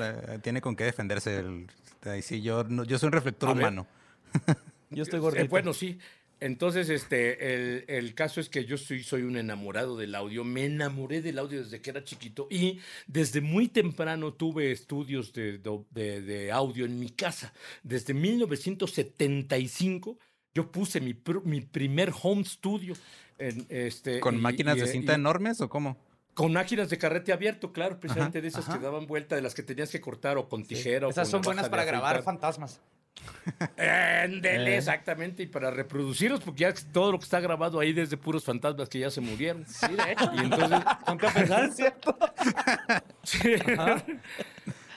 tiene 0.42 0.60
con 0.60 0.74
qué 0.74 0.84
defenderse. 0.84 1.38
El, 1.38 1.70
sí, 2.20 2.42
yo, 2.42 2.66
yo 2.84 2.98
soy 2.98 3.06
un 3.06 3.12
reflector 3.12 3.50
humano. 3.50 3.86
yo 4.90 5.04
estoy 5.04 5.20
gordito. 5.20 5.44
Eh, 5.44 5.48
bueno, 5.48 5.72
sí. 5.72 6.00
Entonces, 6.40 6.90
este, 6.90 7.54
el, 7.54 7.84
el, 7.88 8.14
caso 8.14 8.40
es 8.40 8.48
que 8.48 8.64
yo 8.64 8.76
soy, 8.76 9.02
soy 9.02 9.22
un 9.22 9.36
enamorado 9.36 9.96
del 9.96 10.14
audio. 10.14 10.44
Me 10.44 10.66
enamoré 10.66 11.22
del 11.22 11.38
audio 11.38 11.62
desde 11.62 11.80
que 11.80 11.90
era 11.90 12.04
chiquito 12.04 12.46
y 12.50 12.80
desde 13.06 13.40
muy 13.40 13.68
temprano 13.68 14.34
tuve 14.34 14.72
estudios 14.72 15.32
de, 15.32 15.60
de, 15.90 16.20
de 16.20 16.52
audio 16.52 16.84
en 16.84 16.98
mi 16.98 17.10
casa. 17.10 17.52
Desde 17.82 18.14
1975 18.14 20.18
yo 20.54 20.70
puse 20.70 21.00
mi, 21.00 21.16
mi 21.44 21.60
primer 21.60 22.12
home 22.22 22.44
studio. 22.44 22.94
En, 23.38 23.66
este, 23.68 24.20
¿Con 24.20 24.40
máquinas 24.40 24.76
de 24.76 24.86
cinta 24.86 25.14
enormes 25.14 25.60
o 25.60 25.68
cómo? 25.68 25.96
Con 26.34 26.52
máquinas 26.52 26.90
de 26.90 26.98
carrete 26.98 27.32
abierto, 27.32 27.72
claro, 27.72 28.00
precisamente 28.00 28.40
de 28.40 28.48
esas 28.48 28.68
que 28.68 28.78
daban 28.78 29.06
vuelta, 29.06 29.36
de 29.36 29.42
las 29.42 29.54
que 29.54 29.62
tenías 29.62 29.90
que 29.90 30.00
cortar 30.00 30.36
o 30.36 30.48
con 30.48 30.64
tijera. 30.64 31.08
Esas 31.08 31.28
son 31.28 31.42
buenas 31.42 31.68
para 31.68 31.84
grabar 31.84 32.22
fantasmas. 32.22 32.80
Éndele, 33.76 34.74
eh. 34.74 34.76
exactamente, 34.78 35.42
y 35.42 35.46
para 35.46 35.70
reproducirlos, 35.70 36.40
porque 36.40 36.62
ya 36.62 36.74
todo 36.92 37.12
lo 37.12 37.18
que 37.18 37.24
está 37.24 37.40
grabado 37.40 37.78
ahí 37.80 37.92
desde 37.92 38.16
puros 38.16 38.44
fantasmas 38.44 38.88
que 38.88 38.98
ya 39.00 39.10
se 39.10 39.20
murieron. 39.20 39.64
Sí, 39.66 39.94
de 39.94 40.12
hecho. 40.12 40.30
Y 40.34 40.38
entonces, 40.38 40.80
¿con 41.04 41.18
qué 41.18 41.28
pensar, 41.28 41.72
cierto? 41.72 42.16
Sí 43.22 43.38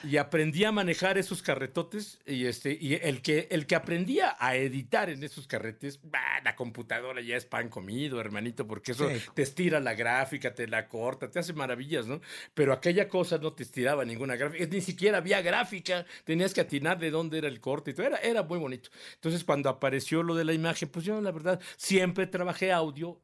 y 0.07 0.17
aprendí 0.17 0.63
a 0.63 0.71
manejar 0.71 1.17
esos 1.17 1.41
carretotes 1.41 2.19
y 2.25 2.45
este 2.45 2.77
y 2.79 2.95
el 2.95 3.21
que 3.21 3.47
el 3.51 3.65
que 3.65 3.75
aprendía 3.75 4.35
a 4.39 4.55
editar 4.55 5.09
en 5.09 5.23
esos 5.23 5.47
carretes, 5.47 5.99
la 6.43 6.55
computadora 6.55 7.21
ya 7.21 7.35
es 7.35 7.45
pan 7.45 7.69
comido, 7.69 8.21
hermanito, 8.21 8.65
porque 8.65 8.93
eso 8.93 9.09
te 9.33 9.41
estira 9.41 9.79
la 9.79 9.93
gráfica, 9.95 10.55
te 10.55 10.67
la 10.67 10.87
corta, 10.87 11.29
te 11.29 11.39
hace 11.39 11.53
maravillas, 11.53 12.07
¿no? 12.07 12.21
Pero 12.53 12.73
aquella 12.73 13.07
cosa 13.09 13.37
no 13.37 13.53
te 13.53 13.63
estiraba 13.63 14.05
ninguna 14.05 14.35
gráfica, 14.35 14.65
ni 14.65 14.81
siquiera 14.81 15.17
había 15.17 15.41
gráfica, 15.41 16.05
tenías 16.23 16.53
que 16.53 16.61
atinar 16.61 16.99
de 16.99 17.11
dónde 17.11 17.39
era 17.39 17.47
el 17.47 17.59
corte 17.59 17.91
y 17.91 17.93
todo, 17.93 18.07
era 18.07 18.17
era 18.17 18.43
muy 18.43 18.59
bonito. 18.59 18.89
Entonces, 19.15 19.43
cuando 19.43 19.69
apareció 19.69 20.23
lo 20.23 20.35
de 20.35 20.45
la 20.45 20.53
imagen, 20.53 20.89
pues 20.89 21.05
yo 21.05 21.19
la 21.21 21.31
verdad 21.31 21.59
siempre 21.75 22.27
trabajé 22.27 22.71
audio 22.71 23.21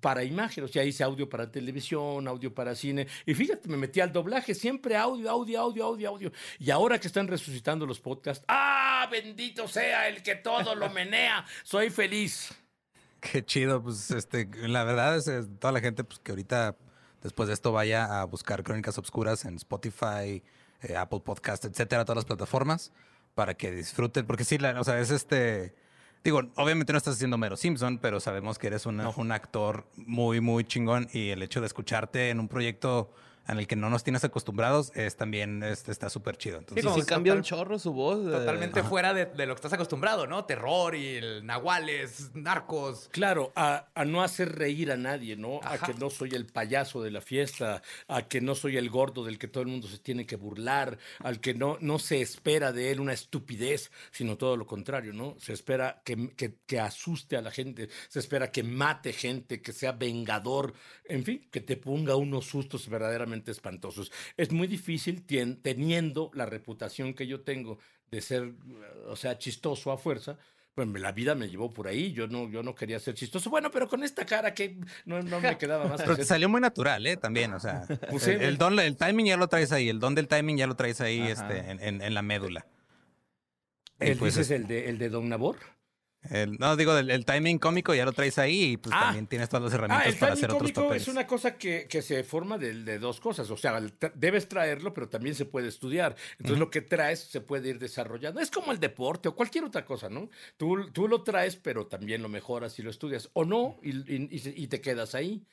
para 0.00 0.24
imagen, 0.24 0.64
o 0.64 0.68
sea, 0.68 0.84
hice 0.84 1.04
audio 1.04 1.28
para 1.28 1.50
televisión, 1.50 2.26
audio 2.26 2.52
para 2.52 2.74
cine, 2.74 3.06
y 3.24 3.34
fíjate, 3.34 3.68
me 3.68 3.76
metí 3.76 4.00
al 4.00 4.12
doblaje, 4.12 4.54
siempre 4.54 4.96
audio, 4.96 5.30
audio, 5.30 5.60
audio, 5.60 5.84
audio, 5.84 6.08
audio. 6.08 6.32
Y 6.58 6.70
ahora 6.70 6.98
que 6.98 7.06
están 7.06 7.28
resucitando 7.28 7.86
los 7.86 8.00
podcasts, 8.00 8.44
¡ah! 8.48 9.08
Bendito 9.10 9.68
sea 9.68 10.08
el 10.08 10.22
que 10.22 10.34
todo 10.34 10.74
lo 10.74 10.90
menea, 10.90 11.44
soy 11.62 11.90
feliz. 11.90 12.52
Qué 13.20 13.44
chido, 13.44 13.82
pues 13.82 14.10
este, 14.10 14.48
la 14.68 14.84
verdad 14.84 15.16
es, 15.16 15.48
toda 15.58 15.72
la 15.72 15.80
gente 15.80 16.04
pues, 16.04 16.18
que 16.18 16.32
ahorita 16.32 16.76
después 17.22 17.48
de 17.48 17.54
esto 17.54 17.72
vaya 17.72 18.20
a 18.20 18.24
buscar 18.24 18.62
Crónicas 18.62 18.98
Obscuras 18.98 19.44
en 19.44 19.56
Spotify, 19.56 20.42
eh, 20.82 20.96
Apple 20.96 21.20
Podcast, 21.24 21.64
etcétera, 21.64 22.04
todas 22.04 22.16
las 22.16 22.24
plataformas, 22.24 22.92
para 23.34 23.54
que 23.54 23.70
disfruten, 23.70 24.26
porque 24.26 24.44
sí, 24.44 24.58
la, 24.58 24.80
o 24.80 24.84
sea, 24.84 25.00
es 25.00 25.10
este 25.10 25.74
Digo, 26.24 26.42
obviamente 26.56 26.92
no 26.92 26.96
estás 26.98 27.14
haciendo 27.14 27.38
Mero 27.38 27.56
Simpson, 27.56 27.98
pero 27.98 28.18
sabemos 28.18 28.58
que 28.58 28.66
eres 28.66 28.84
un 28.86 29.32
actor 29.32 29.86
muy, 29.96 30.40
muy 30.40 30.64
chingón 30.64 31.08
y 31.12 31.28
el 31.28 31.42
hecho 31.42 31.60
de 31.60 31.66
escucharte 31.66 32.30
en 32.30 32.40
un 32.40 32.48
proyecto 32.48 33.12
en 33.48 33.58
el 33.58 33.66
que 33.66 33.76
no 33.76 33.90
nos 33.90 34.02
tienes 34.02 34.24
acostumbrados, 34.24 34.92
es 34.94 35.16
también 35.16 35.62
este, 35.62 35.92
está 35.92 36.10
súper 36.10 36.36
chido. 36.36 36.58
Entonces, 36.58 36.82
sí, 36.82 36.88
como 36.88 37.02
sí, 37.02 37.06
cambia 37.06 37.32
un 37.34 37.42
chorro 37.42 37.78
su 37.78 37.92
voz. 37.92 38.24
Totalmente 38.24 38.82
fuera 38.82 39.14
de, 39.14 39.46
lo 39.46 39.54
que 39.54 39.58
estás 39.58 39.72
acostumbrado, 39.72 40.26
¿no? 40.26 40.44
Terror 40.44 40.94
y 40.94 41.16
el 41.16 41.46
nahuales, 41.46 42.30
narcos. 42.34 43.08
Claro, 43.12 43.52
a, 43.54 43.86
no 44.06 44.22
hacer 44.22 44.56
reír 44.56 44.90
a 44.90 44.96
nadie, 44.96 45.36
¿no? 45.36 45.60
A 45.62 45.78
que 45.78 45.94
no 45.94 46.10
soy 46.10 46.30
el 46.30 46.46
payaso 46.46 47.02
de 47.02 47.10
la 47.10 47.20
fiesta, 47.20 47.82
a 48.08 48.22
que 48.22 48.40
no 48.40 48.54
soy 48.54 48.76
el 48.76 48.90
gordo 48.90 49.24
del 49.24 49.38
que 49.38 49.48
todo 49.48 49.62
el 49.62 49.68
mundo 49.68 49.88
se 49.88 49.98
tiene 49.98 50.26
que 50.26 50.36
burlar, 50.36 50.98
al 51.20 51.40
que 51.40 51.54
no, 51.54 51.78
no 51.80 51.98
se 51.98 52.20
espera 52.20 52.72
de 52.72 52.90
él 52.90 53.00
una 53.00 53.12
estupidez, 53.12 53.90
sino 54.10 54.36
todo 54.36 54.56
lo 54.56 54.66
contrario, 54.66 55.12
¿no? 55.12 55.36
Se 55.38 55.52
espera 55.52 56.02
que, 56.04 56.30
que, 56.36 56.56
que 56.66 56.80
asuste 56.80 57.36
a 57.36 57.42
la 57.42 57.50
gente, 57.50 57.88
se 58.08 58.18
espera 58.18 58.50
que 58.50 58.62
mate 58.62 59.12
gente, 59.12 59.62
que 59.62 59.72
sea 59.72 59.92
vengador, 59.92 60.74
en 61.04 61.24
fin, 61.24 61.46
que 61.50 61.60
te 61.60 61.76
ponga 61.76 62.16
unos 62.16 62.46
sustos 62.46 62.88
verdaderamente 62.88 63.35
espantosos. 63.46 64.10
Es 64.36 64.52
muy 64.52 64.66
difícil 64.66 65.24
teniendo 65.62 66.30
la 66.34 66.46
reputación 66.46 67.14
que 67.14 67.26
yo 67.26 67.40
tengo 67.42 67.78
de 68.10 68.20
ser, 68.20 68.52
o 69.06 69.16
sea, 69.16 69.36
chistoso 69.38 69.90
a 69.92 69.98
fuerza, 69.98 70.38
pues 70.74 70.86
la 70.88 71.10
vida 71.12 71.34
me 71.34 71.48
llevó 71.48 71.72
por 71.72 71.88
ahí. 71.88 72.12
Yo 72.12 72.26
no, 72.28 72.50
yo 72.50 72.62
no 72.62 72.74
quería 72.74 73.00
ser 73.00 73.14
chistoso. 73.14 73.48
Bueno, 73.50 73.70
pero 73.70 73.88
con 73.88 74.02
esta 74.04 74.26
cara 74.26 74.52
que 74.52 74.76
no, 75.06 75.22
no 75.22 75.40
me 75.40 75.56
quedaba 75.56 75.84
más. 75.86 75.96
que 76.00 76.04
Pero 76.04 76.16
te 76.16 76.22
hacer. 76.22 76.26
salió 76.34 76.48
muy 76.50 76.60
natural, 76.60 77.06
¿eh? 77.06 77.16
También, 77.16 77.52
o 77.54 77.60
sea, 77.60 77.86
Pues 78.10 78.26
el, 78.28 78.42
el 78.42 78.58
don, 78.58 78.78
el 78.78 78.96
timing 78.96 79.26
ya 79.26 79.36
lo 79.38 79.48
traes 79.48 79.72
ahí, 79.72 79.88
el 79.88 79.98
don 80.00 80.14
del 80.14 80.28
timing 80.28 80.58
ya 80.58 80.66
lo 80.66 80.76
traes 80.76 81.00
ahí 81.00 81.20
este, 81.22 81.70
en, 81.70 81.80
en- 81.82 82.02
en 82.02 82.14
la 82.14 82.22
médula. 82.22 82.66
¿El, 83.98 84.18
pues, 84.18 84.34
dices 84.34 84.50
este, 84.50 84.56
el 84.56 84.66
de, 84.68 84.88
el 84.90 84.98
de 84.98 85.08
Don 85.08 85.28
Nabor? 85.28 85.56
El- 86.22 86.56
no, 86.58 86.74
digo, 86.76 86.96
el, 86.96 87.10
el 87.10 87.24
timing 87.24 87.58
cómico 87.58 87.94
ya 87.94 88.04
lo 88.04 88.12
traes 88.12 88.38
ahí 88.38 88.72
y 88.72 88.76
pues 88.76 88.92
Ah. 88.96 89.00
también 89.04 89.26
tienes 89.28 89.48
todas 89.48 89.62
las 89.64 89.72
Ah, 89.72 89.76
herramientas 89.76 90.12
el 90.14 90.18
para 90.18 90.32
hacer 90.32 90.50
otros 90.50 90.72
papeles. 90.72 91.02
es 91.02 91.08
una 91.08 91.26
cosa 91.26 91.56
que, 91.56 91.86
que 91.88 92.02
se 92.02 92.24
forma 92.24 92.58
de, 92.58 92.74
de 92.82 92.98
dos 92.98 93.20
cosas. 93.20 93.48
O 93.50 93.56
sea, 93.56 93.80
debes 94.14 94.48
traerlo, 94.48 94.92
pero 94.92 95.08
también 95.08 95.34
se 95.34 95.44
puede 95.44 95.68
estudiar. 95.68 96.16
Entonces, 96.38 96.58
lo 96.58 96.70
que 96.70 96.80
traes 96.82 97.20
se 97.20 97.40
puede 97.40 97.68
ir 97.68 97.78
desarrollando. 97.78 98.40
Es 98.40 98.50
como 98.50 98.72
el 98.72 98.80
deporte 98.80 99.28
o 99.28 99.34
cualquier 99.36 99.64
otra 99.64 99.84
cosa, 99.84 100.08
¿no? 100.08 100.28
Tú, 100.56 100.90
tú 100.90 101.06
lo 101.06 101.22
traes, 101.22 101.56
pero 101.56 101.86
también 101.86 102.22
lo 102.22 102.28
mejoras 102.28 102.78
y 102.78 102.82
lo 102.82 102.90
estudias. 102.90 103.30
O 103.34 103.44
no, 103.44 103.78
y 103.82 104.66
te 104.66 104.80
quedas 104.80 105.14
ahí. 105.14 105.44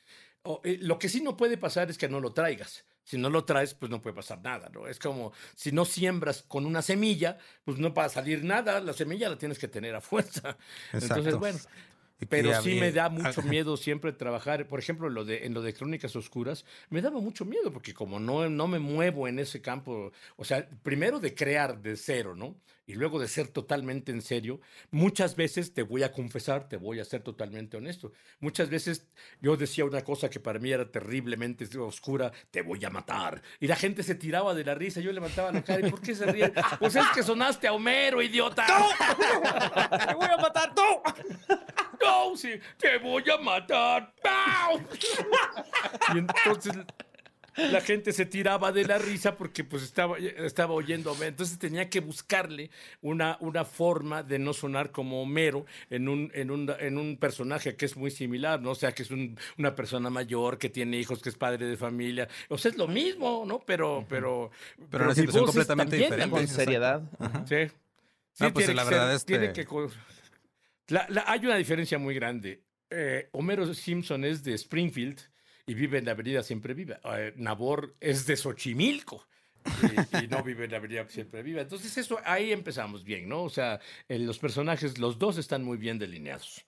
O, 0.42 0.60
eh, 0.64 0.78
lo 0.82 0.98
que 0.98 1.08
sí 1.08 1.22
no 1.22 1.36
puede 1.36 1.56
pasar 1.56 1.88
es 1.90 1.96
que 1.98 2.08
no 2.08 2.20
lo 2.20 2.32
traigas. 2.32 2.84
Si 3.04 3.18
no 3.18 3.30
lo 3.30 3.44
traes, 3.44 3.74
pues 3.74 3.90
no 3.90 4.00
puede 4.00 4.16
pasar 4.16 4.40
nada, 4.42 4.70
¿no? 4.72 4.86
Es 4.88 4.98
como 4.98 5.32
si 5.54 5.72
no 5.72 5.84
siembras 5.84 6.42
con 6.48 6.66
una 6.66 6.82
semilla, 6.82 7.38
pues 7.64 7.78
no 7.78 7.92
va 7.92 8.06
a 8.06 8.08
salir 8.08 8.42
nada. 8.44 8.80
La 8.80 8.94
semilla 8.94 9.28
la 9.28 9.36
tienes 9.36 9.58
que 9.58 9.68
tener 9.68 9.94
a 9.94 10.00
fuerza. 10.00 10.56
Entonces, 10.92 11.36
bueno. 11.36 11.58
Pero 12.28 12.62
sí 12.62 12.76
me 12.76 12.92
da 12.92 13.08
mucho 13.08 13.42
miedo 13.42 13.76
siempre 13.76 14.12
trabajar, 14.12 14.66
por 14.68 14.78
ejemplo, 14.78 15.08
en 15.08 15.14
lo 15.14 15.24
de, 15.24 15.46
en 15.46 15.54
lo 15.54 15.62
de 15.62 15.74
Crónicas 15.74 16.14
Oscuras, 16.16 16.64
me 16.88 17.02
daba 17.02 17.20
mucho 17.20 17.44
miedo 17.44 17.72
porque 17.72 17.92
como 17.92 18.20
no, 18.20 18.48
no 18.48 18.66
me 18.66 18.78
muevo 18.78 19.28
en 19.28 19.38
ese 19.38 19.60
campo, 19.60 20.12
o 20.36 20.44
sea, 20.44 20.68
primero 20.82 21.18
de 21.20 21.34
crear 21.34 21.80
de 21.80 21.96
cero, 21.96 22.34
¿no? 22.36 22.56
Y 22.86 22.94
luego 22.94 23.18
de 23.18 23.28
ser 23.28 23.48
totalmente 23.48 24.12
en 24.12 24.20
serio, 24.20 24.60
muchas 24.90 25.36
veces 25.36 25.72
te 25.72 25.82
voy 25.82 26.02
a 26.02 26.12
confesar, 26.12 26.68
te 26.68 26.76
voy 26.76 27.00
a 27.00 27.04
ser 27.06 27.22
totalmente 27.22 27.78
honesto. 27.78 28.12
Muchas 28.40 28.68
veces 28.68 29.08
yo 29.40 29.56
decía 29.56 29.86
una 29.86 30.02
cosa 30.02 30.28
que 30.28 30.38
para 30.38 30.58
mí 30.58 30.70
era 30.70 30.90
terriblemente 30.90 31.66
oscura, 31.78 32.30
te 32.50 32.60
voy 32.60 32.84
a 32.84 32.90
matar. 32.90 33.40
Y 33.58 33.68
la 33.68 33.76
gente 33.76 34.02
se 34.02 34.14
tiraba 34.14 34.54
de 34.54 34.64
la 34.64 34.74
risa, 34.74 35.00
yo 35.00 35.12
levantaba 35.12 35.50
la 35.50 35.64
cara, 35.64 35.86
¿y 35.86 35.90
por 35.90 36.02
qué 36.02 36.14
se 36.14 36.26
ríen? 36.26 36.52
Pues 36.78 36.94
es 36.94 37.06
que 37.14 37.22
sonaste 37.22 37.66
a 37.66 37.72
Homero, 37.72 38.20
idiota. 38.20 38.66
¡Te 40.06 40.14
voy 40.14 40.26
a 40.26 40.36
matar, 40.36 40.53
Sí, 42.36 42.50
¡Te 42.78 42.98
voy 42.98 43.22
a 43.30 43.38
matar! 43.38 44.14
¡Pau! 44.22 44.80
Y 46.14 46.18
entonces 46.18 46.72
la 47.56 47.80
gente 47.80 48.12
se 48.12 48.26
tiraba 48.26 48.72
de 48.72 48.84
la 48.84 48.98
risa 48.98 49.36
porque 49.36 49.62
pues 49.62 49.84
estaba, 49.84 50.18
estaba 50.18 50.74
Homero. 51.12 51.28
Entonces 51.28 51.56
tenía 51.58 51.88
que 51.88 52.00
buscarle 52.00 52.70
una, 53.00 53.36
una 53.40 53.64
forma 53.64 54.24
de 54.24 54.40
no 54.40 54.52
sonar 54.52 54.90
como 54.90 55.22
Homero 55.22 55.64
en 55.88 56.08
un, 56.08 56.32
en, 56.34 56.50
un, 56.50 56.72
en 56.80 56.98
un 56.98 57.16
personaje 57.16 57.76
que 57.76 57.84
es 57.86 57.96
muy 57.96 58.10
similar, 58.10 58.60
¿no? 58.60 58.72
O 58.72 58.74
sea, 58.74 58.90
que 58.92 59.04
es 59.04 59.10
un- 59.12 59.38
una 59.56 59.74
persona 59.76 60.10
mayor, 60.10 60.58
que 60.58 60.68
tiene 60.68 60.98
hijos, 60.98 61.22
que 61.22 61.28
es 61.28 61.36
padre 61.36 61.66
de 61.66 61.76
familia. 61.76 62.26
O 62.48 62.58
sea, 62.58 62.72
es 62.72 62.76
lo 62.76 62.88
mismo, 62.88 63.44
¿no? 63.46 63.60
Pero... 63.60 64.04
Pero, 64.08 64.50
Pero 64.90 65.04
una 65.04 65.14
mi 65.14 65.20
situación 65.20 65.44
completamente 65.46 65.96
también 65.98 66.10
diferente. 66.10 66.30
Con 66.36 66.48
seriedad. 66.48 67.02
Sí. 67.48 67.72
No, 68.40 68.52
pues, 68.52 68.66
tiene 68.66 68.74
la 68.74 68.82
verdad, 68.84 69.06
ser- 69.06 69.16
este- 69.16 69.38
tiene 69.38 69.52
que 69.52 69.64
co- 69.64 69.88
hay 71.26 71.46
una 71.46 71.56
diferencia 71.56 71.98
muy 71.98 72.14
grande. 72.14 72.64
Eh, 72.90 73.28
Homero 73.32 73.72
Simpson 73.74 74.24
es 74.24 74.42
de 74.42 74.54
Springfield 74.54 75.20
y 75.66 75.74
vive 75.74 75.98
en 75.98 76.04
la 76.04 76.12
avenida 76.12 76.42
Siempre 76.42 76.74
Viva. 76.74 77.00
Eh, 77.16 77.32
Nabor 77.36 77.96
es 78.00 78.26
de 78.26 78.36
Xochimilco. 78.36 79.26
Y, 80.22 80.26
no 80.26 80.42
vive 80.42 80.66
en 80.66 80.72
la 80.72 80.76
avenida 80.76 81.08
Siempre 81.08 81.42
Viva. 81.42 81.62
Entonces, 81.62 81.96
eso 81.96 82.18
ahí 82.24 82.52
empezamos 82.52 83.02
bien, 83.02 83.28
¿no? 83.28 83.42
O 83.44 83.48
sea, 83.48 83.80
eh, 84.08 84.18
los 84.18 84.38
personajes, 84.38 84.98
los 84.98 85.18
dos 85.18 85.38
están 85.38 85.64
muy 85.64 85.78
bien 85.78 85.98
delineados. 85.98 86.66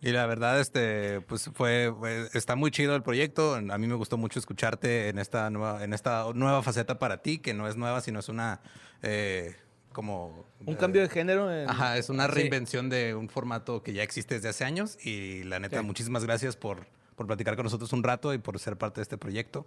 Y 0.00 0.10
la 0.10 0.26
verdad, 0.26 0.58
este, 0.58 1.20
pues 1.20 1.48
fue, 1.54 1.94
fue- 1.96 2.28
está 2.34 2.56
muy 2.56 2.72
chido 2.72 2.96
el 2.96 3.04
proyecto. 3.04 3.54
A 3.54 3.78
mí 3.78 3.86
me 3.86 3.94
gustó 3.94 4.16
mucho 4.16 4.40
escucharte 4.40 5.08
en 5.08 5.20
esta 5.20 5.48
nueva, 5.50 5.84
en 5.84 5.92
esta 5.92 6.26
nueva 6.34 6.64
faceta 6.64 6.98
para 6.98 7.22
ti, 7.22 7.38
que 7.38 7.54
no 7.54 7.68
es 7.68 7.76
nueva, 7.76 8.00
sino 8.00 8.18
es 8.18 8.28
una 8.28 8.60
eh, 9.02 9.54
como 9.92 10.44
Un 10.66 10.74
cambio 10.76 11.02
de 11.02 11.08
género. 11.08 11.52
en- 11.52 11.68
Ajá, 11.68 11.96
es 11.98 12.08
una 12.10 12.26
Sí. 12.26 12.32
reinvención 12.32 12.88
de 12.88 13.14
un 13.14 13.28
formato 13.28 13.82
que 13.82 13.92
ya 13.92 14.02
existe 14.02 14.34
desde 14.34 14.48
hace 14.48 14.64
años. 14.64 14.98
Y 15.04 15.44
la 15.44 15.58
neta, 15.60 15.80
Sí. 15.80 15.84
muchísimas 15.86 16.24
gracias 16.24 16.56
por, 16.56 16.86
por 17.16 17.26
platicar 17.26 17.56
con 17.56 17.64
nosotros 17.64 17.92
un 17.92 18.02
rato 18.02 18.32
y 18.34 18.38
por 18.38 18.58
ser 18.58 18.76
parte 18.76 19.00
de 19.00 19.02
este 19.02 19.18
proyecto. 19.18 19.66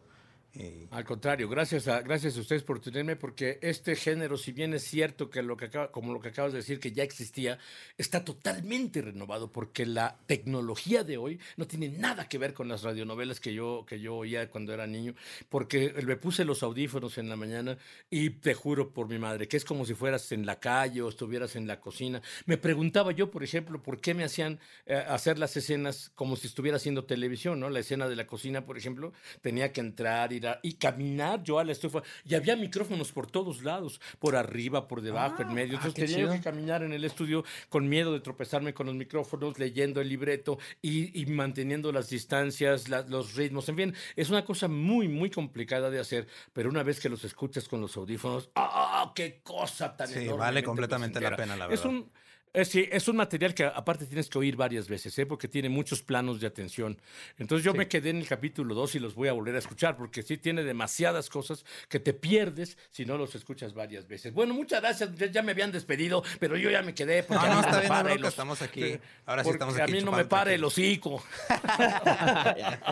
Y- 0.57 0.87
Al 0.91 1.03
contrario, 1.03 1.49
gracias 1.49 1.89
a, 1.89 2.01
gracias 2.01 2.37
a 2.37 2.39
ustedes 2.39 2.63
por 2.63 2.79
tenerme, 2.79 3.17
porque 3.17 3.59
este 3.61 3.93
género, 3.97 4.37
si 4.37 4.53
bien 4.53 4.73
es 4.73 4.83
cierto 4.83 5.29
que 5.29 5.43
lo 5.43 5.57
que 5.57 5.65
acaba, 5.65 5.91
como 5.91 6.13
lo 6.13 6.21
que 6.21 6.29
acabas 6.29 6.53
de 6.53 6.59
decir, 6.59 6.79
que 6.79 6.93
ya 6.93 7.03
existía, 7.03 7.59
está 7.97 8.23
totalmente 8.23 9.01
renovado, 9.01 9.51
porque 9.51 9.85
la 9.85 10.17
tecnología 10.27 11.03
de 11.03 11.17
hoy 11.17 11.41
no 11.57 11.67
tiene 11.67 11.89
nada 11.89 12.29
que 12.29 12.37
ver 12.37 12.53
con 12.53 12.69
las 12.69 12.83
radionovelas 12.83 13.41
que 13.41 13.53
yo, 13.53 13.85
que 13.85 13.99
yo 13.99 14.15
oía 14.15 14.49
cuando 14.49 14.73
era 14.73 14.87
niño, 14.87 15.13
porque 15.49 15.93
me 16.05 16.15
puse 16.15 16.45
los 16.45 16.63
audífonos 16.63 17.17
en 17.17 17.27
la 17.27 17.35
mañana 17.35 17.77
y 18.09 18.29
te 18.29 18.53
juro 18.53 18.93
por 18.93 19.09
mi 19.09 19.19
madre, 19.19 19.49
que 19.49 19.57
es 19.57 19.65
como 19.65 19.85
si 19.85 19.93
fueras 19.93 20.31
en 20.31 20.45
la 20.45 20.61
calle 20.61 21.01
o 21.01 21.09
estuvieras 21.09 21.57
en 21.57 21.67
la 21.67 21.81
cocina. 21.81 22.21
Me 22.45 22.57
preguntaba 22.57 23.11
yo, 23.11 23.29
por 23.29 23.43
ejemplo, 23.43 23.83
por 23.83 23.99
qué 23.99 24.13
me 24.13 24.23
hacían 24.23 24.61
eh, 24.85 24.95
hacer 24.95 25.37
las 25.37 25.57
escenas 25.57 26.11
como 26.15 26.37
si 26.37 26.47
estuviera 26.47 26.77
haciendo 26.77 27.03
televisión, 27.03 27.59
¿no? 27.59 27.69
La 27.69 27.81
escena 27.81 28.07
de 28.07 28.15
la 28.15 28.25
cocina, 28.25 28.65
por 28.65 28.77
ejemplo, 28.77 29.11
tenía 29.41 29.73
que 29.73 29.81
entrar, 29.81 30.31
ir 30.31 30.44
y 30.63 30.73
caminar 30.73 31.43
yo 31.43 31.59
a 31.59 31.63
la 31.63 31.71
estufa. 31.71 32.01
Y 32.25 32.35
había 32.35 32.55
micrófonos 32.55 33.11
por 33.11 33.27
todos 33.29 33.63
lados, 33.63 33.99
por 34.19 34.35
arriba, 34.35 34.87
por 34.87 35.01
debajo, 35.01 35.41
en 35.41 35.53
medio. 35.53 35.75
Entonces 35.75 35.93
qué 35.93 36.01
tenía 36.05 36.17
yo 36.17 36.23
chido. 36.27 36.33
que 36.37 36.41
caminar 36.43 36.83
en 36.83 36.93
el 36.93 37.03
estudio 37.03 37.43
con 37.69 37.87
miedo 37.89 38.13
de 38.13 38.19
tropezarme 38.19 38.73
con 38.73 38.85
los 38.87 38.95
micrófonos, 38.95 39.59
leyendo 39.59 40.01
el 40.01 40.09
libreto 40.09 40.57
y, 40.81 41.19
y 41.21 41.25
manteniendo 41.25 41.91
las 41.91 42.09
distancias, 42.09 42.89
la- 42.89 43.01
los 43.03 43.35
ritmos. 43.35 43.67
En 43.69 43.75
fin, 43.75 43.93
es 44.15 44.29
una 44.29 44.43
cosa 44.45 44.67
muy, 44.67 45.07
muy 45.07 45.29
complicada 45.29 45.89
de 45.89 45.99
hacer, 45.99 46.27
pero 46.53 46.69
una 46.69 46.83
vez 46.83 46.99
que 46.99 47.09
los 47.09 47.23
escuchas 47.23 47.67
con 47.67 47.81
los 47.81 47.95
audífonos, 47.97 48.49
¡ah, 48.55 49.11
qué 49.15 49.41
cosa 49.43 49.95
tan 49.95 50.07
Sí, 50.07 50.27
vale 50.27 50.63
completamente 50.63 51.19
la 51.21 51.35
pena, 51.35 51.55
la 51.55 51.65
Es 51.65 51.81
verdad. 51.83 51.85
un, 51.87 52.11
eh, 52.55 52.65
sí, 52.65 52.87
es 52.91 53.07
un 53.07 53.17
material 53.17 53.53
que 53.53 53.65
aparte 53.65 54.05
tienes 54.05 54.29
que 54.29 54.37
oír 54.37 54.55
varias 54.55 54.87
veces, 54.87 55.17
¿eh? 55.19 55.25
porque 55.25 55.47
tiene 55.47 55.69
muchos 55.69 56.01
planos 56.01 56.39
de 56.39 56.47
atención. 56.47 56.97
Entonces 57.37 57.63
yo 57.65 57.73
me 57.73 57.87
quedé 57.87 58.09
en 58.11 58.17
el 58.17 58.27
capítulo 58.27 58.73
2 58.75 58.95
y 58.95 58.99
los 58.99 59.15
voy 59.15 59.27
a 59.27 59.33
volver 59.33 59.55
a 59.55 59.59
escuchar, 59.59 59.97
porque 59.97 60.23
sí 60.23 60.37
tiene 60.37 60.63
demasiadas 60.63 61.29
cosas 61.29 61.65
que 61.89 61.99
te 61.99 62.13
pierdes 62.13 62.77
si 62.91 63.05
no 63.05 63.17
los 63.17 63.35
escuchas 63.35 63.73
varias 63.73 64.07
veces. 64.07 64.33
Bueno, 64.33 64.53
muchas 64.53 64.81
gracias, 64.81 65.13
ya, 65.15 65.27
ya 65.27 65.41
me 65.43 65.51
habían 65.51 65.71
despedido, 65.71 66.23
pero 66.39 66.57
yo 66.57 66.69
ya 66.69 66.81
me 66.81 66.93
quedé. 66.93 67.23
Porque 67.23 67.45
No, 67.45 67.51
a 67.51 67.55
no, 67.55 67.59
está 67.61 67.79
bien, 67.79 67.83
no, 67.83 67.89
para 67.89 68.03
bronca, 68.03 68.19
el 68.19 68.23
os- 68.25 68.29
estamos 68.29 68.61
aquí. 68.61 68.81
Sí, 68.83 68.99
Ahora 69.25 69.43
sí 69.43 69.49
estamos 69.51 69.77
a 69.79 69.83
aquí 69.83 69.91
mí 69.93 69.99
no 69.99 70.05
me 70.05 70.23
chupando 70.23 70.29
para 70.29 70.53
el 70.53 70.63
hocico. 70.63 71.23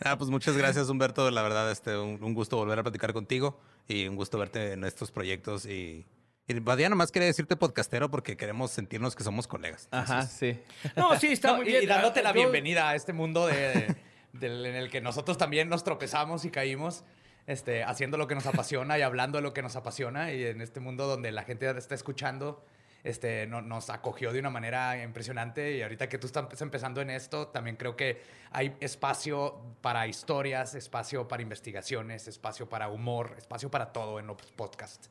Ah, 0.00 0.16
pues 0.18 0.30
muchas 0.30 0.56
gracias, 0.56 0.88
Humberto. 0.88 1.30
La 1.30 1.42
verdad, 1.42 1.70
este, 1.70 1.96
un, 1.96 2.22
un 2.22 2.34
gusto 2.34 2.56
volver 2.56 2.78
a 2.78 2.82
platicar 2.82 3.12
contigo 3.12 3.60
y 3.88 4.06
un 4.06 4.16
gusto 4.16 4.38
verte 4.38 4.72
en 4.72 4.84
estos 4.84 5.10
proyectos. 5.10 5.66
Y, 5.66 6.04
y 6.46 6.58
Badía, 6.60 6.88
nomás 6.90 7.10
quería 7.10 7.26
decirte 7.26 7.56
podcastero 7.56 8.10
porque 8.10 8.36
queremos 8.36 8.70
sentirnos 8.70 9.16
que 9.16 9.24
somos 9.24 9.46
colegas. 9.48 9.88
Ajá, 9.90 10.22
sí. 10.26 10.58
No, 10.96 11.18
sí, 11.18 11.28
está 11.28 11.48
No, 11.52 11.56
muy 11.56 11.66
bien. 11.66 11.82
Y 11.82 11.86
dándote 11.86 12.22
la 12.22 12.30
Yo- 12.30 12.34
bienvenida 12.40 12.90
a 12.90 12.94
este 12.94 13.12
mundo 13.14 13.46
de, 13.46 13.86
en 14.34 14.44
el 14.74 14.90
que 14.90 15.00
nosotros 15.00 15.38
también 15.38 15.68
nos 15.70 15.84
tropezamos 15.84 16.44
y 16.44 16.50
caímos, 16.50 17.04
este, 17.46 17.82
haciendo 17.84 18.18
lo 18.18 18.26
que 18.26 18.34
nos 18.34 18.46
apasiona 18.46 18.98
y 18.98 19.02
hablando 19.02 19.38
de 19.38 19.42
lo 19.42 19.54
que 19.54 19.62
nos 19.62 19.74
apasiona. 19.76 20.32
Y 20.32 20.44
en 20.44 20.60
este 20.60 20.80
mundo 20.80 21.06
donde 21.06 21.32
la 21.32 21.44
gente 21.44 21.70
está 21.78 21.94
escuchando, 21.94 22.62
este, 23.04 23.46
no- 23.46 23.62
nos 23.62 23.88
acogió 23.88 24.30
de 24.30 24.40
una 24.40 24.50
manera 24.50 25.02
impresionante. 25.02 25.72
Y 25.76 25.82
ahorita 25.82 26.10
que 26.10 26.18
tú 26.18 26.26
estás 26.26 26.60
empezando 26.60 27.00
en 27.00 27.08
esto, 27.08 27.48
también 27.48 27.76
creo 27.76 27.96
que 27.96 28.22
hay 28.50 28.76
espacio 28.80 29.62
para 29.80 30.06
historias, 30.08 30.74
espacio 30.74 31.26
para 31.26 31.42
investigaciones, 31.42 32.28
espacio 32.28 32.68
para 32.68 32.88
humor, 32.88 33.34
espacio 33.38 33.70
para 33.70 33.94
todo 33.94 34.18
en 34.18 34.26
los 34.26 34.36
podcasts. 34.52 35.08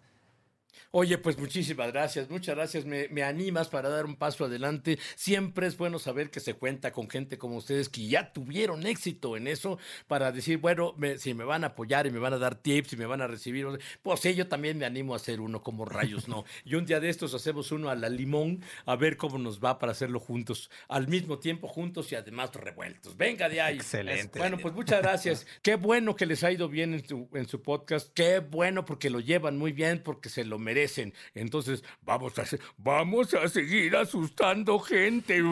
Oye, 0.96 1.18
pues 1.18 1.40
muchísimas 1.40 1.92
gracias, 1.92 2.30
muchas 2.30 2.54
gracias. 2.56 2.86
Me, 2.86 3.08
me 3.10 3.24
animas 3.24 3.68
para 3.68 3.90
dar 3.90 4.06
un 4.06 4.16
paso 4.16 4.46
adelante. 4.46 5.00
Siempre 5.16 5.66
es 5.66 5.76
bueno 5.76 5.98
saber 5.98 6.30
que 6.30 6.40
se 6.40 6.54
cuenta 6.54 6.92
con 6.92 7.10
gente 7.10 7.40
como 7.40 7.56
ustedes 7.58 7.90
que 7.90 8.06
ya 8.08 8.32
tuvieron 8.32 8.86
éxito 8.86 9.36
en 9.36 9.48
eso 9.48 9.80
para 10.08 10.32
decir, 10.32 10.60
bueno, 10.60 10.94
me- 10.98 11.18
si 11.18 11.34
me 11.34 11.46
van 11.46 11.64
a 11.64 11.68
apoyar 11.70 12.06
y 12.06 12.12
me 12.12 12.20
van 12.20 12.34
a 12.34 12.38
dar 12.38 12.54
tips 12.54 12.94
y 12.94 12.98
me 12.98 13.08
van 13.08 13.22
a 13.24 13.28
recibir, 13.28 13.66
pues 14.04 14.20
sí, 14.20 14.36
yo 14.36 14.48
también 14.48 14.78
me 14.78 14.86
animo 14.86 15.14
a 15.14 15.16
hacer 15.16 15.42
uno 15.42 15.64
como 15.64 15.84
rayos, 15.84 16.28
¿no? 16.28 16.46
Y 16.64 16.76
un 16.76 16.86
día 16.86 17.00
de 17.00 17.10
estos 17.10 17.34
hacemos 17.34 17.72
uno 17.72 17.90
a 17.90 17.96
la 17.96 18.08
limón 18.10 18.62
a 18.86 18.96
ver 18.96 19.18
cómo 19.18 19.40
nos 19.40 19.60
va 19.64 19.80
para 19.80 19.94
hacerlo 19.94 20.20
juntos, 20.20 20.70
al 20.90 21.08
mismo 21.08 21.40
tiempo 21.40 21.68
juntos 21.68 22.12
y 22.12 22.16
además 22.16 22.54
revueltos. 22.54 23.18
Venga 23.18 23.50
de 23.50 23.62
ahí. 23.62 23.78
Excelente. 23.78 24.38
Bueno, 24.38 24.60
pues 24.60 24.76
muchas 24.76 25.02
gracias. 25.02 25.48
Qué 25.64 25.74
bueno 25.74 26.16
que 26.16 26.28
les 26.28 26.44
ha 26.44 26.52
ido 26.52 26.70
bien 26.70 26.94
en 26.94 27.04
su, 27.08 27.28
en 27.34 27.48
su 27.48 27.64
podcast. 27.64 28.14
Qué 28.14 28.38
bueno 28.38 28.86
porque 28.86 29.10
lo 29.10 29.20
llevan 29.22 29.58
muy 29.58 29.72
bien, 29.72 30.00
porque 30.04 30.30
se 30.30 30.46
lo 30.46 30.60
merecen. 30.60 30.83
Entonces, 31.34 31.84
vamos 32.02 32.38
a, 32.40 32.44
vamos 32.78 33.34
a 33.34 33.48
seguir 33.48 33.96
asustando 33.96 34.80
gente. 34.80 35.42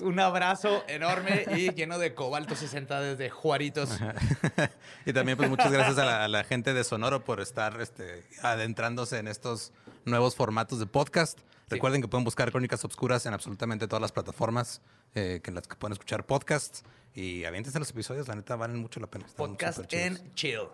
Un 0.00 0.20
abrazo 0.20 0.84
enorme 0.88 1.44
y 1.56 1.72
lleno 1.72 1.98
de 1.98 2.14
cobalto 2.14 2.54
60 2.54 3.00
desde 3.00 3.30
Juaritos. 3.30 3.90
y 5.06 5.12
también, 5.12 5.36
pues 5.36 5.50
muchas 5.50 5.72
gracias 5.72 5.98
a 5.98 6.04
la, 6.04 6.24
a 6.24 6.28
la 6.28 6.44
gente 6.44 6.72
de 6.72 6.84
Sonoro 6.84 7.24
por 7.24 7.40
estar 7.40 7.80
este, 7.80 8.24
adentrándose 8.42 9.18
en 9.18 9.26
estos 9.28 9.72
nuevos 10.04 10.36
formatos 10.36 10.78
de 10.78 10.86
podcast. 10.86 11.40
Recuerden 11.68 12.00
que 12.00 12.06
pueden 12.08 12.24
buscar 12.24 12.50
Crónicas 12.52 12.84
Obscuras 12.84 13.26
en 13.26 13.34
absolutamente 13.34 13.88
todas 13.88 14.00
las 14.00 14.12
plataformas 14.12 14.80
eh, 15.14 15.40
que 15.42 15.50
en 15.50 15.56
las 15.56 15.66
que 15.66 15.74
pueden 15.74 15.94
escuchar 15.94 16.24
podcasts. 16.24 16.84
Y 17.14 17.44
aviéntense 17.44 17.78
los 17.78 17.90
episodios, 17.90 18.28
la 18.28 18.36
neta 18.36 18.54
valen 18.54 18.78
mucho 18.78 19.00
la 19.00 19.08
pena. 19.08 19.26
Están 19.26 19.48
Podcast 19.48 19.92
en 19.92 20.34
chill. 20.34 20.68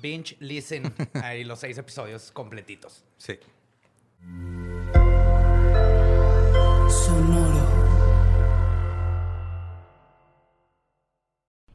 Binge, 0.00 0.36
listen. 0.40 0.92
Ahí 1.14 1.44
los 1.44 1.60
seis 1.60 1.78
episodios 1.78 2.30
completitos. 2.30 3.04
Sí. 3.16 3.38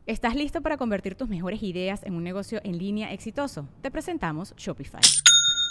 ¿Estás 0.05 0.35
listo 0.35 0.61
para 0.61 0.77
convertir 0.77 1.13
tus 1.13 1.29
mejores 1.29 1.61
ideas 1.61 2.01
en 2.03 2.15
un 2.15 2.23
negocio 2.23 2.59
en 2.63 2.79
línea 2.79 3.13
exitoso? 3.13 3.67
Te 3.83 3.91
presentamos 3.91 4.55
Shopify. 4.57 5.01